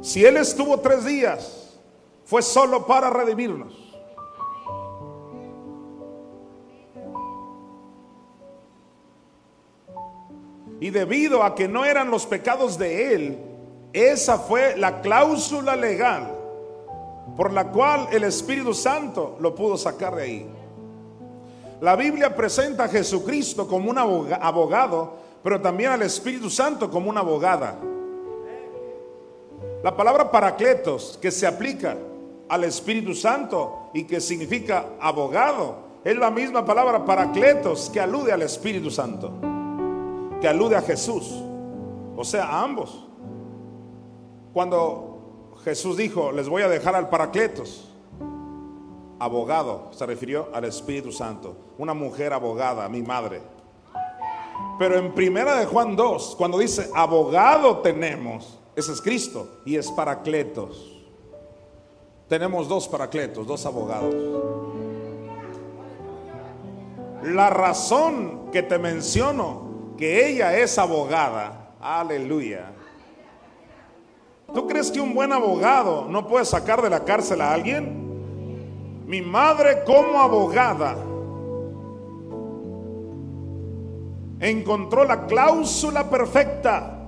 Si 0.00 0.24
Él 0.24 0.36
estuvo 0.36 0.80
tres 0.80 1.04
días, 1.04 1.78
fue 2.24 2.42
solo 2.42 2.86
para 2.86 3.10
redimirnos. 3.10 3.80
Y 10.80 10.90
debido 10.90 11.42
a 11.42 11.54
que 11.54 11.68
no 11.68 11.84
eran 11.84 12.10
los 12.10 12.26
pecados 12.26 12.78
de 12.78 13.14
Él, 13.14 13.38
esa 13.92 14.38
fue 14.38 14.76
la 14.76 15.00
cláusula 15.00 15.76
legal 15.76 16.43
por 17.36 17.52
la 17.52 17.70
cual 17.70 18.08
el 18.12 18.24
Espíritu 18.24 18.74
Santo 18.74 19.36
lo 19.40 19.54
pudo 19.54 19.76
sacar 19.76 20.14
de 20.16 20.22
ahí. 20.22 20.46
La 21.80 21.96
Biblia 21.96 22.34
presenta 22.34 22.84
a 22.84 22.88
Jesucristo 22.88 23.66
como 23.66 23.90
un 23.90 23.98
abogado, 23.98 25.14
pero 25.42 25.60
también 25.60 25.90
al 25.90 26.02
Espíritu 26.02 26.48
Santo 26.48 26.90
como 26.90 27.10
una 27.10 27.20
abogada. 27.20 27.78
La 29.82 29.94
palabra 29.94 30.30
paracletos, 30.30 31.18
que 31.20 31.30
se 31.30 31.46
aplica 31.46 31.96
al 32.48 32.64
Espíritu 32.64 33.14
Santo 33.14 33.90
y 33.92 34.04
que 34.04 34.20
significa 34.20 34.86
abogado, 35.00 35.76
es 36.04 36.16
la 36.16 36.30
misma 36.30 36.64
palabra 36.64 37.04
paracletos 37.04 37.90
que 37.90 38.00
alude 38.00 38.32
al 38.32 38.42
Espíritu 38.42 38.90
Santo, 38.90 39.32
que 40.40 40.48
alude 40.48 40.76
a 40.76 40.82
Jesús, 40.82 41.42
o 42.16 42.24
sea, 42.24 42.44
a 42.44 42.62
ambos. 42.62 43.06
Cuando 44.52 45.13
Jesús 45.64 45.96
dijo, 45.96 46.30
les 46.30 46.46
voy 46.46 46.60
a 46.60 46.68
dejar 46.68 46.94
al 46.94 47.08
paracletos, 47.08 47.90
abogado, 49.18 49.88
se 49.92 50.04
refirió 50.04 50.50
al 50.52 50.64
Espíritu 50.64 51.10
Santo, 51.10 51.56
una 51.78 51.94
mujer 51.94 52.34
abogada, 52.34 52.86
mi 52.90 53.02
madre. 53.02 53.40
Pero 54.78 54.98
en 54.98 55.14
primera 55.14 55.58
de 55.58 55.64
Juan 55.64 55.96
2, 55.96 56.34
cuando 56.36 56.58
dice 56.58 56.90
abogado 56.94 57.78
tenemos, 57.78 58.58
ese 58.76 58.92
es 58.92 59.00
Cristo 59.00 59.62
y 59.64 59.76
es 59.76 59.90
paracletos. 59.90 61.02
Tenemos 62.28 62.68
dos 62.68 62.86
paracletos, 62.86 63.46
dos 63.46 63.64
abogados. 63.64 64.14
La 67.22 67.48
razón 67.48 68.50
que 68.52 68.62
te 68.62 68.78
menciono, 68.78 69.94
que 69.96 70.28
ella 70.28 70.58
es 70.58 70.76
abogada, 70.76 71.70
aleluya. 71.80 72.73
¿Tú 74.54 74.68
crees 74.68 74.92
que 74.92 75.00
un 75.00 75.12
buen 75.12 75.32
abogado 75.32 76.06
no 76.08 76.28
puede 76.28 76.44
sacar 76.44 76.80
de 76.80 76.88
la 76.88 77.04
cárcel 77.04 77.40
a 77.40 77.52
alguien? 77.52 79.04
Mi 79.04 79.20
madre 79.20 79.82
como 79.84 80.20
abogada 80.20 80.96
encontró 84.38 85.04
la 85.04 85.26
cláusula 85.26 86.08
perfecta 86.08 86.98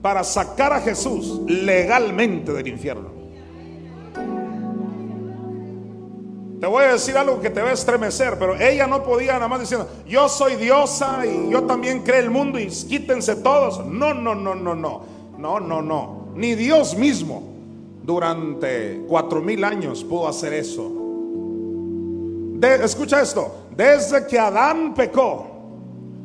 para 0.00 0.24
sacar 0.24 0.72
a 0.72 0.80
Jesús 0.80 1.42
legalmente 1.46 2.52
del 2.52 2.66
infierno. 2.66 3.10
Te 6.60 6.66
voy 6.66 6.84
a 6.84 6.92
decir 6.92 7.18
algo 7.18 7.40
que 7.40 7.50
te 7.50 7.60
va 7.60 7.68
a 7.68 7.72
estremecer, 7.72 8.38
pero 8.38 8.58
ella 8.58 8.86
no 8.86 9.02
podía 9.02 9.34
nada 9.34 9.48
más 9.48 9.60
diciendo, 9.60 9.86
yo 10.06 10.30
soy 10.30 10.56
diosa 10.56 11.26
y 11.26 11.50
yo 11.50 11.64
también 11.64 12.02
creo 12.02 12.20
el 12.20 12.30
mundo 12.30 12.58
y 12.58 12.68
quítense 12.68 13.36
todos. 13.36 13.84
No, 13.84 14.14
no, 14.14 14.34
no, 14.34 14.54
no, 14.54 14.74
no, 14.74 15.02
no, 15.36 15.60
no, 15.60 15.82
no. 15.82 16.25
Ni 16.36 16.54
Dios 16.54 16.96
mismo 16.96 17.42
durante 18.02 19.02
cuatro 19.08 19.40
mil 19.42 19.64
años 19.64 20.04
pudo 20.04 20.28
hacer 20.28 20.52
eso 20.52 21.06
escucha 22.62 23.20
esto, 23.20 23.68
desde 23.76 24.26
que 24.26 24.38
Adán 24.38 24.94
pecó, 24.94 25.46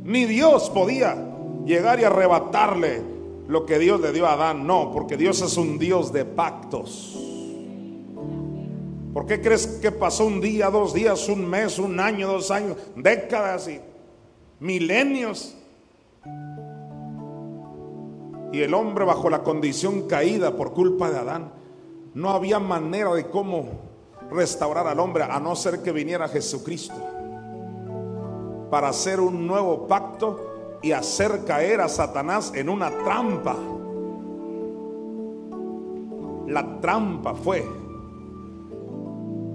ni 0.03 0.25
Dios 0.25 0.69
podía 0.69 1.17
llegar 1.65 1.99
y 1.99 2.03
arrebatarle 2.03 3.01
lo 3.47 3.65
que 3.65 3.79
Dios 3.79 3.99
le 3.99 4.11
dio 4.11 4.27
a 4.27 4.33
Adán. 4.33 4.65
No, 4.65 4.91
porque 4.91 5.17
Dios 5.17 5.41
es 5.41 5.57
un 5.57 5.77
Dios 5.77 6.13
de 6.13 6.25
pactos. 6.25 7.17
¿Por 9.13 9.25
qué 9.25 9.41
crees 9.41 9.67
que 9.67 9.91
pasó 9.91 10.25
un 10.25 10.39
día, 10.39 10.69
dos 10.69 10.93
días, 10.93 11.27
un 11.27 11.49
mes, 11.49 11.77
un 11.77 11.99
año, 11.99 12.27
dos 12.27 12.49
años, 12.49 12.77
décadas 12.95 13.67
y 13.67 13.79
milenios? 14.59 15.55
Y 18.51 18.61
el 18.61 18.73
hombre 18.73 19.05
bajo 19.05 19.29
la 19.29 19.43
condición 19.43 20.07
caída 20.07 20.55
por 20.55 20.73
culpa 20.73 21.09
de 21.09 21.19
Adán, 21.19 21.53
no 22.13 22.29
había 22.31 22.59
manera 22.59 23.13
de 23.13 23.27
cómo 23.27 23.67
restaurar 24.29 24.87
al 24.87 24.99
hombre 24.99 25.23
a 25.23 25.39
no 25.39 25.55
ser 25.55 25.81
que 25.81 25.91
viniera 25.91 26.27
Jesucristo 26.27 26.95
para 28.71 28.87
hacer 28.87 29.19
un 29.19 29.45
nuevo 29.45 29.85
pacto 29.87 30.79
y 30.81 30.93
hacer 30.93 31.43
caer 31.45 31.81
a 31.81 31.89
Satanás 31.89 32.53
en 32.55 32.69
una 32.69 32.89
trampa. 32.89 33.57
La 36.47 36.79
trampa 36.79 37.35
fue 37.35 37.67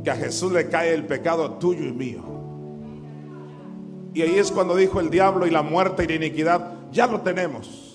que 0.05 0.11
a 0.11 0.17
Jesús 0.17 0.53
le 0.53 0.69
cae 0.69 0.95
el 0.95 1.07
pecado 1.07 1.53
tuyo 1.55 1.85
y 1.85 1.93
mío. 1.93 2.23
Y 4.15 4.23
ahí 4.23 4.39
es 4.39 4.53
cuando 4.53 4.77
dijo 4.77 5.01
el 5.01 5.11
diablo 5.11 5.47
y 5.47 5.51
la 5.51 5.63
muerte 5.63 6.05
y 6.05 6.07
la 6.07 6.15
iniquidad, 6.15 6.91
ya 6.93 7.07
lo 7.07 7.23
tenemos. 7.23 7.86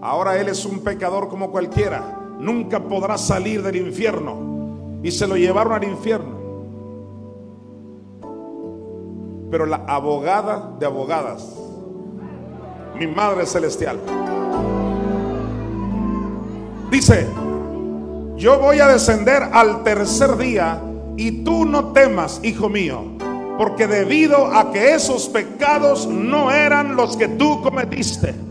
Ahora 0.00 0.38
Él 0.38 0.48
es 0.48 0.64
un 0.64 0.80
pecador 0.80 1.28
como 1.28 1.50
cualquiera. 1.50 2.20
Nunca 2.38 2.80
podrá 2.80 3.18
salir 3.18 3.62
del 3.62 3.76
infierno 3.76 5.00
y 5.02 5.10
se 5.10 5.26
lo 5.26 5.36
llevaron 5.36 5.72
al 5.72 5.84
infierno. 5.84 6.38
Pero 9.50 9.66
la 9.66 9.84
abogada 9.86 10.76
de 10.78 10.86
abogadas, 10.86 11.56
mi 12.96 13.06
Madre 13.06 13.46
Celestial, 13.46 13.98
dice, 16.90 17.26
yo 18.36 18.58
voy 18.58 18.78
a 18.80 18.88
descender 18.88 19.42
al 19.42 19.82
tercer 19.82 20.36
día 20.36 20.80
y 21.16 21.42
tú 21.42 21.64
no 21.64 21.92
temas, 21.92 22.40
hijo 22.44 22.68
mío, 22.68 23.04
porque 23.56 23.88
debido 23.88 24.46
a 24.46 24.70
que 24.70 24.94
esos 24.94 25.28
pecados 25.28 26.06
no 26.06 26.52
eran 26.52 26.94
los 26.94 27.16
que 27.16 27.26
tú 27.26 27.62
cometiste. 27.62 28.47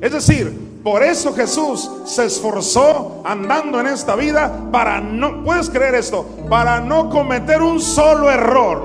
Es 0.00 0.12
decir, 0.12 0.80
por 0.82 1.02
eso 1.02 1.34
Jesús 1.34 1.90
se 2.06 2.24
esforzó 2.24 3.20
andando 3.24 3.78
en 3.80 3.86
esta 3.86 4.16
vida 4.16 4.70
para 4.72 5.00
no, 5.00 5.44
puedes 5.44 5.68
creer 5.68 5.94
esto, 5.94 6.24
para 6.48 6.80
no 6.80 7.10
cometer 7.10 7.60
un 7.60 7.80
solo 7.80 8.30
error. 8.30 8.82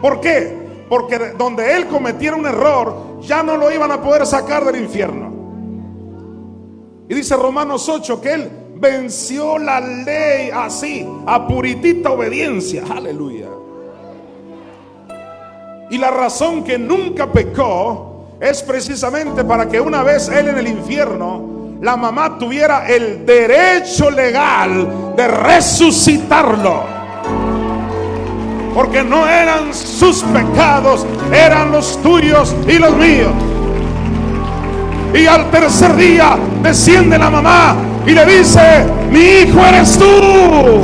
¿Por 0.00 0.20
qué? 0.20 0.86
Porque 0.88 1.34
donde 1.36 1.76
él 1.76 1.86
cometiera 1.88 2.36
un 2.36 2.46
error, 2.46 3.20
ya 3.20 3.42
no 3.42 3.58
lo 3.58 3.70
iban 3.70 3.92
a 3.92 4.00
poder 4.00 4.24
sacar 4.26 4.64
del 4.64 4.82
infierno. 4.82 5.32
Y 7.08 7.14
dice 7.14 7.36
Romanos 7.36 7.86
8 7.86 8.20
que 8.22 8.32
él 8.32 8.50
venció 8.76 9.58
la 9.58 9.80
ley 9.80 10.50
así, 10.50 11.06
a 11.26 11.46
puritita 11.46 12.10
obediencia. 12.10 12.84
Aleluya. 12.90 13.48
Y 15.90 15.98
la 15.98 16.10
razón 16.10 16.64
que 16.64 16.78
nunca 16.78 17.30
pecó 17.30 18.13
es 18.40 18.62
precisamente 18.62 19.44
para 19.44 19.68
que 19.68 19.80
una 19.80 20.02
vez 20.02 20.28
Él 20.28 20.48
en 20.48 20.58
el 20.58 20.68
infierno, 20.68 21.78
la 21.80 21.96
mamá 21.96 22.38
tuviera 22.38 22.86
el 22.86 23.24
derecho 23.26 24.10
legal 24.10 25.14
de 25.16 25.28
resucitarlo. 25.28 26.84
Porque 28.74 29.04
no 29.04 29.28
eran 29.28 29.72
sus 29.72 30.22
pecados, 30.24 31.06
eran 31.32 31.70
los 31.70 32.00
tuyos 32.02 32.54
y 32.66 32.78
los 32.78 32.96
míos. 32.96 33.32
Y 35.14 35.26
al 35.26 35.50
tercer 35.50 35.94
día 35.94 36.36
desciende 36.62 37.16
la 37.18 37.30
mamá 37.30 37.76
y 38.04 38.10
le 38.10 38.26
dice, 38.26 38.84
mi 39.10 39.20
hijo 39.20 39.64
eres 39.64 39.96
tú. 39.96 40.80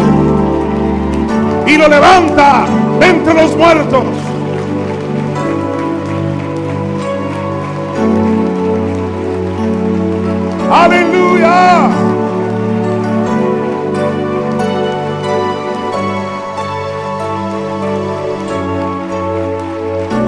Y 1.67 1.77
lo 1.77 1.89
levanta 1.89 2.65
entre 3.01 3.35
los 3.35 3.57
muertos. 3.57 4.05
Aleluya. 10.71 11.91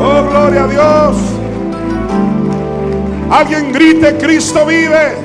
Oh, 0.01 0.23
gloria 0.29 0.65
a 0.65 0.69
Dios. 0.69 1.17
Alguien 3.31 3.73
grite, 3.73 4.19
Cristo 4.19 4.67
vive. 4.67 5.17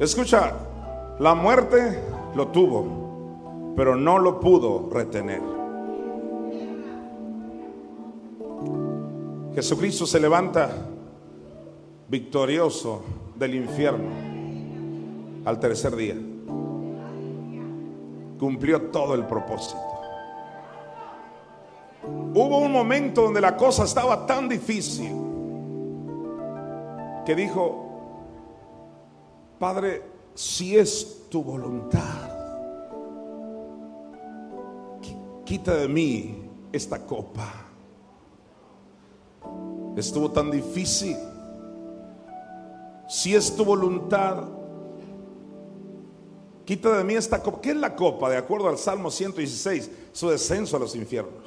Escucha, 0.00 0.54
la 1.20 1.34
muerte 1.34 2.02
lo 2.34 2.48
tuvo, 2.48 3.74
pero 3.76 3.94
no 3.94 4.18
lo 4.18 4.40
pudo 4.40 4.88
retener. 4.92 5.57
Jesucristo 9.58 10.06
se 10.06 10.20
levanta 10.20 10.70
victorioso 12.06 13.02
del 13.34 13.56
infierno 13.56 14.08
al 15.44 15.58
tercer 15.58 15.96
día. 15.96 16.14
Cumplió 18.38 18.82
todo 18.82 19.16
el 19.16 19.26
propósito. 19.26 19.80
Hubo 22.04 22.58
un 22.58 22.70
momento 22.70 23.22
donde 23.22 23.40
la 23.40 23.56
cosa 23.56 23.82
estaba 23.82 24.24
tan 24.26 24.48
difícil 24.48 25.10
que 27.26 27.34
dijo, 27.34 28.00
Padre, 29.58 30.04
si 30.36 30.78
es 30.78 31.26
tu 31.28 31.42
voluntad, 31.42 32.30
quita 35.44 35.74
de 35.74 35.88
mí 35.88 36.48
esta 36.70 37.04
copa. 37.04 37.67
Estuvo 39.98 40.30
tan 40.30 40.48
difícil. 40.48 41.16
Si 43.08 43.34
es 43.34 43.56
tu 43.56 43.64
voluntad, 43.64 44.44
quita 46.64 46.96
de 46.96 47.02
mí 47.02 47.14
esta 47.14 47.42
copa. 47.42 47.60
¿Qué 47.60 47.70
es 47.70 47.76
la 47.76 47.96
copa? 47.96 48.30
De 48.30 48.36
acuerdo 48.36 48.68
al 48.68 48.78
Salmo 48.78 49.10
116, 49.10 49.90
su 50.12 50.28
descenso 50.28 50.76
a 50.76 50.80
los 50.80 50.94
infiernos. 50.94 51.42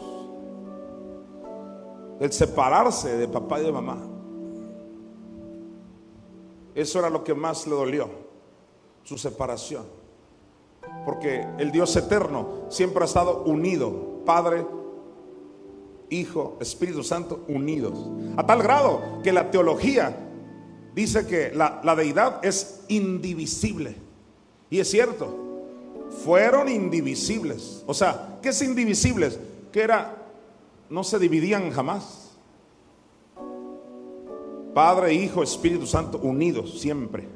El 2.20 2.32
separarse 2.34 3.16
de 3.16 3.28
papá 3.30 3.62
y 3.62 3.64
de 3.64 3.72
mamá. 3.72 3.98
Eso 6.76 7.00
era 7.00 7.10
lo 7.10 7.24
que 7.24 7.34
más 7.34 7.66
le 7.68 7.76
dolió, 7.76 8.10
su 9.04 9.18
separación. 9.18 9.86
Porque 11.06 11.48
el 11.58 11.72
Dios 11.72 11.96
eterno 11.96 12.66
siempre 12.68 13.04
ha 13.04 13.06
estado 13.06 13.44
unido, 13.44 14.22
Padre, 14.26 14.66
Hijo, 16.12 16.58
Espíritu 16.62 17.04
Santo, 17.04 17.44
unidos. 17.48 17.98
A 18.38 18.46
tal 18.46 18.62
grado 18.62 19.22
que 19.24 19.32
la 19.32 19.50
teología 19.50 20.16
dice 20.94 21.26
que 21.26 21.52
la, 21.56 21.82
la 21.84 21.96
deidad 21.96 22.46
es 22.46 22.82
indivisible. 22.90 23.96
Y 24.70 24.80
es 24.80 24.90
cierto, 24.90 25.42
fueron 26.24 26.70
indivisibles. 26.70 27.84
O 27.88 27.94
sea, 27.94 28.38
¿qué 28.42 28.50
es 28.50 28.62
indivisibles? 28.62 29.40
Que 29.72 29.82
era, 29.82 30.18
no 30.90 31.04
se 31.04 31.18
dividían 31.18 31.72
jamás. 31.72 32.38
Padre, 34.74 35.14
Hijo, 35.14 35.44
Espíritu 35.44 35.86
Santo, 35.86 36.18
unidos 36.20 36.80
siempre. 36.80 37.28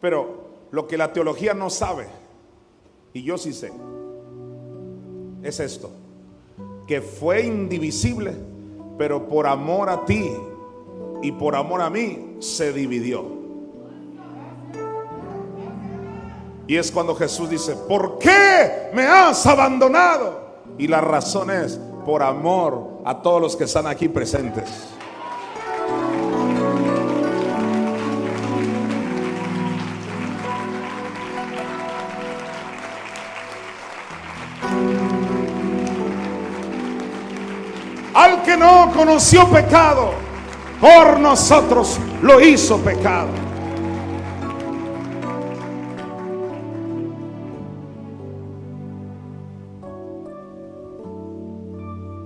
Pero 0.00 0.44
lo 0.70 0.86
que 0.86 0.98
la 0.98 1.12
teología 1.12 1.54
no 1.54 1.70
sabe, 1.70 2.06
y 3.12 3.22
yo 3.22 3.38
sí 3.38 3.52
sé, 3.52 3.72
es 5.42 5.60
esto, 5.60 5.90
que 6.86 7.00
fue 7.00 7.42
indivisible, 7.46 8.34
pero 8.98 9.28
por 9.28 9.46
amor 9.46 9.88
a 9.90 10.04
ti 10.04 10.30
y 11.22 11.32
por 11.32 11.56
amor 11.56 11.80
a 11.80 11.90
mí 11.90 12.36
se 12.40 12.72
dividió. 12.72 13.24
Y 16.66 16.76
es 16.76 16.90
cuando 16.90 17.14
Jesús 17.14 17.50
dice, 17.50 17.76
¿por 17.88 18.18
qué 18.18 18.90
me 18.94 19.02
has 19.02 19.46
abandonado? 19.46 20.44
Y 20.78 20.88
la 20.88 21.00
razón 21.00 21.50
es 21.50 21.78
por 22.06 22.22
amor 22.22 23.02
a 23.04 23.20
todos 23.20 23.40
los 23.40 23.56
que 23.56 23.64
están 23.64 23.86
aquí 23.86 24.08
presentes. 24.08 24.93
Que 38.44 38.56
no 38.56 38.92
conoció 38.92 39.48
pecado, 39.48 40.10
por 40.80 41.18
nosotros 41.18 41.98
lo 42.22 42.40
hizo 42.40 42.78
pecado. 42.78 43.28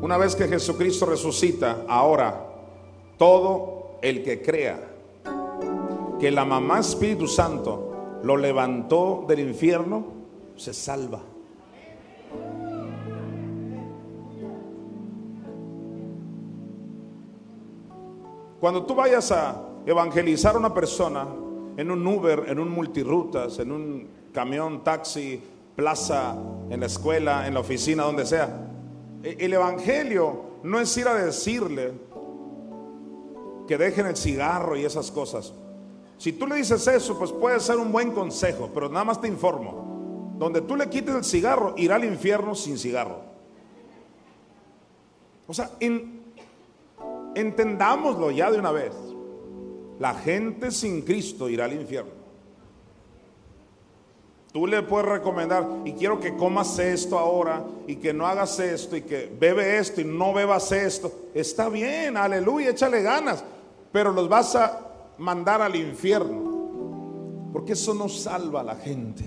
Una 0.00 0.16
vez 0.16 0.34
que 0.34 0.48
Jesucristo 0.48 1.06
resucita, 1.06 1.84
ahora 1.86 2.46
todo 3.18 3.98
el 4.00 4.22
que 4.22 4.40
crea 4.40 4.80
que 6.18 6.30
la 6.30 6.44
mamá 6.44 6.80
Espíritu 6.80 7.28
Santo 7.28 8.20
lo 8.22 8.36
levantó 8.36 9.24
del 9.28 9.40
infierno, 9.40 10.04
se 10.56 10.72
salva. 10.72 11.20
Cuando 18.60 18.84
tú 18.84 18.94
vayas 18.94 19.30
a 19.30 19.62
evangelizar 19.86 20.56
a 20.56 20.58
una 20.58 20.74
persona 20.74 21.26
en 21.76 21.90
un 21.90 22.06
Uber, 22.06 22.44
en 22.48 22.58
un 22.58 22.70
multirutas, 22.70 23.58
en 23.60 23.70
un 23.70 24.08
camión, 24.32 24.82
taxi, 24.82 25.40
plaza, 25.76 26.36
en 26.68 26.80
la 26.80 26.86
escuela, 26.86 27.46
en 27.46 27.54
la 27.54 27.60
oficina, 27.60 28.02
donde 28.02 28.26
sea, 28.26 28.68
e-, 29.22 29.36
el 29.38 29.52
evangelio 29.52 30.42
no 30.64 30.80
es 30.80 30.96
ir 30.96 31.06
a 31.06 31.14
decirle 31.14 31.92
que 33.68 33.78
dejen 33.78 34.06
el 34.06 34.16
cigarro 34.16 34.76
y 34.76 34.84
esas 34.84 35.10
cosas. 35.12 35.52
Si 36.16 36.32
tú 36.32 36.48
le 36.48 36.56
dices 36.56 36.84
eso, 36.88 37.16
pues 37.16 37.30
puede 37.30 37.60
ser 37.60 37.76
un 37.76 37.92
buen 37.92 38.10
consejo, 38.10 38.70
pero 38.74 38.88
nada 38.88 39.04
más 39.04 39.20
te 39.20 39.28
informo. 39.28 40.34
Donde 40.36 40.62
tú 40.62 40.74
le 40.74 40.88
quites 40.88 41.14
el 41.14 41.24
cigarro, 41.24 41.74
irá 41.76 41.94
al 41.94 42.04
infierno 42.04 42.56
sin 42.56 42.76
cigarro. 42.76 43.20
O 45.46 45.54
sea, 45.54 45.70
entendámoslo 47.34 48.30
ya 48.30 48.50
de 48.50 48.58
una 48.58 48.72
vez. 48.72 48.92
La 49.98 50.14
gente 50.14 50.70
sin 50.70 51.02
Cristo 51.02 51.48
irá 51.48 51.64
al 51.64 51.72
infierno. 51.72 52.18
Tú 54.52 54.66
le 54.66 54.82
puedes 54.82 55.06
recomendar, 55.06 55.66
y 55.84 55.92
quiero 55.92 56.18
que 56.18 56.34
comas 56.34 56.78
esto 56.78 57.18
ahora, 57.18 57.62
y 57.86 57.96
que 57.96 58.14
no 58.14 58.26
hagas 58.26 58.58
esto, 58.58 58.96
y 58.96 59.02
que 59.02 59.30
bebe 59.38 59.78
esto, 59.78 60.00
y 60.00 60.04
no 60.04 60.32
bebas 60.32 60.72
esto. 60.72 61.12
Está 61.34 61.68
bien, 61.68 62.16
aleluya, 62.16 62.70
échale 62.70 63.02
ganas, 63.02 63.44
pero 63.92 64.10
los 64.10 64.28
vas 64.28 64.56
a 64.56 64.80
mandar 65.18 65.60
al 65.60 65.76
infierno, 65.76 67.50
porque 67.52 67.74
eso 67.74 67.92
no 67.92 68.08
salva 68.08 68.60
a 68.60 68.64
la 68.64 68.76
gente. 68.76 69.24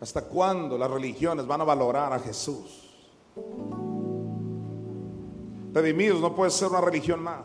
¿Hasta 0.00 0.22
cuándo 0.22 0.76
las 0.76 0.90
religiones 0.90 1.46
van 1.46 1.60
a 1.60 1.64
valorar 1.64 2.12
a 2.12 2.18
Jesús? 2.18 2.90
Redimidos 5.74 6.20
no 6.20 6.36
puede 6.36 6.52
ser 6.52 6.68
una 6.68 6.80
religión 6.80 7.20
más. 7.20 7.42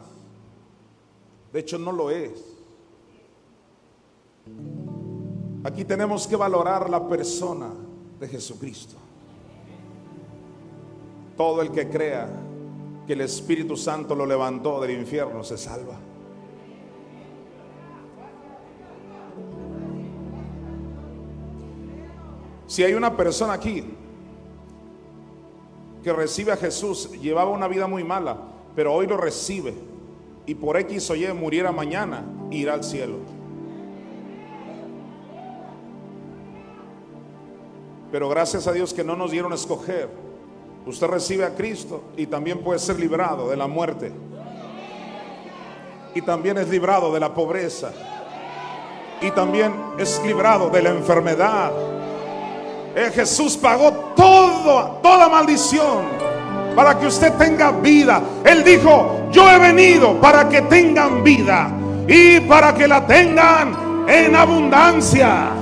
De 1.52 1.62
hecho, 1.62 1.80
no 1.80 1.92
lo 1.92 2.12
es. 2.12 2.46
Aquí 5.64 5.84
tenemos 5.84 6.28
que 6.28 6.36
valorar 6.36 6.92
la 6.92 7.08
persona 7.10 7.72
de 8.20 8.28
Jesucristo. 8.28 8.96
Todo 11.36 11.64
el 11.64 11.72
que 11.72 11.90
crea 11.90 12.30
que 13.08 13.14
el 13.14 13.22
Espíritu 13.22 13.76
Santo 13.76 14.14
lo 14.14 14.28
levantó 14.28 14.80
del 14.80 14.92
infierno 14.92 15.44
se 15.44 15.58
salva. 15.58 15.98
Si 22.68 22.84
hay 22.84 22.94
una 22.94 23.18
persona 23.18 23.54
aquí 23.54 23.84
que 26.04 26.14
recibe 26.14 26.52
a 26.52 26.58
Jesús 26.58 27.12
llevaba 27.22 27.52
una 27.52 27.68
vida 27.68 27.88
muy 27.88 28.04
mala, 28.04 28.38
pero 28.76 28.94
hoy 28.94 29.08
lo 29.08 29.18
recibe 29.18 29.74
y 30.46 30.56
por 30.56 30.78
X 30.78 31.12
o 31.12 31.16
Y 31.16 31.28
muriera 31.34 31.72
mañana, 31.72 32.24
irá 32.50 32.74
al 32.74 32.84
cielo. 32.84 33.18
Pero 38.12 38.28
gracias 38.30 38.66
a 38.66 38.72
Dios 38.72 38.92
que 38.92 39.04
no 39.04 39.16
nos 39.16 39.30
dieron 39.30 39.52
a 39.52 39.56
escoger. 39.56 40.10
Usted 40.88 41.06
recibe 41.06 41.46
a 41.46 41.54
Cristo 41.54 42.02
y 42.18 42.26
también 42.26 42.64
puede 42.64 42.80
ser 42.80 43.00
librado 43.00 43.48
de 43.48 43.58
la 43.58 43.68
muerte. 43.68 44.12
Y 46.16 46.24
también 46.24 46.58
es 46.58 46.68
librado 46.70 47.14
de 47.14 47.20
la 47.20 47.32
pobreza. 47.32 47.92
Y 49.22 49.30
también 49.32 49.72
es 50.00 50.20
librado 50.26 50.72
de 50.72 50.82
la 50.82 50.90
enfermedad. 50.90 51.99
Eh, 52.96 53.12
Jesús 53.14 53.56
pagó 53.56 53.92
todo, 54.16 55.00
toda 55.02 55.30
maldición 55.30 56.20
para 56.76 56.98
que 56.98 57.08
usted 57.08 57.34
tenga 57.34 57.72
vida. 57.72 58.22
Él 58.44 58.64
dijo, 58.64 59.28
yo 59.32 59.50
he 59.50 59.60
venido 59.60 60.20
para 60.20 60.48
que 60.50 60.62
tengan 60.64 61.24
vida 61.24 61.70
y 62.08 62.40
para 62.42 62.74
que 62.74 62.88
la 62.88 63.06
tengan 63.06 64.06
en 64.08 64.36
abundancia. 64.36 65.59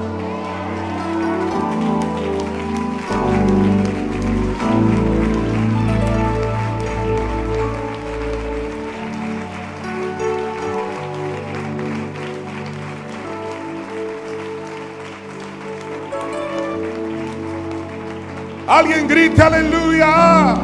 Alguien 18.77 19.07
grite 19.07 19.41
aleluya. 19.41 20.55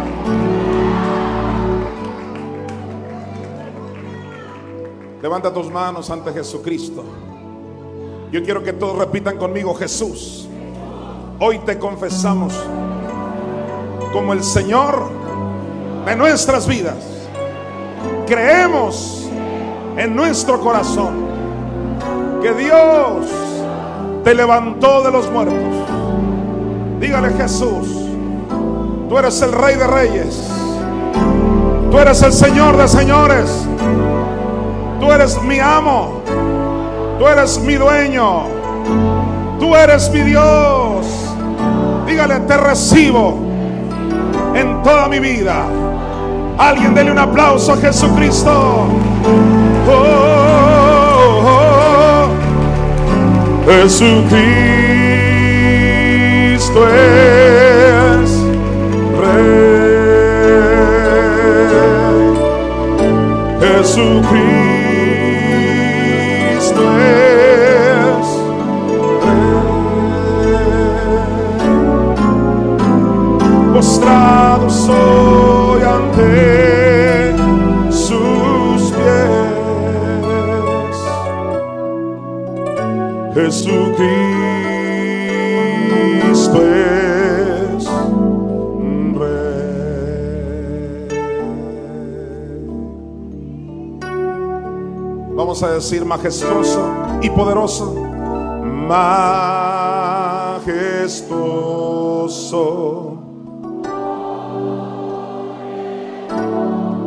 Levanta 5.19 5.51
tus 5.51 5.71
manos 5.71 6.11
ante 6.11 6.31
Jesucristo. 6.31 7.03
Yo 8.31 8.43
quiero 8.43 8.61
que 8.61 8.71
todos 8.71 8.99
repitan 8.99 9.39
conmigo, 9.39 9.73
Jesús. 9.73 10.47
Hoy 11.39 11.57
te 11.65 11.79
confesamos 11.79 12.53
como 14.11 14.33
el 14.33 14.43
Señor 14.43 15.09
de 16.05 16.15
nuestras 16.15 16.67
vidas. 16.67 17.03
Creemos 18.27 19.27
en 19.97 20.15
nuestro 20.15 20.59
corazón 20.59 21.15
que 22.43 22.53
Dios 22.53 23.25
te 24.23 24.35
levantó 24.35 25.01
de 25.01 25.11
los 25.11 25.31
muertos 25.31 25.93
Dígale 27.03 27.33
Jesús, 27.33 28.02
tú 29.13 29.19
eres 29.19 29.41
el 29.43 29.51
rey 29.51 29.75
de 29.75 29.85
reyes. 29.85 30.43
Tú 31.91 31.99
eres 31.99 32.19
el 32.23 32.33
Señor 32.33 32.75
de 32.77 32.87
señores. 32.87 33.67
Tú 34.99 35.11
eres 35.11 35.39
mi 35.43 35.59
amo. 35.59 36.23
Tú 37.19 37.27
eres 37.27 37.59
mi 37.59 37.75
dueño. 37.75 38.45
Tú 39.59 39.75
eres 39.75 40.09
mi 40.09 40.21
Dios. 40.21 41.05
Dígale, 42.07 42.39
te 42.39 42.57
recibo 42.57 43.37
en 44.55 44.81
toda 44.81 45.07
mi 45.07 45.19
vida. 45.19 45.63
Alguien 46.57 46.95
dele 46.95 47.11
un 47.11 47.19
aplauso 47.19 47.73
a 47.73 47.77
Jesucristo. 47.77 48.87
Oh, 49.87 49.93
oh, 51.45 52.29
oh, 53.67 53.71
Jesucristo 53.71 54.47
es 56.87 57.32
Jesucristo 63.83 64.33
es 66.57 66.71
Rey. 69.35 69.83
Postrado 73.73 74.69
soy 74.69 75.81
ante 75.83 77.35
sus 77.91 78.93
pies. 78.93 79.43
Jesucristo. 83.35 84.32
A 95.61 95.69
decir 95.69 96.03
majestuoso 96.03 96.89
y 97.21 97.29
poderoso. 97.29 97.93
Majestuoso. 97.93 99.19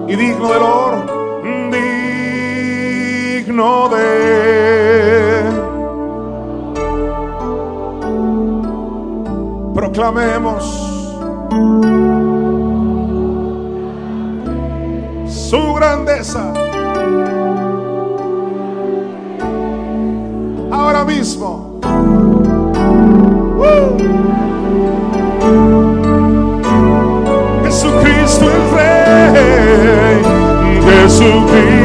Y 0.06 0.14
digno 0.14 0.52
del 0.52 0.62
oro, 0.62 1.04
digno 3.42 3.88
de. 3.88 5.42
Proclamemos 9.74 10.62
su 15.26 15.74
grandeza. 15.74 16.65
Mismo. 21.04 21.80
Jesucristo 27.64 28.44
el 28.44 28.62
Rey, 28.76 30.22
Jesucristo. 30.84 31.75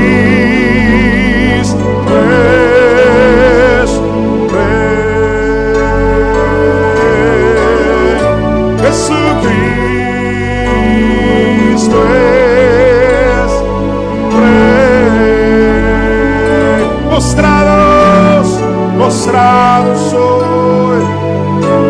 postrado 19.32 19.96
soy 19.96 21.02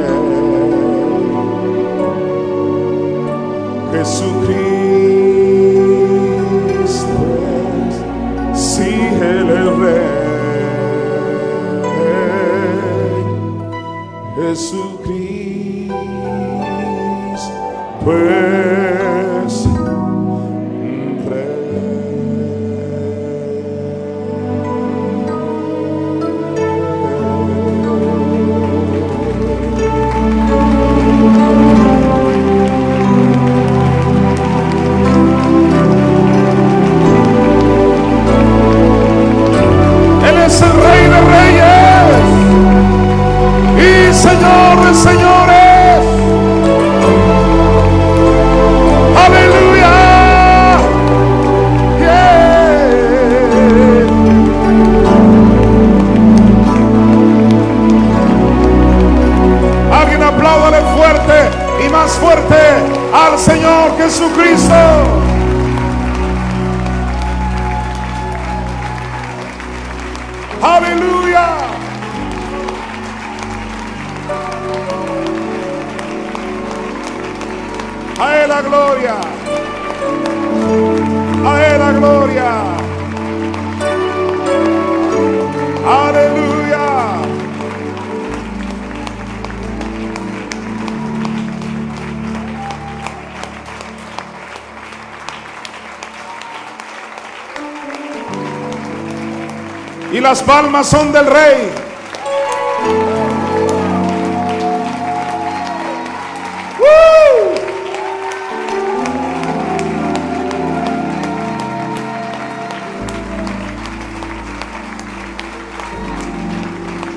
Las 100.25 100.41
palmas 100.41 100.87
son 100.87 101.11
del 101.11 101.27
rey. 101.27 101.71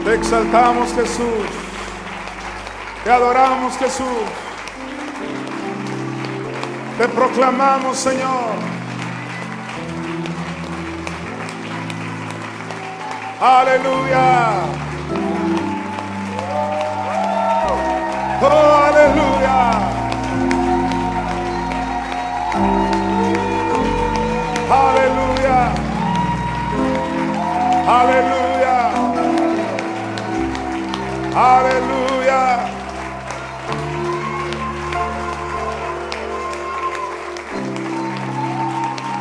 Te 0.04 0.14
exaltamos 0.14 0.92
Jesús. 0.92 1.24
Te 3.04 3.10
adoramos 3.10 3.74
Jesús. 3.78 4.04
Te 6.98 7.08
proclamamos 7.08 7.96
Señor. 7.96 8.67
Aleluya. 13.40 14.66
Oh, 18.42 18.70
aleluya. 18.82 19.60
Aleluya. 24.68 25.58
Aleluya. 27.86 28.76
Aleluya. 31.38 32.42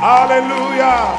Aleluya. 0.01 1.16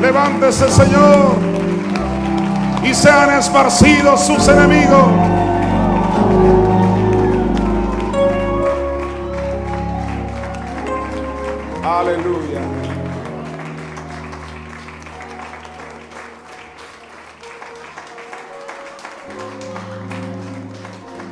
Levántese, 0.00 0.70
Señor, 0.70 1.36
y 2.82 2.94
sean 2.94 3.38
esparcidos 3.38 4.26
sus 4.26 4.48
enemigos. 4.48 5.12
Aleluya. 11.84 12.60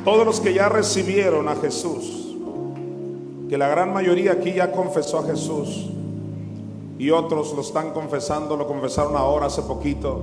Todos 0.05 0.25
los 0.25 0.39
que 0.39 0.53
ya 0.53 0.69
recibieron 0.69 1.49
a 1.49 1.55
Jesús, 1.55 2.35
que 3.49 3.57
la 3.57 3.67
gran 3.67 3.91
mayoría 3.91 4.33
aquí 4.33 4.53
ya 4.53 4.71
confesó 4.71 5.19
a 5.19 5.23
Jesús, 5.23 5.89
y 6.99 7.11
otros 7.11 7.53
lo 7.53 7.61
están 7.61 7.93
confesando, 7.93 8.57
lo 8.57 8.67
confesaron 8.67 9.15
ahora 9.15 9.45
hace 9.45 9.61
poquito, 9.61 10.19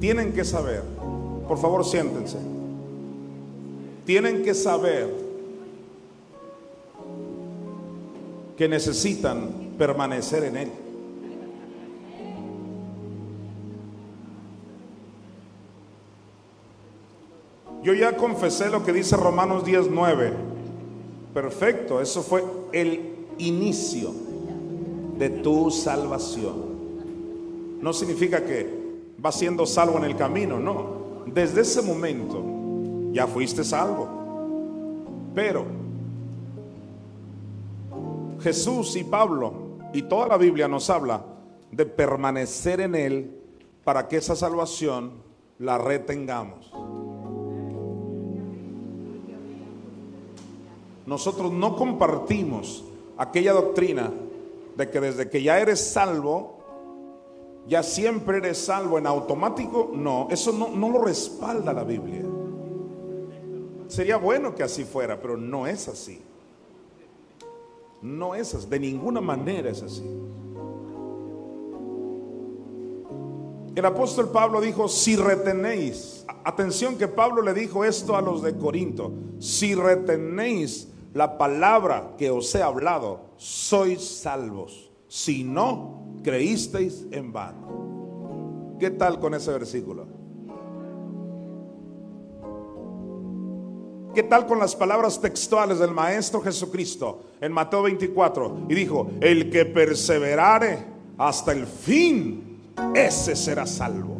tienen 0.00 0.32
que 0.32 0.46
saber, 0.46 0.82
por 1.46 1.58
favor 1.58 1.84
siéntense, 1.84 2.38
tienen 4.06 4.42
que 4.42 4.54
saber 4.54 5.14
que 8.56 8.66
necesitan 8.66 9.74
permanecer 9.76 10.44
en 10.44 10.56
Él. 10.56 10.70
Yo 17.82 17.94
ya 17.94 18.16
confesé 18.16 18.70
lo 18.70 18.84
que 18.84 18.92
dice 18.92 19.16
Romanos 19.16 19.64
19. 19.64 20.32
Perfecto, 21.32 22.00
eso 22.00 22.22
fue 22.22 22.42
el 22.72 23.26
inicio 23.38 24.29
de 25.20 25.28
tu 25.28 25.70
salvación. 25.70 26.80
No 27.82 27.92
significa 27.92 28.42
que 28.42 29.12
vas 29.18 29.34
siendo 29.34 29.66
salvo 29.66 29.98
en 29.98 30.04
el 30.04 30.16
camino, 30.16 30.58
no. 30.58 31.24
Desde 31.26 31.60
ese 31.60 31.82
momento 31.82 32.42
ya 33.12 33.26
fuiste 33.26 33.62
salvo. 33.62 34.08
Pero 35.34 35.66
Jesús 38.40 38.96
y 38.96 39.04
Pablo 39.04 39.52
y 39.92 40.02
toda 40.02 40.26
la 40.26 40.38
Biblia 40.38 40.66
nos 40.68 40.88
habla 40.88 41.22
de 41.70 41.84
permanecer 41.84 42.80
en 42.80 42.94
Él 42.94 43.30
para 43.84 44.08
que 44.08 44.16
esa 44.16 44.34
salvación 44.34 45.12
la 45.58 45.76
retengamos. 45.76 46.72
Nosotros 51.04 51.52
no 51.52 51.76
compartimos 51.76 52.84
aquella 53.18 53.52
doctrina 53.52 54.10
de 54.80 54.90
que 54.90 55.00
desde 55.00 55.28
que 55.28 55.42
ya 55.42 55.60
eres 55.60 55.80
salvo, 55.80 56.58
ya 57.66 57.82
siempre 57.82 58.38
eres 58.38 58.58
salvo 58.58 58.98
en 58.98 59.06
automático. 59.06 59.90
No, 59.94 60.28
eso 60.30 60.52
no, 60.52 60.68
no 60.68 60.88
lo 60.88 61.02
respalda 61.02 61.72
la 61.72 61.84
Biblia. 61.84 62.22
Sería 63.86 64.16
bueno 64.16 64.54
que 64.54 64.62
así 64.62 64.84
fuera, 64.84 65.20
pero 65.20 65.36
no 65.36 65.66
es 65.66 65.88
así. 65.88 66.22
No 68.02 68.34
es 68.34 68.54
así, 68.54 68.66
de 68.68 68.80
ninguna 68.80 69.20
manera 69.20 69.70
es 69.70 69.82
así. 69.82 70.08
El 73.74 73.84
apóstol 73.84 74.30
Pablo 74.30 74.60
dijo, 74.60 74.88
si 74.88 75.16
retenéis, 75.16 76.24
atención 76.44 76.96
que 76.96 77.08
Pablo 77.08 77.42
le 77.42 77.54
dijo 77.54 77.84
esto 77.84 78.16
a 78.16 78.22
los 78.22 78.42
de 78.42 78.56
Corinto, 78.56 79.12
si 79.38 79.74
retenéis 79.74 80.88
la 81.12 81.38
palabra 81.38 82.14
que 82.16 82.30
os 82.30 82.54
he 82.54 82.62
hablado, 82.62 83.32
sois 83.36 84.02
salvos. 84.02 84.90
Si 85.08 85.42
no, 85.42 86.20
creísteis 86.22 87.06
en 87.10 87.32
vano. 87.32 88.76
¿Qué 88.78 88.90
tal 88.90 89.18
con 89.18 89.34
ese 89.34 89.50
versículo? 89.50 90.06
¿Qué 94.14 94.24
tal 94.24 94.46
con 94.46 94.58
las 94.58 94.74
palabras 94.74 95.20
textuales 95.20 95.78
del 95.78 95.92
Maestro 95.92 96.40
Jesucristo 96.40 97.22
en 97.40 97.52
Mateo 97.52 97.82
24? 97.82 98.66
Y 98.68 98.74
dijo, 98.74 99.10
el 99.20 99.50
que 99.50 99.64
perseverare 99.66 100.84
hasta 101.18 101.52
el 101.52 101.66
fin, 101.66 102.72
ese 102.94 103.36
será 103.36 103.66
salvo. 103.66 104.19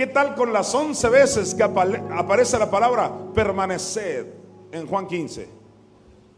¿Qué 0.00 0.06
tal 0.06 0.34
con 0.34 0.50
las 0.50 0.74
once 0.74 1.06
veces 1.10 1.54
que 1.54 1.62
aparece 1.62 2.58
la 2.58 2.70
palabra 2.70 3.12
permaneced 3.34 4.24
en 4.72 4.86
Juan 4.86 5.06
15? 5.06 5.46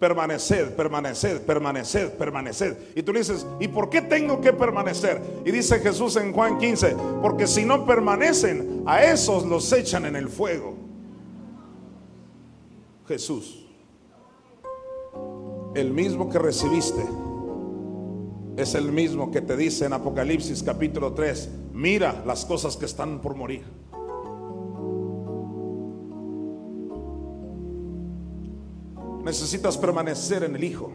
permaneced, 0.00 0.74
permaneced, 0.74 1.42
permaneced, 1.42 2.10
permaneced. 2.18 2.76
Y 2.96 3.04
tú 3.04 3.12
dices, 3.12 3.46
¿y 3.60 3.68
por 3.68 3.88
qué 3.88 4.02
tengo 4.02 4.40
que 4.40 4.52
permanecer? 4.52 5.22
Y 5.44 5.52
dice 5.52 5.78
Jesús 5.78 6.16
en 6.16 6.32
Juan 6.32 6.58
15, 6.58 6.96
porque 7.22 7.46
si 7.46 7.64
no 7.64 7.86
permanecen, 7.86 8.82
a 8.84 9.04
esos 9.04 9.46
los 9.46 9.72
echan 9.72 10.06
en 10.06 10.16
el 10.16 10.28
fuego. 10.28 10.74
Jesús, 13.06 13.64
el 15.76 15.92
mismo 15.92 16.28
que 16.28 16.40
recibiste, 16.40 17.04
es 18.56 18.74
el 18.74 18.92
mismo 18.92 19.30
que 19.30 19.40
te 19.40 19.56
dice 19.56 19.86
en 19.86 19.94
Apocalipsis 19.94 20.62
capítulo 20.62 21.14
3, 21.14 21.50
mira 21.72 22.22
las 22.26 22.44
cosas 22.44 22.76
que 22.76 22.84
están 22.84 23.20
por 23.20 23.34
morir. 23.34 23.64
Necesitas 29.24 29.78
permanecer 29.78 30.42
en 30.42 30.56
el 30.56 30.64
Hijo. 30.64 30.90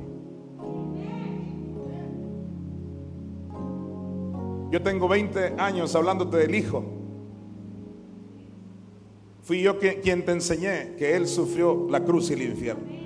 Yo 4.69 4.83
tengo 4.83 5.07
20 5.07 5.55
años 5.57 5.95
hablándote 5.95 6.37
del 6.37 6.53
Hijo. 6.53 6.83
Fui 9.41 9.61
yo 9.61 9.79
quien 9.79 10.25
te 10.25 10.33
enseñé 10.33 10.95
que 10.97 11.15
Él 11.15 11.25
sufrió 11.25 11.87
la 11.89 12.03
cruz 12.03 12.29
y 12.29 12.33
el 12.33 12.41
infierno. 12.43 12.96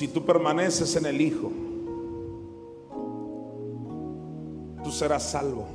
Si 0.00 0.08
tú 0.08 0.24
permaneces 0.24 0.96
en 0.96 1.04
el 1.04 1.20
Hijo, 1.20 1.52
tú 4.82 4.90
serás 4.90 5.24
salvo. 5.24 5.66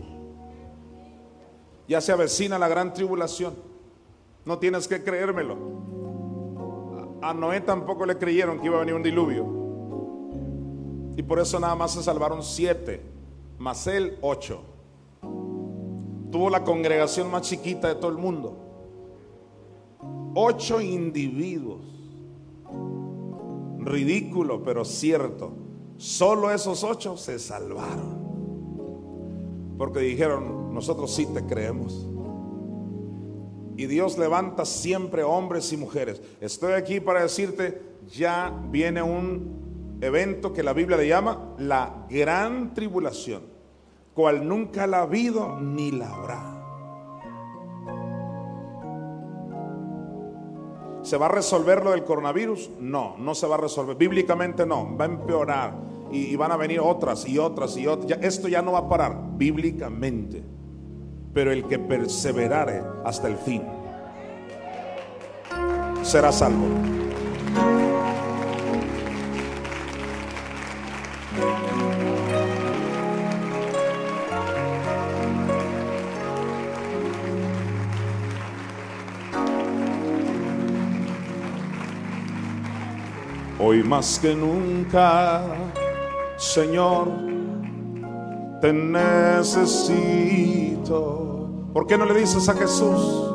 Ya 1.87 2.01
se 2.01 2.11
avecina 2.11 2.57
la 2.57 2.67
gran 2.67 2.91
tribulación. 2.91 3.53
No 4.43 4.57
tienes 4.57 4.87
que 4.87 5.03
creérmelo. 5.03 5.57
A 7.21 7.35
Noé 7.35 7.61
tampoco 7.61 8.03
le 8.07 8.17
creyeron 8.17 8.59
que 8.59 8.65
iba 8.65 8.77
a 8.77 8.79
venir 8.79 8.95
un 8.95 9.03
diluvio. 9.03 9.45
Y 11.15 11.21
por 11.21 11.37
eso 11.37 11.59
nada 11.59 11.75
más 11.75 11.91
se 11.91 12.01
salvaron 12.01 12.41
siete, 12.41 13.03
más 13.59 13.85
él 13.85 14.17
ocho. 14.23 14.63
Tuvo 16.31 16.49
la 16.49 16.63
congregación 16.63 17.29
más 17.29 17.43
chiquita 17.43 17.89
de 17.89 17.93
todo 17.93 18.09
el 18.09 18.17
mundo. 18.17 18.57
Ocho 20.33 20.81
individuos. 20.81 21.94
Ridículo, 23.85 24.63
pero 24.63 24.83
cierto. 24.83 25.53
Solo 25.97 26.51
esos 26.51 26.83
ocho 26.83 27.15
se 27.15 27.39
salvaron. 27.39 28.25
Porque 29.77 29.99
dijeron, 29.99 30.73
nosotros 30.73 31.13
sí 31.13 31.27
te 31.27 31.45
creemos. 31.45 32.07
Y 33.77 33.85
Dios 33.85 34.17
levanta 34.17 34.65
siempre 34.65 35.23
hombres 35.23 35.71
y 35.71 35.77
mujeres. 35.77 36.21
Estoy 36.41 36.73
aquí 36.73 36.99
para 36.99 37.21
decirte, 37.21 37.81
ya 38.07 38.51
viene 38.71 39.01
un 39.01 39.97
evento 40.01 40.53
que 40.53 40.63
la 40.63 40.73
Biblia 40.73 40.97
le 40.97 41.07
llama 41.07 41.53
la 41.57 42.05
gran 42.09 42.73
tribulación, 42.73 43.43
cual 44.13 44.47
nunca 44.47 44.87
la 44.87 44.99
ha 44.99 45.03
habido 45.03 45.59
ni 45.59 45.91
la 45.91 46.09
habrá. 46.13 46.54
¿Se 51.05 51.17
va 51.17 51.27
a 51.27 51.29
resolver 51.29 51.83
lo 51.83 51.91
del 51.91 52.03
coronavirus? 52.03 52.71
No, 52.79 53.15
no 53.19 53.35
se 53.35 53.45
va 53.45 53.55
a 53.55 53.59
resolver. 53.59 53.95
Bíblicamente 53.95 54.65
no, 54.65 54.97
va 54.97 55.05
a 55.05 55.07
empeorar 55.07 55.75
y, 56.11 56.35
van 56.35 56.51
a 56.51 56.57
venir 56.57 56.79
otras 56.79 57.27
y 57.27 57.37
otras 57.37 57.77
y 57.77 57.85
otras. 57.85 58.19
esto 58.23 58.47
ya 58.47 58.63
no 58.63 58.71
va 58.71 58.79
a 58.79 58.89
parar 58.89 59.15
bíblicamente. 59.37 60.43
Pero 61.31 61.51
el 61.51 61.67
que 61.67 61.77
perseverare 61.77 62.81
hasta 63.03 63.27
el 63.27 63.37
fin 63.37 63.61
será 66.01 66.31
salvo. 66.31 67.04
Hoy 83.75 83.83
más 83.83 84.17
que 84.19 84.33
nunca 84.33 85.43
Señor, 86.37 87.09
te 88.61 88.71
necesito. 88.71 89.49
¿Por 91.73 91.85
qué 91.85 91.97
no 91.97 92.05
le 92.05 92.13
dices 92.13 92.47
a 92.47 92.53
Jesús? 92.53 93.33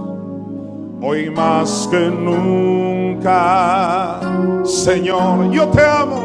Hoy 1.02 1.28
más 1.28 1.86
que 1.90 2.08
nunca, 2.08 4.18
Señor, 4.64 5.50
yo 5.50 5.68
te 5.68 5.84
amo, 5.84 6.22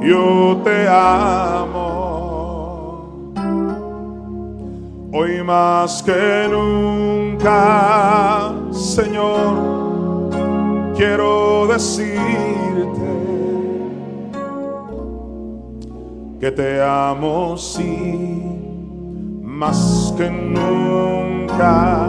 yo 0.00 0.60
te 0.64 0.88
amo. 0.88 1.84
Hoy 5.12 5.40
más 5.44 6.02
que 6.02 6.48
nunca, 6.50 8.52
Señor, 8.72 10.32
quiero 10.96 11.68
decirte 11.68 13.15
que 16.46 16.52
te 16.52 16.80
amo 16.80 17.56
sí, 17.58 18.40
más 19.42 20.14
que 20.16 20.30
nunca, 20.30 22.08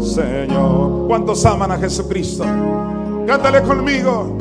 Señor. 0.00 1.06
¿Cuántos 1.06 1.46
aman 1.46 1.70
a 1.70 1.76
Jesucristo? 1.76 2.44
Cántale 3.28 3.62
conmigo. 3.62 4.36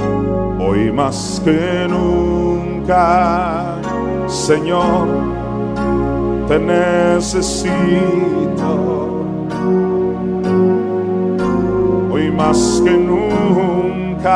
Hoy 0.59 0.91
más 0.91 1.39
que 1.45 1.85
nunca, 1.87 3.75
Señor, 4.25 5.07
te 6.47 6.57
necesito. 6.57 7.69
Hoy 12.11 12.31
más 12.31 12.81
que 12.83 12.97
nunca, 12.97 14.35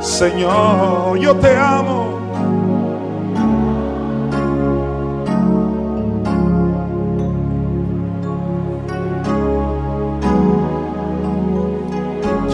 Señor, 0.00 1.18
yo 1.18 1.34
te 1.34 1.56
amo 1.56 2.19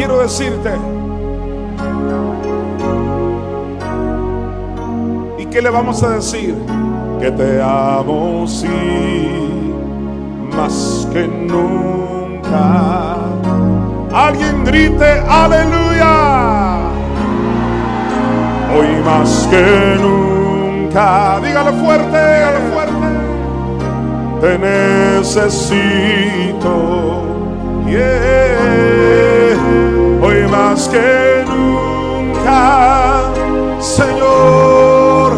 quiero 0.06 0.22
decirte. 0.22 0.70
¿Y 5.38 5.46
qué 5.46 5.60
le 5.60 5.68
vamos 5.70 6.00
a 6.04 6.10
decir? 6.10 6.54
Que 7.20 7.32
te 7.32 7.60
amo, 7.60 8.46
sí, 8.46 8.68
más 10.56 11.08
que 11.12 11.26
nunca. 11.26 13.16
Alguien 14.14 14.64
grite, 14.64 15.20
aleluya. 15.28 16.78
Hoy 18.78 19.02
más 19.04 19.48
que 19.50 19.96
nunca. 20.00 21.40
Dígalo 21.44 21.72
fuerte, 21.72 22.16
dígalo 22.16 22.60
fuerte. 22.72 23.06
Te 24.40 24.58
necesito. 25.18 25.96
Yeah 27.88 29.35
hoy 30.26 30.46
más 30.50 30.88
que 30.88 31.44
nunca, 31.46 33.22
Señor. 33.78 35.32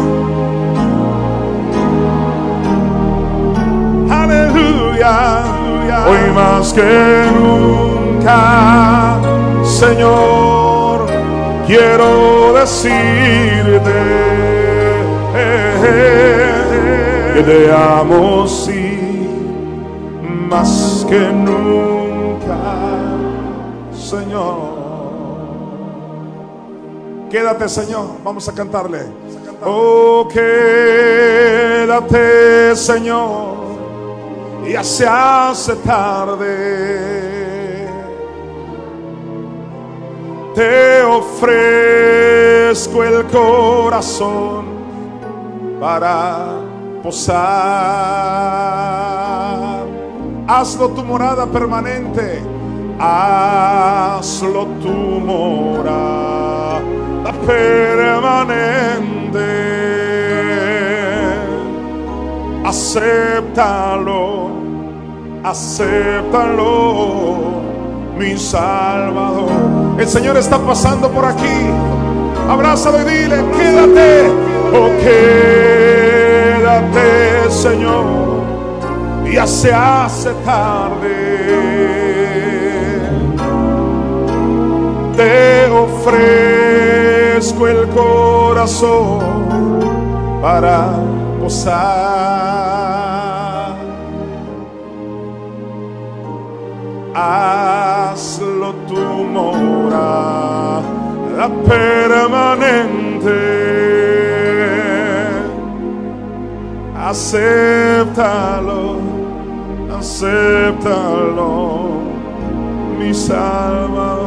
Aleluya, 4.09 5.43
hoy 6.07 6.31
más 6.33 6.73
que 6.73 7.25
nunca, 7.39 9.19
Señor, 9.63 11.05
quiero 11.67 12.53
decirte 12.53 13.99
que 17.33 17.43
te 17.43 17.71
amo, 17.71 18.47
sí, 18.47 18.97
más 20.49 21.05
que 21.07 21.19
nunca, 21.31 21.88
Quédate, 27.29 27.69
Señor. 27.69 28.07
Vamos 28.23 28.49
a 28.49 28.53
cantarle. 28.53 29.05
Oh, 29.63 30.27
quédate, 30.31 32.15
Señor, 32.75 33.57
ya 34.67 34.83
se 34.83 35.05
hace 35.05 35.75
tarde. 35.75 37.87
Te 40.55 41.03
ofrezco 41.03 43.03
el 43.03 43.23
corazón 43.25 44.65
para 45.79 46.47
posar. 47.03 47.37
Hazlo 50.47 50.89
tu 50.89 51.03
morada 51.03 51.45
permanente. 51.45 52.41
Hazlo 52.97 54.65
tu 54.81 54.89
morada 54.89 56.48
permanente. 57.33 59.09
Acéptalo, 62.65 64.51
acéptalo, 65.43 66.67
mi 68.17 68.37
Salvador. 68.37 69.49
El 69.97 70.07
Señor 70.07 70.37
está 70.37 70.59
pasando 70.59 71.09
por 71.09 71.25
aquí. 71.25 71.69
Abrázalo 72.47 73.01
y 73.01 73.05
dile, 73.05 73.43
quédate, 73.57 74.27
oh 74.73 74.89
quédate, 76.53 77.49
Señor. 77.49 78.05
Ya 79.31 79.45
se 79.47 79.73
hace 79.73 80.31
tarde. 80.45 81.39
Te 85.15 85.69
ofrezco 85.69 86.68
el 87.39 87.87
corazón 87.95 89.23
para 90.41 90.89
posar. 91.39 91.79
Hazlo 97.15 98.73
tu 98.89 98.99
mora 99.33 100.81
la 101.37 101.47
permanente. 101.65 103.39
Acéptalo, 106.97 108.81
acéptalo, 109.97 111.53
mi 112.99 113.13
Salvador. 113.13 114.18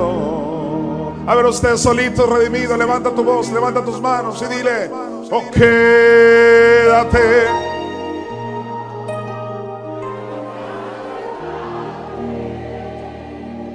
A 1.25 1.35
ver, 1.37 1.47
usted 1.47 1.77
solito, 1.77 2.27
redimido, 2.27 2.77
levanta 2.77 3.11
tu 3.11 3.23
voz, 3.23 3.49
levanta 3.53 3.85
tus 3.85 4.01
manos 4.01 4.43
y 4.43 4.47
dile, 4.57 4.91
oh, 5.31 5.43
quédate. 5.53 7.21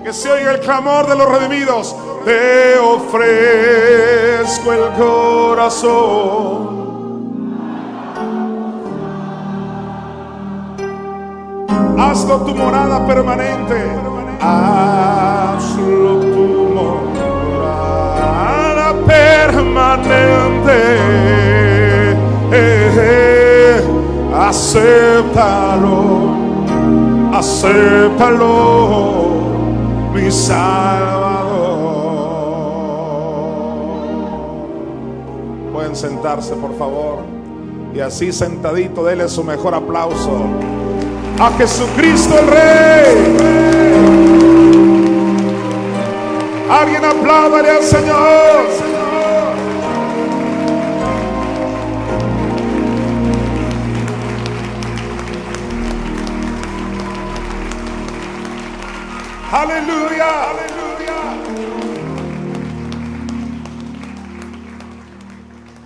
Que 0.04 0.12
se 0.12 0.30
oiga 0.30 0.56
el 0.56 0.60
clamor 0.60 1.08
de 1.08 1.16
los 1.16 1.30
redimidos. 1.30 1.96
Te 2.26 2.78
ofrezco 2.80 4.74
el 4.74 4.92
corazón. 4.98 6.68
Hazlo 11.98 12.42
tu 12.42 12.54
morada 12.54 13.08
permanente. 13.08 13.90
Hazlo 14.42 16.27
permanente. 19.78 20.80
Eh, 22.52 22.92
eh, 23.00 23.82
acéptalo, 24.36 26.32
acéptalo, 27.34 28.48
mi 30.14 30.32
Salvador. 30.32 31.38
Pueden 35.74 35.96
sentarse, 35.96 36.56
por 36.56 36.78
favor. 36.78 37.20
Y 37.94 38.00
así 38.00 38.32
sentadito, 38.32 39.04
dele 39.04 39.28
su 39.28 39.44
mejor 39.44 39.74
aplauso 39.74 40.46
a 41.40 41.52
Jesucristo 41.58 42.36
el 42.40 42.48
Rey. 42.48 43.38
Alguien 46.70 47.06
apláudale 47.06 47.70
al 47.72 47.84
Señor. 47.84 48.97
Aleluya, 59.50 60.50
aleluya. 60.50 60.88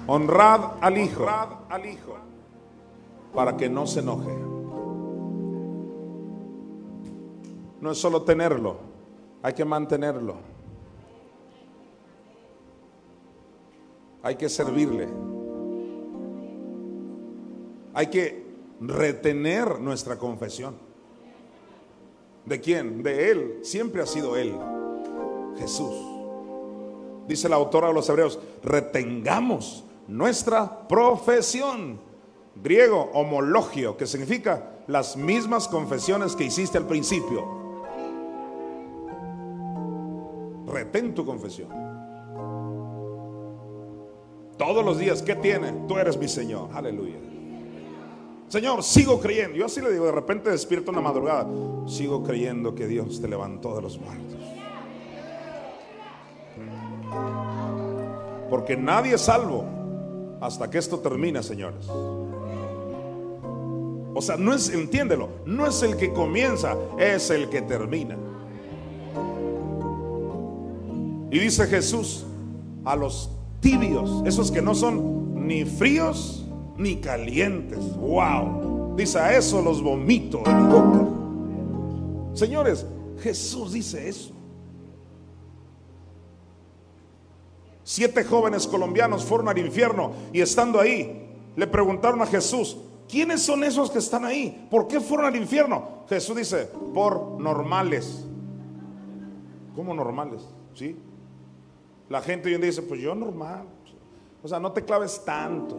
Honrad 0.07 0.61
al 0.81 0.97
Hijo, 0.97 1.27
al 1.69 1.85
Hijo, 1.85 2.17
para 3.35 3.55
que 3.55 3.69
no 3.69 3.85
se 3.85 3.99
enoje. 3.99 4.35
No 7.79 7.91
es 7.91 7.97
solo 7.99 8.23
tenerlo, 8.23 8.77
hay 9.43 9.53
que 9.53 9.63
mantenerlo. 9.63 10.37
Hay 14.23 14.35
que 14.35 14.49
servirle. 14.49 15.07
Hay 17.93 18.07
que 18.07 18.43
retener 18.79 19.79
nuestra 19.79 20.17
confesión. 20.17 20.90
¿De 22.45 22.59
quién? 22.59 23.03
De 23.03 23.31
Él. 23.31 23.59
Siempre 23.61 24.01
ha 24.01 24.05
sido 24.05 24.35
Él. 24.35 24.53
Jesús. 25.57 25.93
Dice 27.27 27.47
la 27.47 27.55
autora 27.55 27.87
de 27.89 27.93
los 27.93 28.09
Hebreos, 28.09 28.39
retengamos 28.63 29.83
nuestra 30.07 30.87
profesión. 30.87 31.99
Griego, 32.61 33.09
homologio, 33.13 33.95
que 33.95 34.05
significa 34.05 34.71
las 34.87 35.15
mismas 35.15 35.67
confesiones 35.67 36.35
que 36.35 36.43
hiciste 36.43 36.77
al 36.77 36.87
principio. 36.87 37.61
Retén 40.67 41.13
tu 41.13 41.25
confesión. 41.25 41.69
Todos 44.57 44.85
los 44.85 44.99
días, 44.99 45.21
¿qué 45.21 45.35
tiene? 45.35 45.71
Tú 45.87 45.97
eres 45.97 46.17
mi 46.17 46.27
Señor. 46.27 46.69
Aleluya. 46.73 47.30
Señor, 48.51 48.83
sigo 48.83 49.21
creyendo. 49.21 49.55
Yo 49.55 49.65
así 49.65 49.79
le 49.79 49.93
digo, 49.93 50.05
de 50.05 50.11
repente 50.11 50.49
despierto 50.49 50.91
una 50.91 50.99
madrugada. 50.99 51.47
Sigo 51.87 52.21
creyendo 52.21 52.75
que 52.75 52.85
Dios 52.85 53.21
te 53.21 53.29
levantó 53.29 53.73
de 53.77 53.81
los 53.81 53.97
muertos. 53.97 54.37
Porque 58.49 58.75
nadie 58.75 59.13
es 59.13 59.21
salvo 59.21 59.63
hasta 60.41 60.69
que 60.69 60.79
esto 60.79 60.99
termine, 60.99 61.41
señores. 61.41 61.87
O 64.13 64.21
sea, 64.21 64.35
no 64.35 64.53
es, 64.53 64.67
entiéndelo, 64.67 65.29
no 65.45 65.65
es 65.65 65.81
el 65.81 65.95
que 65.95 66.11
comienza, 66.11 66.75
es 66.99 67.29
el 67.29 67.47
que 67.47 67.61
termina. 67.61 68.17
Y 71.31 71.39
dice 71.39 71.67
Jesús 71.67 72.25
a 72.83 72.97
los 72.97 73.29
tibios, 73.61 74.23
esos 74.25 74.51
que 74.51 74.61
no 74.61 74.75
son 74.75 75.47
ni 75.47 75.63
fríos 75.63 76.45
ni 76.77 76.97
calientes. 76.97 77.79
Wow. 77.97 78.95
Dice, 78.95 79.19
a 79.19 79.35
eso 79.35 79.61
los 79.61 79.81
vomito 79.81 80.41
de 80.45 80.53
mi 80.53 80.71
boca. 80.71 81.07
Señores, 82.33 82.85
Jesús 83.21 83.73
dice 83.73 84.07
eso. 84.07 84.33
Siete 87.83 88.23
jóvenes 88.23 88.67
colombianos 88.67 89.25
fueron 89.25 89.49
al 89.49 89.57
infierno 89.57 90.13
y 90.31 90.41
estando 90.41 90.79
ahí 90.79 91.29
le 91.55 91.67
preguntaron 91.67 92.21
a 92.21 92.25
Jesús, 92.25 92.77
¿quiénes 93.09 93.41
son 93.41 93.63
esos 93.63 93.91
que 93.91 93.99
están 93.99 94.23
ahí? 94.23 94.67
¿Por 94.69 94.87
qué 94.87 95.01
fueron 95.01 95.25
al 95.25 95.35
infierno? 95.35 96.05
Jesús 96.07 96.35
dice, 96.35 96.69
por 96.93 97.39
normales. 97.39 98.25
¿Cómo 99.75 99.93
normales? 99.93 100.41
¿Sí? 100.73 100.97
La 102.09 102.21
gente 102.21 102.49
hoy 102.49 102.55
en 102.55 102.61
día 102.61 102.69
dice, 102.69 102.81
pues 102.81 103.01
yo 103.01 103.15
normal. 103.15 103.65
O 104.43 104.47
sea, 104.47 104.59
no 104.59 104.71
te 104.71 104.83
claves 104.83 105.23
tanto. 105.23 105.77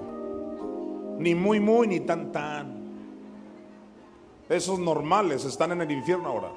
Ni 1.22 1.36
muy, 1.36 1.60
muy, 1.60 1.86
ni 1.86 2.00
tan, 2.00 2.32
tan. 2.32 2.82
Esos 4.48 4.78
normales 4.78 5.44
están 5.44 5.70
en 5.70 5.82
el 5.82 5.90
infierno 5.92 6.28
ahora. 6.28 6.50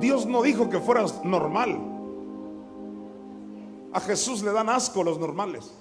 Dios 0.00 0.24
no 0.24 0.42
dijo 0.42 0.70
que 0.70 0.80
fueras 0.80 1.22
normal. 1.24 1.78
A 3.92 4.00
Jesús 4.00 4.42
le 4.42 4.50
dan 4.50 4.70
asco 4.70 5.04
los 5.04 5.18
normales. 5.18 5.72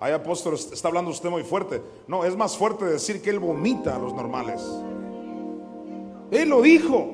Hay 0.00 0.12
apóstol, 0.12 0.54
está 0.54 0.88
hablando 0.88 1.10
usted 1.10 1.28
muy 1.28 1.44
fuerte. 1.44 1.82
No, 2.08 2.24
es 2.24 2.34
más 2.34 2.56
fuerte 2.56 2.86
decir 2.86 3.20
que 3.20 3.28
Él 3.28 3.38
vomita 3.38 3.96
a 3.96 3.98
los 3.98 4.14
normales. 4.14 4.62
Él 6.30 6.48
lo 6.48 6.62
dijo 6.62 7.10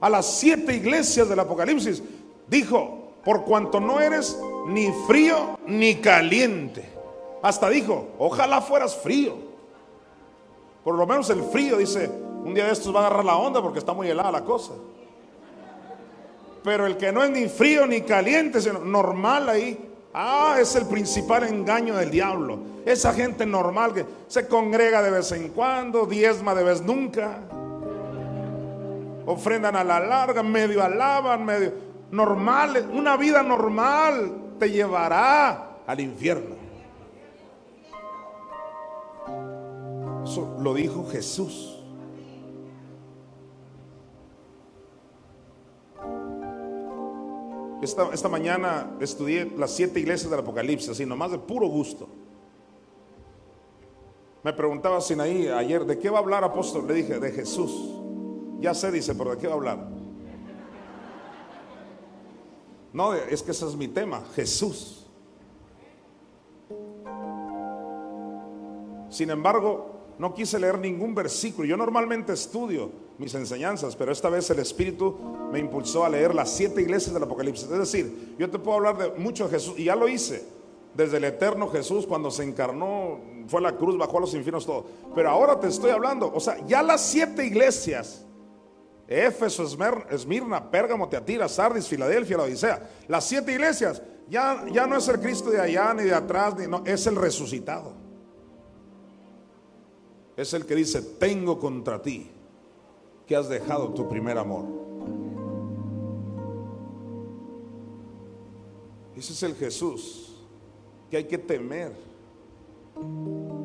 a 0.00 0.08
las 0.08 0.26
siete 0.26 0.74
iglesias 0.74 1.28
del 1.28 1.40
Apocalipsis. 1.40 2.02
Dijo, 2.48 3.12
por 3.22 3.44
cuanto 3.44 3.80
no 3.80 4.00
eres 4.00 4.40
ni 4.66 4.90
frío 5.06 5.58
ni 5.66 5.96
caliente. 5.96 6.99
Hasta 7.42 7.68
dijo, 7.70 8.08
ojalá 8.18 8.60
fueras 8.60 8.96
frío. 8.96 9.34
Por 10.84 10.94
lo 10.94 11.06
menos 11.06 11.28
el 11.30 11.42
frío, 11.42 11.76
dice, 11.76 12.10
un 12.44 12.54
día 12.54 12.66
de 12.66 12.72
estos 12.72 12.94
va 12.94 13.02
a 13.02 13.06
agarrar 13.06 13.24
la 13.24 13.36
onda 13.36 13.62
porque 13.62 13.78
está 13.78 13.92
muy 13.92 14.08
helada 14.08 14.32
la 14.32 14.44
cosa. 14.44 14.72
Pero 16.62 16.86
el 16.86 16.96
que 16.96 17.12
no 17.12 17.22
es 17.22 17.30
ni 17.30 17.48
frío 17.48 17.86
ni 17.86 18.02
caliente, 18.02 18.60
sino 18.60 18.80
normal 18.80 19.48
ahí. 19.48 19.86
Ah, 20.12 20.56
es 20.58 20.74
el 20.74 20.86
principal 20.86 21.44
engaño 21.44 21.96
del 21.96 22.10
diablo. 22.10 22.58
Esa 22.84 23.12
gente 23.12 23.46
normal 23.46 23.94
que 23.94 24.04
se 24.26 24.46
congrega 24.46 25.02
de 25.02 25.10
vez 25.10 25.32
en 25.32 25.50
cuando, 25.50 26.06
diezma 26.06 26.54
de 26.54 26.64
vez 26.64 26.82
nunca. 26.82 27.38
Ofrendan 29.26 29.76
a 29.76 29.84
la 29.84 30.00
larga, 30.00 30.42
medio 30.42 30.82
alaban, 30.82 31.44
medio 31.44 31.72
normal. 32.10 32.90
Una 32.92 33.16
vida 33.16 33.42
normal 33.42 34.32
te 34.58 34.70
llevará 34.70 35.78
al 35.86 36.00
infierno. 36.00 36.59
Lo 40.36 40.74
dijo 40.74 41.06
Jesús. 41.10 41.76
Esta, 47.82 48.28
mañana 48.28 48.96
estudié 49.00 49.46
las 49.56 49.70
siete 49.70 50.00
iglesias 50.00 50.30
del 50.30 50.40
Apocalipsis, 50.40 50.90
así 50.90 51.06
nomás 51.06 51.30
de 51.30 51.38
puro 51.38 51.66
gusto. 51.66 52.08
Me 54.42 54.52
preguntaba 54.52 55.00
Sinaí 55.00 55.48
ayer, 55.48 55.84
¿de 55.86 55.98
qué 55.98 56.10
va 56.10 56.18
a 56.18 56.20
hablar 56.20 56.44
apóstol? 56.44 56.86
Le 56.86 56.94
dije, 56.94 57.18
de 57.18 57.32
Jesús. 57.32 57.94
Ya 58.60 58.74
sé, 58.74 58.92
dice, 58.92 59.14
pero 59.14 59.30
¿de 59.30 59.38
qué 59.38 59.46
va 59.46 59.54
a 59.54 59.56
hablar? 59.56 59.88
No, 62.92 63.14
es 63.14 63.42
que 63.42 63.52
ese 63.52 63.66
es 63.66 63.76
mi 63.76 63.88
tema, 63.88 64.22
Jesús. 64.34 65.06
Sin 69.08 69.30
embargo, 69.30 69.99
no 70.20 70.34
quise 70.34 70.58
leer 70.58 70.78
ningún 70.78 71.14
versículo. 71.14 71.66
Yo 71.66 71.78
normalmente 71.78 72.34
estudio 72.34 72.90
mis 73.16 73.34
enseñanzas, 73.34 73.96
pero 73.96 74.12
esta 74.12 74.28
vez 74.28 74.50
el 74.50 74.58
Espíritu 74.58 75.18
me 75.50 75.58
impulsó 75.58 76.04
a 76.04 76.10
leer 76.10 76.34
las 76.34 76.50
siete 76.50 76.82
iglesias 76.82 77.14
del 77.14 77.22
Apocalipsis. 77.22 77.70
Es 77.70 77.78
decir, 77.78 78.36
yo 78.38 78.50
te 78.50 78.58
puedo 78.58 78.76
hablar 78.76 78.98
de 78.98 79.18
mucho 79.18 79.44
de 79.44 79.52
Jesús, 79.52 79.78
y 79.78 79.84
ya 79.84 79.96
lo 79.96 80.08
hice, 80.08 80.44
desde 80.92 81.16
el 81.16 81.24
eterno 81.24 81.68
Jesús, 81.68 82.06
cuando 82.06 82.30
se 82.30 82.44
encarnó, 82.44 83.18
fue 83.46 83.60
a 83.60 83.62
la 83.62 83.76
cruz, 83.78 83.96
bajó 83.96 84.18
a 84.18 84.20
los 84.20 84.34
infiernos, 84.34 84.66
todo. 84.66 84.84
Pero 85.14 85.30
ahora 85.30 85.58
te 85.58 85.68
estoy 85.68 85.90
hablando, 85.90 86.30
o 86.34 86.38
sea, 86.38 86.58
ya 86.66 86.82
las 86.82 87.00
siete 87.00 87.46
iglesias, 87.46 88.26
Éfeso, 89.08 89.66
Esmirna, 90.10 90.70
Pérgamo, 90.70 91.08
Teatira, 91.08 91.48
Sardis, 91.48 91.88
Filadelfia, 91.88 92.36
la 92.36 92.42
Odisea, 92.42 92.90
las 93.08 93.24
siete 93.24 93.52
iglesias, 93.52 94.02
ya, 94.28 94.66
ya 94.70 94.86
no 94.86 94.98
es 94.98 95.08
el 95.08 95.18
Cristo 95.18 95.48
de 95.48 95.62
allá 95.62 95.94
ni 95.94 96.02
de 96.02 96.14
atrás, 96.14 96.58
ni, 96.58 96.66
no, 96.66 96.82
es 96.84 97.06
el 97.06 97.16
resucitado 97.16 98.09
es 100.42 100.54
el 100.54 100.66
que 100.66 100.74
dice, 100.74 101.02
tengo 101.02 101.58
contra 101.58 102.00
ti 102.00 102.30
que 103.26 103.36
has 103.36 103.48
dejado 103.48 103.90
tu 103.90 104.08
primer 104.08 104.38
amor. 104.38 104.64
Ese 109.16 109.32
es 109.32 109.42
el 109.42 109.54
Jesús 109.54 110.34
que 111.10 111.18
hay 111.18 111.24
que 111.24 111.38
temer. 111.38 111.94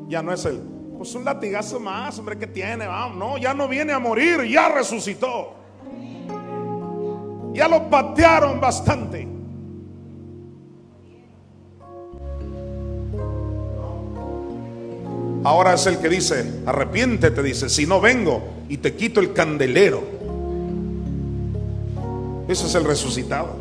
Ya 0.08 0.22
no 0.22 0.32
es 0.32 0.44
el, 0.44 0.60
pues 0.96 1.14
un 1.14 1.24
latigazo 1.24 1.80
más, 1.80 2.18
hombre, 2.18 2.38
que 2.38 2.46
tiene, 2.46 2.86
vamos. 2.86 3.16
No, 3.16 3.38
ya 3.38 3.54
no 3.54 3.68
viene 3.68 3.92
a 3.92 3.98
morir, 3.98 4.42
ya 4.44 4.68
resucitó. 4.68 5.54
Ya 7.54 7.68
lo 7.68 7.88
patearon 7.88 8.60
bastante. 8.60 9.35
Ahora 15.46 15.74
es 15.74 15.86
el 15.86 15.98
que 15.98 16.08
dice, 16.08 16.44
arrepiéntete, 16.66 17.40
dice, 17.40 17.68
si 17.68 17.86
no 17.86 18.00
vengo 18.00 18.42
y 18.68 18.78
te 18.78 18.96
quito 18.96 19.20
el 19.20 19.32
candelero. 19.32 20.02
Ese 22.48 22.66
es 22.66 22.74
el 22.74 22.82
resucitado. 22.82 23.54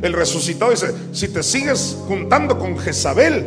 El 0.00 0.12
resucitado 0.12 0.70
dice, 0.70 0.94
si 1.10 1.26
te 1.26 1.42
sigues 1.42 1.98
juntando 2.06 2.56
con 2.56 2.78
Jezabel, 2.78 3.46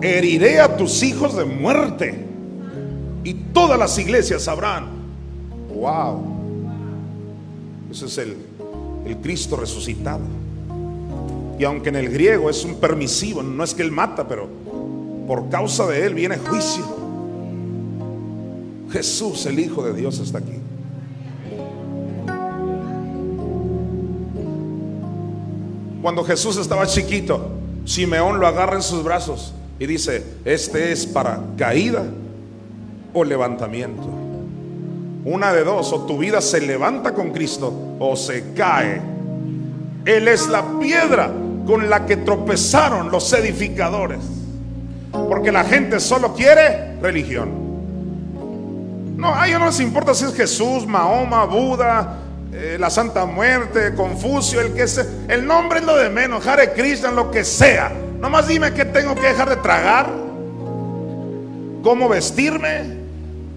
heriré 0.00 0.60
a 0.60 0.78
tus 0.78 1.02
hijos 1.02 1.36
de 1.36 1.44
muerte. 1.44 2.24
Y 3.22 3.34
todas 3.52 3.78
las 3.78 3.98
iglesias 3.98 4.44
sabrán, 4.44 4.86
wow, 5.74 6.22
ese 7.90 8.06
es 8.06 8.16
el, 8.16 8.34
el 9.04 9.18
Cristo 9.18 9.56
resucitado. 9.56 10.22
Y 11.58 11.64
aunque 11.64 11.90
en 11.90 11.96
el 11.96 12.08
griego 12.08 12.48
es 12.48 12.64
un 12.64 12.76
permisivo, 12.76 13.42
no 13.42 13.62
es 13.62 13.74
que 13.74 13.82
él 13.82 13.92
mata, 13.92 14.26
pero 14.26 14.48
por 15.28 15.50
causa 15.50 15.86
de 15.86 16.06
él 16.06 16.14
viene 16.14 16.38
juicio. 16.38 16.86
Jesús, 18.90 19.44
el 19.44 19.60
Hijo 19.60 19.82
de 19.82 19.92
Dios, 19.92 20.18
está 20.20 20.38
aquí. 20.38 20.54
Cuando 26.00 26.24
Jesús 26.24 26.56
estaba 26.56 26.86
chiquito, 26.86 27.50
Simeón 27.84 28.40
lo 28.40 28.46
agarra 28.46 28.76
en 28.76 28.82
sus 28.82 29.04
brazos 29.04 29.52
y 29.78 29.84
dice, 29.84 30.24
este 30.46 30.92
es 30.92 31.04
para 31.04 31.40
caída 31.58 32.04
o 33.12 33.22
levantamiento. 33.22 34.08
Una 35.26 35.52
de 35.52 35.62
dos, 35.62 35.92
o 35.92 36.06
tu 36.06 36.16
vida 36.16 36.40
se 36.40 36.62
levanta 36.62 37.12
con 37.12 37.32
Cristo 37.32 37.70
o 37.98 38.16
se 38.16 38.54
cae. 38.54 39.02
Él 40.06 40.26
es 40.26 40.48
la 40.48 40.78
piedra 40.80 41.30
con 41.66 41.90
la 41.90 42.06
que 42.06 42.16
tropezaron 42.16 43.10
los 43.10 43.30
edificadores. 43.34 44.37
Porque 45.12 45.52
la 45.52 45.64
gente 45.64 46.00
solo 46.00 46.34
quiere 46.34 46.96
religión. 47.00 47.68
No, 49.16 49.34
a 49.34 49.48
ellos 49.48 49.58
no 49.58 49.66
les 49.66 49.80
importa 49.80 50.14
si 50.14 50.24
es 50.24 50.34
Jesús, 50.34 50.86
Mahoma, 50.86 51.44
Buda, 51.44 52.18
eh, 52.52 52.76
la 52.78 52.88
Santa 52.88 53.24
Muerte, 53.24 53.94
Confucio, 53.94 54.60
el 54.60 54.74
que 54.74 54.86
sea. 54.86 55.04
El 55.28 55.46
nombre 55.46 55.80
es 55.80 55.84
lo 55.84 55.96
de 55.96 56.08
menos, 56.08 56.46
Hare 56.46 56.72
Krishna, 56.72 57.10
lo 57.10 57.30
que 57.30 57.44
sea. 57.44 57.92
Nomás 58.20 58.46
dime 58.46 58.72
qué 58.72 58.84
tengo 58.84 59.14
que 59.14 59.26
dejar 59.28 59.48
de 59.48 59.56
tragar, 59.56 60.08
cómo 61.82 62.08
vestirme, 62.08 62.96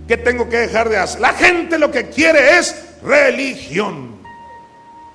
qué 0.07 0.17
tengo 0.17 0.49
que 0.49 0.57
dejar 0.57 0.89
de 0.89 0.97
hacer. 0.97 1.21
La 1.21 1.33
gente 1.33 1.77
lo 1.77 1.91
que 1.91 2.09
quiere 2.09 2.57
es 2.57 2.75
religión. 3.03 4.15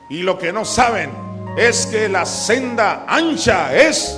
Y 0.08 0.22
lo 0.22 0.38
que 0.38 0.52
no 0.52 0.64
saben 0.64 1.10
es 1.58 1.86
que 1.86 2.08
la 2.08 2.24
senda 2.24 3.04
ancha 3.08 3.74
es 3.74 4.16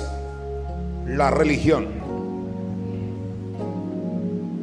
la 1.07 1.31
religión 1.31 1.98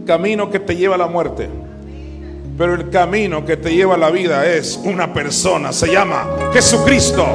camino 0.07 0.49
que 0.49 0.61
te 0.61 0.77
lleva 0.77 0.95
a 0.95 0.99
la 0.99 1.09
muerte. 1.09 1.51
Pero 2.57 2.75
el 2.75 2.89
camino 2.89 3.45
que 3.45 3.59
te 3.59 3.75
lleva 3.75 3.97
a 3.97 3.99
la 3.99 4.09
vida 4.09 4.47
es 4.47 4.81
una 4.83 5.13
persona, 5.13 5.73
se 5.73 5.89
llama 5.93 6.25
Jesucristo, 6.55 7.27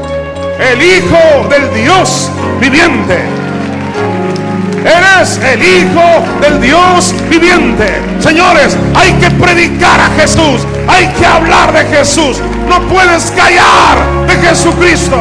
el 0.60 0.82
Hijo 0.82 1.48
del 1.48 1.72
Dios 1.76 2.32
viviente. 2.60 3.20
Eres 4.84 5.40
el 5.44 5.62
Hijo 5.62 6.24
del 6.42 6.60
Dios 6.60 7.14
viviente. 7.30 8.02
Señores, 8.20 8.76
hay 8.96 9.14
que 9.14 9.30
predicar 9.30 10.00
a 10.00 10.10
Jesús, 10.20 10.66
hay 10.88 11.06
que 11.20 11.26
hablar 11.26 11.72
de 11.72 11.86
Jesús. 11.96 12.42
No 12.68 12.82
puedes 12.88 13.30
callar 13.32 14.26
de 14.26 14.34
Jesucristo. 14.48 15.18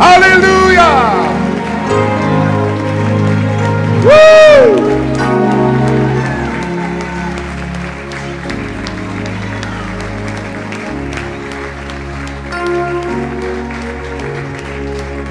Aleluya. 0.00 1.19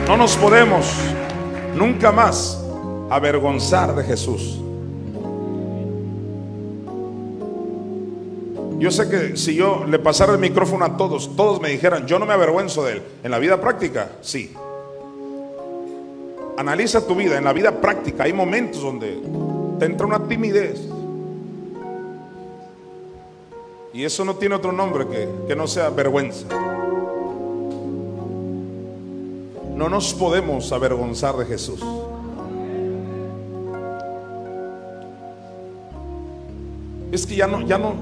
No 0.07 0.17
nos 0.17 0.35
podemos 0.37 0.85
nunca 1.75 2.11
más 2.11 2.63
avergonzar 3.09 3.95
de 3.95 4.03
Jesús. 4.03 4.59
Yo 8.77 8.91
sé 8.91 9.09
que 9.09 9.35
si 9.35 9.55
yo 9.55 9.85
le 9.87 9.97
pasara 9.97 10.33
el 10.33 10.39
micrófono 10.39 10.85
a 10.85 10.95
todos, 10.95 11.35
todos 11.35 11.59
me 11.59 11.69
dijeran, 11.69 12.05
yo 12.05 12.19
no 12.19 12.27
me 12.27 12.33
avergüenzo 12.33 12.85
de 12.85 12.93
él. 12.93 13.03
En 13.23 13.31
la 13.31 13.39
vida 13.39 13.59
práctica, 13.59 14.11
sí. 14.21 14.53
Analiza 16.59 17.07
tu 17.07 17.15
vida. 17.15 17.37
En 17.37 17.45
la 17.45 17.53
vida 17.53 17.71
práctica 17.79 18.25
hay 18.25 18.33
momentos 18.33 18.81
donde 18.81 19.17
te 19.79 19.85
entra 19.85 20.05
una 20.05 20.27
timidez. 20.27 20.89
Y 23.93 24.03
eso 24.03 24.25
no 24.25 24.35
tiene 24.35 24.55
otro 24.55 24.73
nombre 24.73 25.07
que, 25.07 25.29
que 25.47 25.55
no 25.55 25.67
sea 25.67 25.89
vergüenza. 25.89 26.45
No 29.73 29.87
nos 29.87 30.13
podemos 30.13 30.69
avergonzar 30.73 31.37
de 31.37 31.45
Jesús. 31.45 31.79
Es 37.13 37.25
que 37.25 37.37
ya 37.37 37.47
no, 37.47 37.61
ya 37.61 37.77
no, 37.77 37.93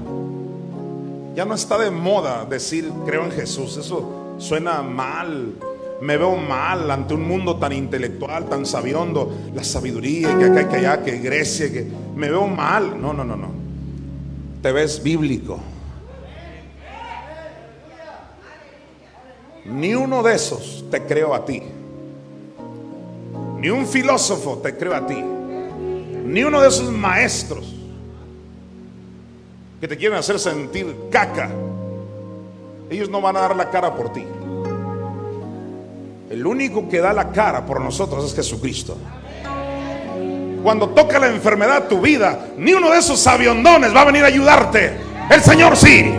Ya 1.36 1.44
no 1.44 1.54
está 1.54 1.78
de 1.78 1.92
moda 1.92 2.44
decir 2.44 2.90
creo 3.06 3.22
en 3.22 3.30
Jesús. 3.30 3.76
Eso 3.76 4.34
suena 4.38 4.82
mal. 4.82 5.54
Me 6.00 6.16
veo 6.16 6.36
mal 6.36 6.90
ante 6.90 7.14
un 7.14 7.26
mundo 7.26 7.56
tan 7.56 7.72
intelectual, 7.72 8.48
tan 8.48 8.64
sabiondo. 8.64 9.32
La 9.54 9.64
sabiduría, 9.64 10.36
que 10.38 10.44
acá, 10.44 10.68
que 10.68 10.76
allá, 10.76 11.02
que 11.02 11.18
Grecia, 11.18 11.72
que 11.72 11.86
me 12.14 12.28
veo 12.28 12.46
mal. 12.46 13.00
No, 13.00 13.12
no, 13.12 13.24
no, 13.24 13.36
no. 13.36 13.48
Te 14.62 14.72
ves 14.72 15.02
bíblico. 15.02 15.58
Ni 19.64 19.94
uno 19.94 20.22
de 20.22 20.34
esos 20.34 20.84
te 20.90 21.04
creo 21.04 21.34
a 21.34 21.44
ti. 21.44 21.62
Ni 23.58 23.70
un 23.70 23.86
filósofo 23.86 24.58
te 24.58 24.76
creo 24.76 24.94
a 24.94 25.06
ti. 25.06 25.22
Ni 26.24 26.44
uno 26.44 26.60
de 26.60 26.68
esos 26.68 26.90
maestros 26.90 27.74
que 29.80 29.88
te 29.88 29.96
quieren 29.96 30.18
hacer 30.18 30.38
sentir 30.38 30.94
caca. 31.10 31.50
Ellos 32.90 33.08
no 33.08 33.20
van 33.20 33.36
a 33.36 33.40
dar 33.40 33.56
la 33.56 33.70
cara 33.70 33.94
por 33.94 34.12
ti. 34.12 34.24
El 36.30 36.46
único 36.46 36.86
que 36.90 37.00
da 37.00 37.14
la 37.14 37.30
cara 37.32 37.64
por 37.64 37.80
nosotros 37.80 38.22
es 38.26 38.34
Jesucristo. 38.34 38.98
Cuando 40.62 40.90
toca 40.90 41.18
la 41.18 41.28
enfermedad 41.28 41.88
tu 41.88 42.02
vida, 42.02 42.48
ni 42.58 42.74
uno 42.74 42.90
de 42.90 42.98
esos 42.98 43.26
aviondones 43.26 43.96
va 43.96 44.02
a 44.02 44.04
venir 44.04 44.24
a 44.24 44.26
ayudarte. 44.26 44.92
El 45.30 45.42
Señor 45.42 45.74
sí. 45.74 46.14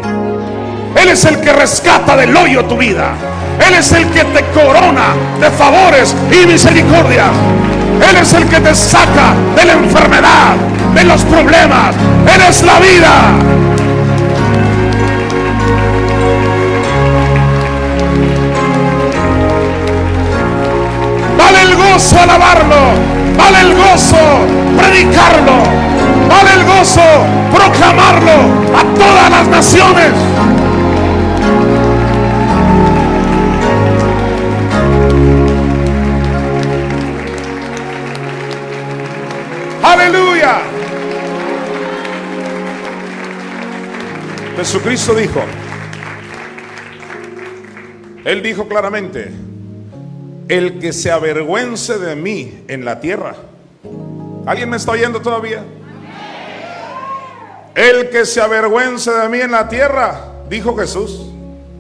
Él 0.95 1.09
es 1.09 1.25
el 1.25 1.39
que 1.41 1.53
rescata 1.53 2.17
del 2.17 2.35
hoyo 2.35 2.65
tu 2.65 2.75
vida. 2.75 3.13
Él 3.67 3.75
es 3.75 3.91
el 3.91 4.09
que 4.09 4.23
te 4.23 4.43
corona 4.45 5.13
de 5.39 5.51
favores 5.51 6.15
y 6.31 6.47
misericordia. 6.47 7.25
Él 8.09 8.15
es 8.15 8.33
el 8.33 8.47
que 8.47 8.59
te 8.61 8.73
saca 8.73 9.35
de 9.55 9.65
la 9.65 9.73
enfermedad, 9.73 10.55
de 10.95 11.03
los 11.03 11.23
problemas. 11.25 11.95
Él 12.33 12.41
es 12.49 12.63
la 12.63 12.79
vida. 12.79 13.68
Vale 21.39 21.61
el 21.61 21.75
gozo 21.75 22.19
alabarlo. 22.19 22.81
Vale 23.37 23.61
el 23.61 23.73
gozo 23.73 24.17
predicarlo. 24.77 25.63
Vale 26.27 26.53
el 26.53 26.65
gozo 26.65 27.01
proclamarlo 27.55 28.37
a 28.77 28.83
todas 28.93 29.29
las 29.31 29.47
naciones. 29.47 30.11
Aleluya. 39.81 40.61
Jesucristo 44.57 45.15
dijo, 45.15 45.41
Él 48.25 48.43
dijo 48.43 48.67
claramente, 48.67 49.31
el 50.49 50.79
que 50.79 50.91
se 50.91 51.11
avergüence 51.11 51.99
de 51.99 52.15
mí 52.15 52.63
en 52.67 52.83
la 52.83 52.99
tierra. 52.99 53.35
¿Alguien 54.47 54.69
me 54.69 54.77
está 54.77 54.91
oyendo 54.91 55.21
todavía? 55.21 55.63
El 57.75 58.09
que 58.09 58.25
se 58.25 58.41
avergüence 58.41 59.11
de 59.11 59.29
mí 59.29 59.39
en 59.39 59.51
la 59.51 59.69
tierra, 59.69 60.33
dijo 60.49 60.75
Jesús, 60.75 61.27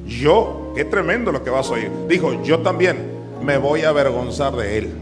yo, 0.05 0.71
qué 0.75 0.85
tremendo 0.85 1.31
lo 1.31 1.43
que 1.43 1.49
vas 1.49 1.67
a 1.69 1.73
oír, 1.73 1.91
dijo, 2.07 2.43
yo 2.43 2.59
también 2.59 3.11
me 3.43 3.57
voy 3.57 3.81
a 3.81 3.89
avergonzar 3.89 4.55
de 4.55 4.77
él. 4.77 4.93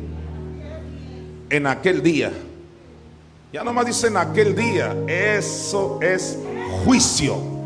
En 1.50 1.68
aquel 1.68 2.02
día, 2.02 2.32
ya 3.52 3.66
nomás 3.66 3.86
dice 3.86 4.08
en 4.08 4.18
aquel 4.18 4.56
día, 4.56 4.96
eso 5.08 6.00
es 6.02 6.40
juicio. 6.86 7.57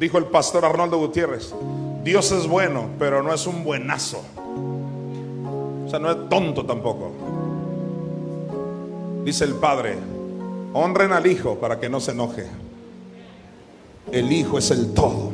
Dijo 0.00 0.16
el 0.16 0.24
pastor 0.24 0.64
Arnoldo 0.64 0.96
Gutiérrez, 0.96 1.52
Dios 2.02 2.32
es 2.32 2.48
bueno, 2.48 2.88
pero 2.98 3.22
no 3.22 3.34
es 3.34 3.46
un 3.46 3.62
buenazo. 3.62 4.22
O 5.84 5.90
sea, 5.90 5.98
no 5.98 6.10
es 6.10 6.26
tonto 6.30 6.64
tampoco. 6.64 7.12
Dice 9.26 9.44
el 9.44 9.56
Padre, 9.56 9.98
honren 10.72 11.12
al 11.12 11.26
Hijo 11.26 11.56
para 11.56 11.78
que 11.78 11.90
no 11.90 12.00
se 12.00 12.12
enoje. 12.12 12.46
El 14.10 14.32
Hijo 14.32 14.56
es 14.56 14.70
el 14.70 14.94
todo. 14.94 15.32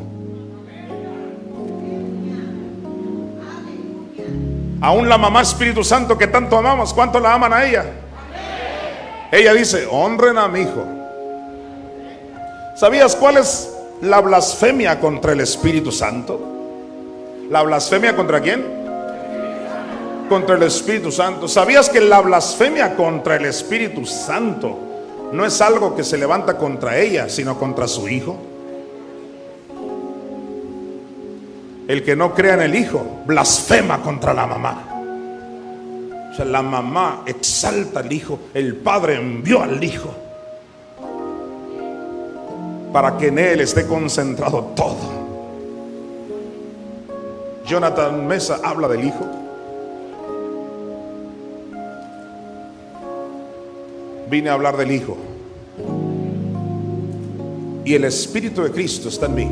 Aún 4.81 5.09
la 5.09 5.17
mamá 5.17 5.43
Espíritu 5.43 5.85
Santo 5.85 6.19
que 6.19 6.27
tanto 6.27 6.59
amamos, 6.59 6.93
¿cuánto 6.93 7.21
la 7.21 7.35
aman 7.35 7.53
a 7.53 7.65
ella? 7.65 7.85
Ella 9.31 9.55
dice, 9.55 9.87
honren 9.89 10.37
a 10.37 10.49
mi 10.49 10.63
Hijo. 10.63 10.85
¿Sabías 12.75 13.15
cuál 13.15 13.37
es 13.37 13.76
la 14.03 14.21
blasfemia 14.21 15.01
contra 15.01 15.33
el 15.33 15.41
Espíritu 15.41 15.91
Santo. 15.91 16.41
¿La 17.51 17.63
blasfemia 17.63 18.15
contra 18.15 18.41
quién? 18.41 18.65
Contra 20.29 20.57
el 20.57 20.65
Espíritu 20.65 21.11
Santo. 21.11 21.49
¿Sabías 21.49 21.89
que 21.89 22.01
la 22.01 22.21
blasfemia 22.21 22.95
contra 22.97 23.37
el 23.37 23.47
Espíritu 23.47 24.05
Santo 24.05 24.79
no 25.33 25.45
es 25.45 25.61
algo 25.61 25.95
que 25.95 26.05
se 26.05 26.19
levanta 26.19 26.57
contra 26.57 26.99
ella, 26.99 27.29
sino 27.29 27.59
contra 27.59 27.89
su 27.89 28.09
Hijo? 28.09 28.37
El 31.89 32.03
que 32.03 32.17
no 32.17 32.35
crea 32.35 32.55
en 32.55 32.63
el 32.63 32.75
Hijo 32.75 33.23
blasfema 33.27 34.03
contra 34.03 34.35
la 34.35 34.47
mamá. 34.47 34.93
O 36.33 36.37
sea, 36.37 36.45
la 36.45 36.61
mamá 36.61 37.23
exalta 37.25 38.01
al 38.01 38.13
Hijo, 38.13 38.41
el 38.53 38.77
Padre 38.77 39.15
envió 39.15 39.63
al 39.63 39.83
Hijo 39.83 40.26
para 42.97 43.19
que 43.19 43.27
en 43.27 43.39
Él 43.39 43.61
esté 43.61 43.87
concentrado 43.87 44.73
todo. 44.75 44.97
Jonathan 47.67 48.27
Mesa 48.27 48.61
habla 48.65 48.89
del 48.89 49.05
Hijo. 49.05 49.27
Vine 54.31 54.49
a 54.49 54.55
hablar 54.55 54.79
del 54.79 54.93
Hijo. 54.93 55.15
Y 57.85 57.93
el 57.93 58.05
Espíritu 58.05 58.63
de 58.63 58.71
Cristo 58.71 59.11
está 59.11 59.27
en 59.27 59.35
mí. 59.35 59.51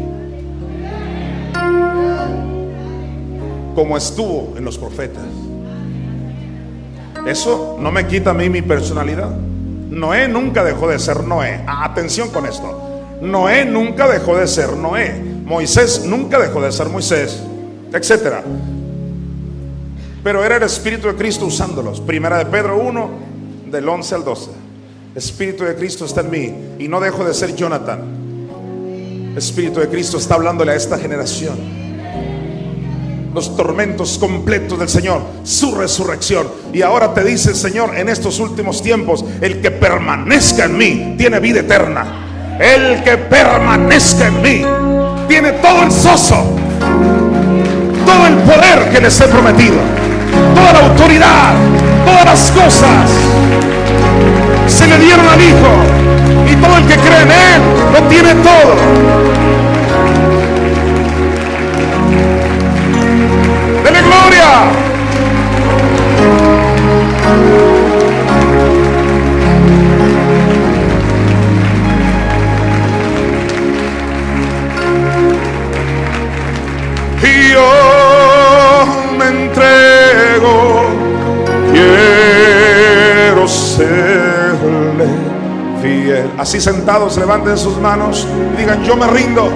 Como 3.75 3.95
estuvo 3.99 4.55
en 4.57 4.65
los 4.65 4.79
profetas. 4.79 5.23
Eso 7.27 7.77
no 7.79 7.93
me 7.93 8.07
quita 8.07 8.31
a 8.31 8.33
mí 8.33 8.49
mi 8.49 8.63
personalidad. 8.63 9.37
Noé 9.91 10.29
nunca 10.29 10.65
dejó 10.65 10.89
de 10.89 10.99
ser 10.99 11.25
Noé. 11.25 11.63
Atención 11.67 12.31
con 12.31 12.47
esto. 12.47 12.84
Noé 13.25 13.65
nunca 13.65 14.07
dejó 14.07 14.37
de 14.37 14.47
ser 14.47 14.75
Noé. 14.77 15.35
Moisés 15.45 16.05
nunca 16.05 16.39
dejó 16.39 16.61
de 16.63 16.73
ser 16.73 16.89
Moisés, 16.89 17.43
etcétera. 17.93 18.43
Pero 20.23 20.43
era 20.45 20.57
el 20.57 20.63
Espíritu 20.63 21.09
de 21.09 21.15
Cristo 21.15 21.47
usándolos. 21.47 22.01
Primera 22.01 22.39
de 22.39 22.47
Pedro 22.47 22.79
1, 22.79 23.11
del 23.71 23.89
11 23.89 24.15
al 24.15 24.25
12. 24.25 24.51
Espíritu 25.15 25.65
de 25.65 25.75
Cristo 25.75 26.07
está 26.07 26.23
en 26.23 26.31
mí 26.31 26.55
y 26.79 26.89
no 26.89 26.99
dejo 26.99 27.25
de 27.25 27.35
ser 27.35 27.55
Jonathan. 27.55 29.35
Espíritu 29.37 29.81
de 29.81 29.89
Cristo 29.89 30.17
está 30.17 30.35
hablándole 30.35 30.73
a 30.73 30.77
esta 30.77 30.99
generación. 30.99 31.85
Los 33.35 33.57
tormentos 33.57 34.17
completos 34.17 34.79
del 34.79 34.89
Señor, 34.89 35.21
su 35.43 35.75
resurrección. 35.75 36.49
Y 36.73 36.83
ahora 36.83 37.13
te 37.13 37.25
dice 37.25 37.51
el 37.51 37.57
Señor 37.57 37.97
en 37.97 38.09
estos 38.09 38.39
últimos 38.39 38.81
tiempos, 38.81 39.25
el 39.41 39.61
que 39.61 39.73
permanezca 39.73 40.65
en 40.65 40.79
mí 40.79 41.15
tiene 41.19 41.41
vida 41.41 41.61
eterna. 41.61 42.34
El 42.59 43.03
que 43.03 43.17
permanezca 43.17 44.29
en 44.29 44.43
mí 44.43 44.65
tiene 45.27 45.53
todo 45.53 45.83
el 45.83 45.91
soso, 45.91 46.57
todo 48.07 48.27
el 48.29 48.35
poder 48.35 48.91
que 48.93 49.01
les 49.01 49.21
he 49.21 49.27
prometido, 49.27 49.77
toda 50.55 50.73
la 50.73 50.79
autoridad, 50.87 51.53
todas 52.05 52.25
las 52.25 52.51
cosas 52.53 53.11
se 54.69 54.87
le 54.87 54.99
dieron 54.99 55.27
al 55.29 55.41
Hijo 55.41 56.53
y 56.53 56.55
todo 56.57 56.77
el 56.77 56.87
que 56.87 56.97
cree 56.97 57.23
en 57.23 57.31
Él 57.31 57.63
lo 57.93 58.03
tiene 58.09 58.35
todo. 58.35 58.77
Dele 63.85 64.01
gloria. 64.03 64.94
Así 86.39 86.61
sentados, 86.61 87.17
levanten 87.17 87.57
sus 87.57 87.77
manos 87.79 88.27
y 88.55 88.57
digan, 88.61 88.83
yo 88.85 88.97
me 88.97 89.07
rindo. 89.07 89.49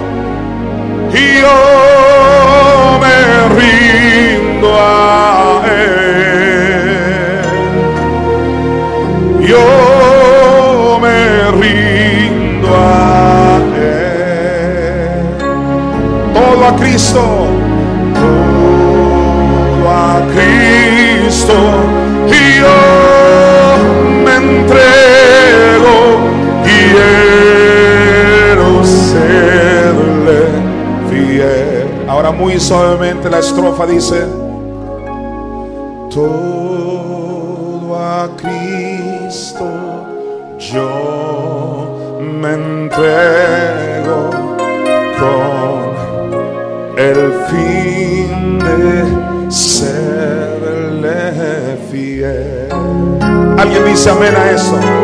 Yo 1.11 2.99
me 2.99 3.49
rindo 3.59 3.98
dice. 33.89 34.25
Todo 36.11 37.95
a 37.95 38.29
Cristo 38.37 39.65
yo 40.59 42.17
me 42.21 42.53
entrego 42.53 44.29
con 45.19 45.79
el 46.97 47.33
fin 47.49 48.59
de 48.59 49.51
serle 49.51 51.17
fiel. 51.91 52.69
Alguien 53.57 53.85
dice 53.85 54.09
amén 54.09 54.35
a 54.35 54.51
eso. 54.51 54.98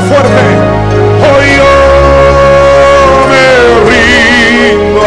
Fuerte. 0.00 0.44
Hoy 1.22 1.46
yo 1.56 1.72
me 3.30 3.44
rindo 3.90 5.02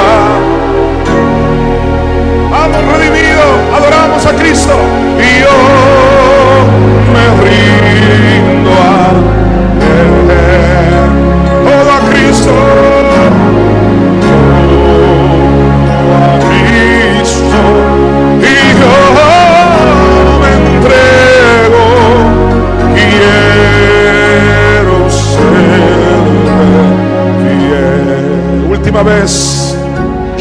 Vamos 2.49 2.81
redimido, 2.97 3.45
adoramos 3.75 4.25
a 4.25 4.33
Cristo 4.33 4.96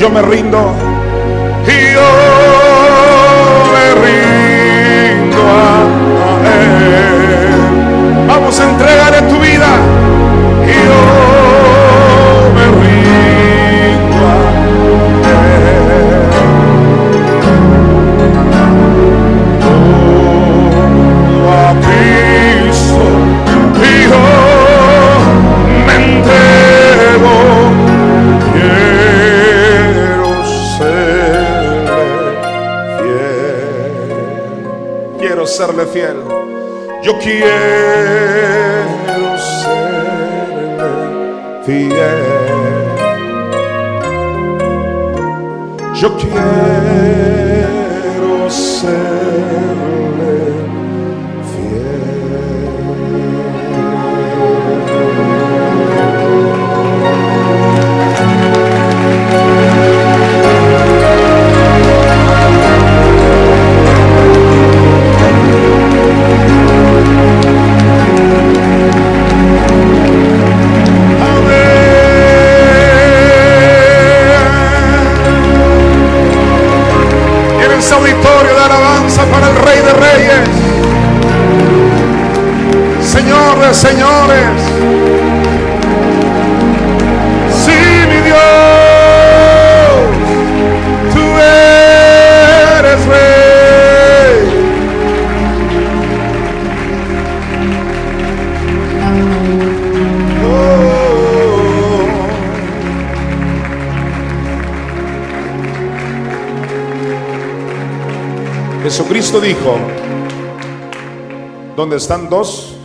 yo 0.06 0.12
me 0.12 0.22
rindo 0.22 0.85
Yo 37.06 37.16
quiero 37.20 37.75
Jesucristo 108.86 109.40
dijo, 109.40 109.78
donde 111.74 111.96
están 111.96 112.30
dos 112.30 112.76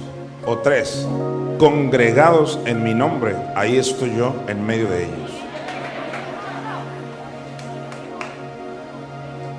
o 0.47 0.57
tres 0.57 1.07
congregados 1.59 2.57
en 2.65 2.81
mi 2.81 2.95
nombre, 2.95 3.35
ahí 3.55 3.77
estoy 3.77 4.15
yo 4.15 4.33
en 4.47 4.65
medio 4.65 4.89
de 4.89 5.03
ellos. 5.03 5.31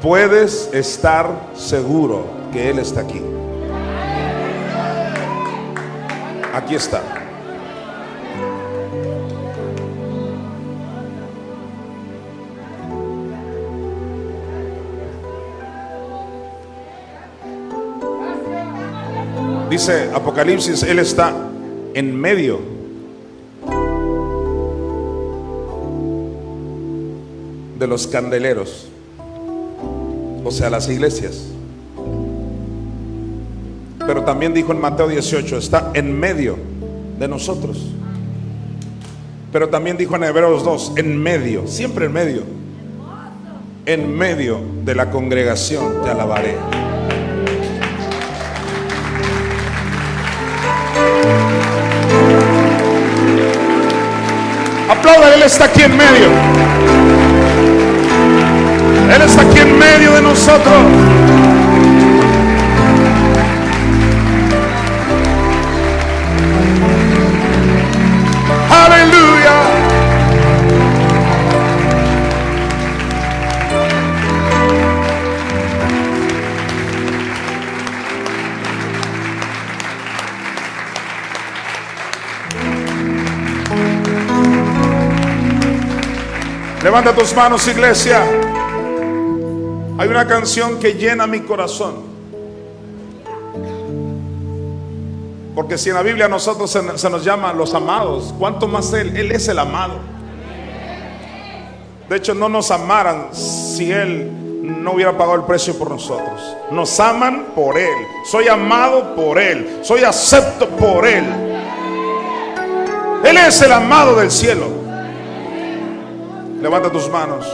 Puedes 0.02 0.68
estar 0.74 1.30
seguro 1.54 2.26
que 2.52 2.70
Él 2.70 2.80
está 2.80 3.02
aquí. 3.02 3.22
Aquí 6.52 6.74
está. 6.74 7.21
Dice 19.72 20.10
Apocalipsis, 20.12 20.82
Él 20.82 20.98
está 20.98 21.34
en 21.94 22.14
medio. 22.14 22.60
de 27.78 27.86
los 27.88 28.06
candeleros, 28.06 28.86
o 30.44 30.50
sea, 30.52 30.68
las 30.68 30.88
iglesias. 30.88 31.46
Pero 34.06 34.22
también 34.24 34.52
dijo 34.52 34.72
en 34.72 34.80
Mateo 34.80 35.08
18, 35.08 35.56
está 35.56 35.90
en 35.94 36.20
medio 36.20 36.58
de 37.18 37.26
nosotros. 37.26 37.78
Pero 39.50 39.70
también 39.70 39.96
dijo 39.96 40.14
en 40.14 40.24
Hebreos 40.24 40.64
2, 40.64 40.92
en 40.96 41.20
medio, 41.20 41.66
siempre 41.66 42.06
en 42.06 42.12
medio. 42.12 42.42
En 43.86 44.16
medio 44.16 44.60
de 44.84 44.94
la 44.94 45.10
congregación 45.10 46.02
te 46.04 46.10
alabaré. 46.10 46.81
Aplauda, 54.88 55.34
Él 55.34 55.42
está 55.42 55.64
aquí 55.64 55.82
en 55.82 55.96
medio. 55.96 56.28
Él 59.14 59.22
está 59.22 59.42
aquí 59.42 59.58
en 59.58 59.78
medio 59.78 60.12
de 60.14 60.22
nosotros. 60.22 61.11
Levanta 86.92 87.14
tus 87.14 87.34
manos, 87.34 87.66
iglesia. 87.68 88.22
Hay 89.96 90.08
una 90.10 90.28
canción 90.28 90.78
que 90.78 90.92
llena 90.92 91.26
mi 91.26 91.40
corazón. 91.40 91.94
Porque 95.54 95.78
si 95.78 95.88
en 95.88 95.94
la 95.94 96.02
Biblia 96.02 96.26
a 96.26 96.28
nosotros 96.28 96.70
se, 96.70 97.08
nos 97.08 97.24
llama 97.24 97.54
los 97.54 97.72
amados, 97.72 98.34
¿cuánto 98.38 98.68
más 98.68 98.92
Él? 98.92 99.16
Él 99.16 99.32
es 99.32 99.48
el 99.48 99.58
amado. 99.58 99.94
De 102.10 102.16
hecho, 102.16 102.34
no 102.34 102.50
nos 102.50 102.70
amaran 102.70 103.28
si 103.32 103.90
Él 103.90 104.30
no 104.62 104.92
hubiera 104.92 105.16
pagado 105.16 105.36
el 105.36 105.44
precio 105.44 105.78
por 105.78 105.88
nosotros. 105.88 106.42
Nos 106.72 107.00
aman 107.00 107.52
por 107.54 107.78
Él. 107.78 108.06
Soy 108.30 108.48
amado 108.48 109.16
por 109.16 109.38
Él. 109.38 109.78
Soy 109.80 110.04
acepto 110.04 110.68
por 110.68 111.06
Él. 111.06 111.24
Él 113.24 113.36
es 113.38 113.62
el 113.62 113.72
amado 113.72 114.14
del 114.14 114.30
cielo. 114.30 114.81
Levanta 116.62 116.90
tus 116.92 117.10
manos. 117.10 117.44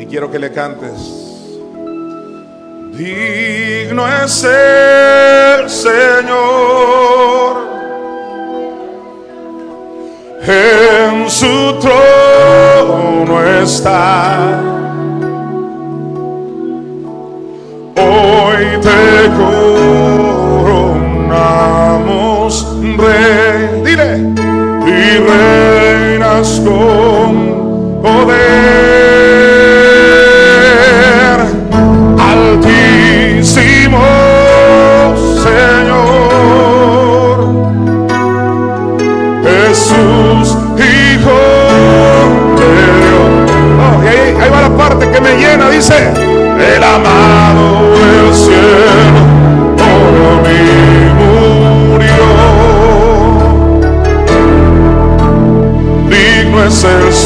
Y 0.00 0.06
quiero 0.06 0.28
que 0.28 0.40
le 0.40 0.52
cantes. 0.52 0.90
Digno 2.92 4.08
es 4.08 4.42
el 4.42 5.70
Señor. 5.70 6.26
En 10.42 11.30
su 11.30 11.78
trono 11.78 13.44
está. 13.62 14.60
Hoy 17.94 18.80
te 18.82 19.30
coronamos, 20.66 22.66
rey. 22.98 23.46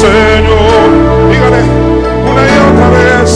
Señor. 0.01 0.89
Dígale 1.29 1.61
una 2.27 2.41
y 2.41 2.57
otra 2.69 2.87
vez. 2.89 3.31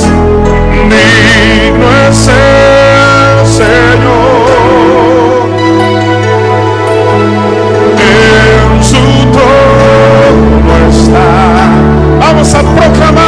Digno 0.90 1.88
es 2.10 2.22
el 2.28 3.46
Señor. 3.46 4.48
En 8.02 8.84
su 8.84 9.04
trono 9.32 10.74
está. 10.90 11.28
Vamos 12.20 12.50
a 12.56 12.62
proclamarlo. 12.62 13.25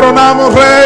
Coronamos, 0.00 0.54
Rey. 0.54 0.79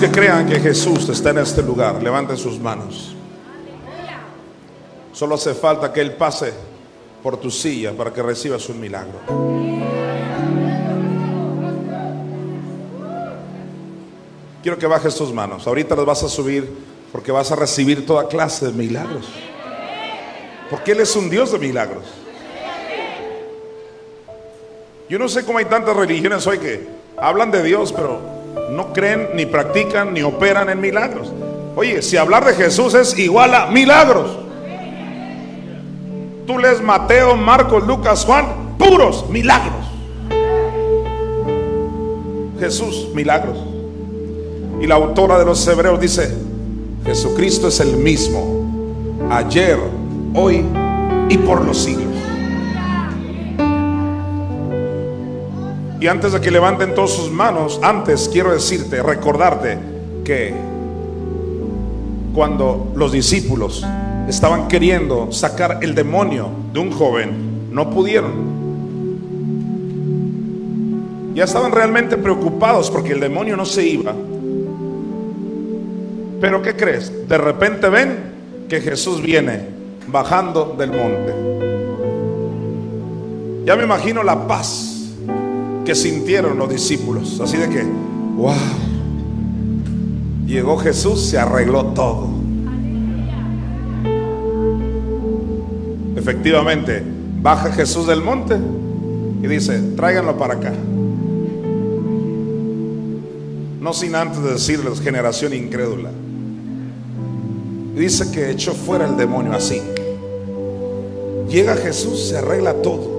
Que 0.00 0.10
crean 0.10 0.48
que 0.48 0.58
Jesús 0.58 1.10
está 1.10 1.28
en 1.28 1.38
este 1.38 1.62
lugar, 1.62 2.02
levanten 2.02 2.38
sus 2.38 2.58
manos. 2.58 3.14
Solo 5.12 5.34
hace 5.34 5.52
falta 5.52 5.92
que 5.92 6.00
Él 6.00 6.12
pase 6.14 6.54
por 7.22 7.36
tu 7.36 7.50
silla 7.50 7.92
para 7.92 8.10
que 8.10 8.22
recibas 8.22 8.66
un 8.70 8.80
milagro. 8.80 9.20
Quiero 14.62 14.78
que 14.78 14.86
bajes 14.86 15.14
tus 15.14 15.34
manos. 15.34 15.66
Ahorita 15.66 15.94
las 15.94 16.06
vas 16.06 16.22
a 16.22 16.28
subir 16.30 16.66
porque 17.12 17.30
vas 17.30 17.52
a 17.52 17.56
recibir 17.56 18.06
toda 18.06 18.26
clase 18.26 18.66
de 18.66 18.72
milagros. 18.72 19.28
Porque 20.70 20.92
Él 20.92 21.00
es 21.00 21.14
un 21.14 21.28
Dios 21.28 21.52
de 21.52 21.58
milagros. 21.58 22.04
Yo 25.10 25.18
no 25.18 25.28
sé 25.28 25.44
cómo 25.44 25.58
hay 25.58 25.66
tantas 25.66 25.94
religiones 25.94 26.46
hoy 26.46 26.58
que 26.58 26.88
hablan 27.18 27.50
de 27.50 27.62
Dios, 27.62 27.92
pero 27.92 28.19
creen, 28.92 29.30
ni 29.34 29.46
practican, 29.46 30.12
ni 30.12 30.22
operan 30.22 30.68
en 30.68 30.80
milagros. 30.80 31.32
Oye, 31.76 32.02
si 32.02 32.16
hablar 32.16 32.44
de 32.44 32.54
Jesús 32.54 32.94
es 32.94 33.18
igual 33.18 33.54
a 33.54 33.66
milagros. 33.66 34.38
Tú 36.46 36.58
lees 36.58 36.80
Mateo, 36.82 37.36
Marcos, 37.36 37.86
Lucas, 37.86 38.24
Juan, 38.24 38.76
puros 38.76 39.28
milagros. 39.30 39.86
Jesús, 42.58 43.08
milagros. 43.14 43.56
Y 44.80 44.86
la 44.86 44.96
autora 44.96 45.38
de 45.38 45.44
los 45.44 45.66
Hebreos 45.66 46.00
dice, 46.00 46.34
Jesucristo 47.04 47.68
es 47.68 47.80
el 47.80 47.96
mismo, 47.96 49.28
ayer, 49.30 49.78
hoy 50.34 50.64
y 51.28 51.38
por 51.38 51.64
los 51.64 51.78
siglos. 51.78 52.09
Y 56.00 56.06
antes 56.06 56.32
de 56.32 56.40
que 56.40 56.50
levanten 56.50 56.94
todas 56.94 57.10
sus 57.10 57.30
manos, 57.30 57.78
antes 57.82 58.30
quiero 58.32 58.54
decirte, 58.54 59.02
recordarte 59.02 59.78
que 60.24 60.54
cuando 62.34 62.90
los 62.96 63.12
discípulos 63.12 63.84
estaban 64.26 64.66
queriendo 64.66 65.30
sacar 65.30 65.80
el 65.82 65.94
demonio 65.94 66.48
de 66.72 66.80
un 66.80 66.90
joven, 66.90 67.68
no 67.70 67.90
pudieron. 67.90 68.60
Ya 71.34 71.44
estaban 71.44 71.70
realmente 71.70 72.16
preocupados 72.16 72.90
porque 72.90 73.12
el 73.12 73.20
demonio 73.20 73.54
no 73.58 73.66
se 73.66 73.86
iba. 73.86 74.14
Pero 76.40 76.62
¿qué 76.62 76.76
crees? 76.76 77.28
De 77.28 77.36
repente 77.36 77.90
ven 77.90 78.66
que 78.70 78.80
Jesús 78.80 79.20
viene 79.20 79.66
bajando 80.06 80.74
del 80.78 80.92
monte. 80.92 81.34
Ya 83.66 83.76
me 83.76 83.84
imagino 83.84 84.22
la 84.22 84.46
paz 84.48 84.99
sintieron 85.94 86.58
los 86.58 86.68
discípulos. 86.68 87.40
Así 87.40 87.56
de 87.56 87.68
que, 87.68 87.82
wow, 88.36 88.54
llegó 90.46 90.76
Jesús, 90.78 91.20
se 91.26 91.38
arregló 91.38 91.86
todo. 91.86 92.28
Efectivamente, 96.16 97.02
baja 97.40 97.72
Jesús 97.72 98.06
del 98.06 98.22
monte 98.22 98.56
y 99.42 99.46
dice, 99.46 99.80
tráiganlo 99.96 100.36
para 100.36 100.54
acá. 100.54 100.72
No 103.80 103.94
sin 103.94 104.14
antes 104.14 104.42
de 104.42 104.52
decirles, 104.52 105.00
generación 105.00 105.54
incrédula. 105.54 106.10
Dice 107.96 108.30
que 108.30 108.50
echó 108.50 108.72
fuera 108.72 109.06
el 109.06 109.16
demonio 109.16 109.52
así. 109.52 109.80
Llega 111.48 111.74
Jesús, 111.76 112.28
se 112.28 112.38
arregla 112.38 112.74
todo. 112.74 113.09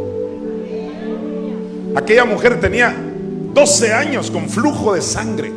Aquella 1.95 2.23
mujer 2.23 2.59
tenía 2.59 2.95
12 3.53 3.93
años 3.93 4.31
con 4.31 4.47
flujo 4.47 4.93
de 4.93 5.01
sangre, 5.01 5.51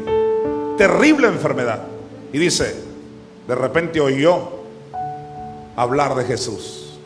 terrible 0.77 1.29
enfermedad. 1.29 1.81
Y 2.33 2.39
dice, 2.39 2.75
de 3.47 3.55
repente 3.55 4.01
oyó 4.01 4.49
hablar 5.77 6.17
de 6.17 6.25
Jesús. 6.25 6.99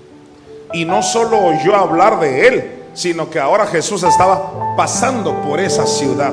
Y 0.72 0.86
no 0.86 1.02
solo 1.02 1.38
oyó 1.38 1.76
hablar 1.76 2.20
de 2.20 2.48
él, 2.48 2.72
sino 2.94 3.28
que 3.28 3.38
ahora 3.38 3.66
Jesús 3.66 4.02
estaba 4.02 4.76
pasando 4.76 5.42
por 5.42 5.60
esa 5.60 5.86
ciudad. 5.86 6.32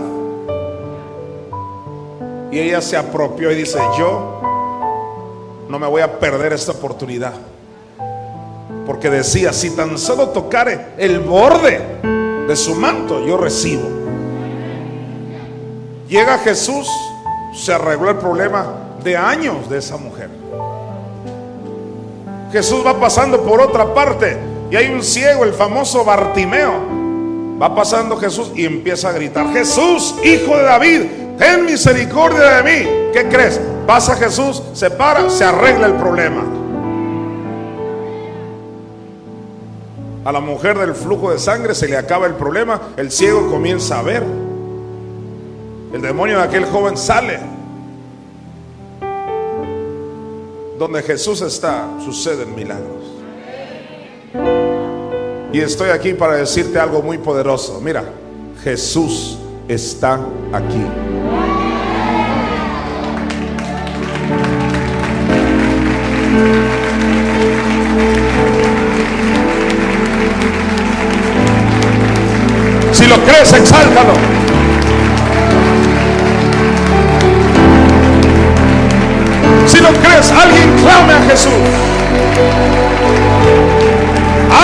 Y 2.50 2.60
ella 2.60 2.82
se 2.82 2.96
apropió 2.96 3.52
y 3.52 3.56
dice, 3.56 3.78
yo 4.00 4.42
no 5.68 5.78
me 5.78 5.88
voy 5.88 6.02
a 6.02 6.18
perder 6.18 6.54
esta 6.54 6.72
oportunidad. 6.72 7.34
Porque 8.86 9.10
decía, 9.10 9.52
si 9.52 9.72
tan 9.76 9.98
solo 9.98 10.30
tocare 10.30 10.94
el 10.98 11.20
borde 11.20 11.82
de 12.48 12.56
su 12.56 12.76
manto, 12.76 13.26
yo 13.26 13.38
recibo. 13.38 13.84
Llega 16.08 16.38
Jesús, 16.40 16.88
se 17.54 17.74
arregló 17.74 18.12
el 18.12 18.18
problema 18.18 18.68
de 19.04 19.18
años 19.18 19.70
de 19.70 19.80
esa 19.80 19.98
mujer. 19.98 20.30
Jesús 22.52 22.86
va 22.86 23.00
pasando 23.00 23.42
por 23.44 23.60
otra 23.60 23.94
parte 23.94 24.38
y 24.70 24.76
hay 24.76 24.90
un 24.90 25.04
ciego, 25.04 25.44
el 25.44 25.54
famoso 25.54 26.06
Bartimeo. 26.06 26.96
Va 27.62 27.74
pasando 27.74 28.18
Jesús 28.18 28.52
y 28.56 28.66
empieza 28.66 29.10
a 29.10 29.12
gritar, 29.14 29.52
Jesús, 29.54 30.16
hijo 30.24 30.58
de 30.58 30.64
David, 30.64 31.02
ten 31.38 31.66
misericordia 31.66 32.62
de 32.62 32.64
mí. 32.64 32.90
¿Qué 33.14 33.28
crees? 33.30 33.62
Pasa 33.88 34.16
Jesús, 34.16 34.62
se 34.74 34.92
para, 34.92 35.30
se 35.30 35.46
arregla 35.46 35.88
el 35.88 35.94
problema. 35.94 36.44
A 40.26 40.32
la 40.32 40.40
mujer 40.40 40.76
del 40.80 40.96
flujo 40.96 41.32
de 41.32 41.38
sangre 41.38 41.76
se 41.76 41.88
le 41.88 41.96
acaba 41.96 42.26
el 42.26 42.34
problema, 42.34 42.82
el 42.98 43.12
ciego 43.12 43.48
comienza 43.48 44.00
a 44.00 44.02
ver. 44.02 44.24
El 45.94 46.02
demonio 46.02 46.40
de 46.40 46.44
aquel 46.44 46.66
joven 46.66 46.98
sale. 46.98 47.40
Donde 50.80 51.04
Jesús 51.04 51.42
está, 51.42 51.88
suceden 52.04 52.56
milagros. 52.56 53.04
Y 55.54 55.60
estoy 55.62 55.92
aquí 55.92 56.16
para 56.16 56.38
decirte 56.38 56.80
algo 56.80 57.04
muy 57.04 57.20
poderoso. 57.20 57.80
Mira, 57.80 58.04
Jesús 58.64 59.38
está 59.68 60.20
aquí. 60.52 61.25
Lo 73.16 73.24
crees, 73.24 73.54
exáltalo. 73.54 74.14
Si 79.68 79.80
lo 79.80 79.90
crees, 79.94 80.32
alguien 80.32 80.76
clame 80.82 81.14
a 81.14 81.30
Jesús. 81.30 81.52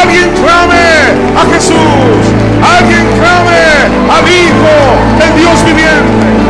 Alguien 0.01 0.29
clame 0.31 0.81
a 1.37 1.53
Jesús. 1.53 1.75
Alguien 2.77 3.07
clame 3.19 3.61
al 4.09 4.27
Hijo 4.27 4.73
del 5.19 5.41
Dios 5.41 5.65
viviente. 5.65 6.40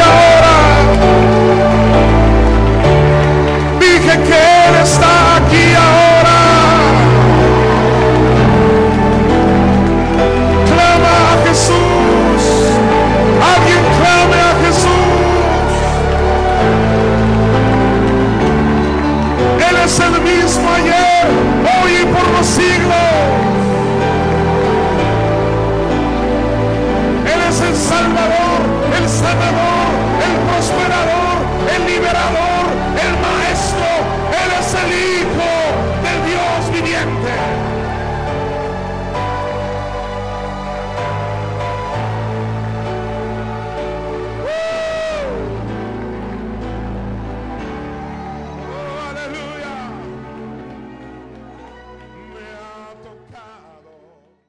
Está 0.00 0.29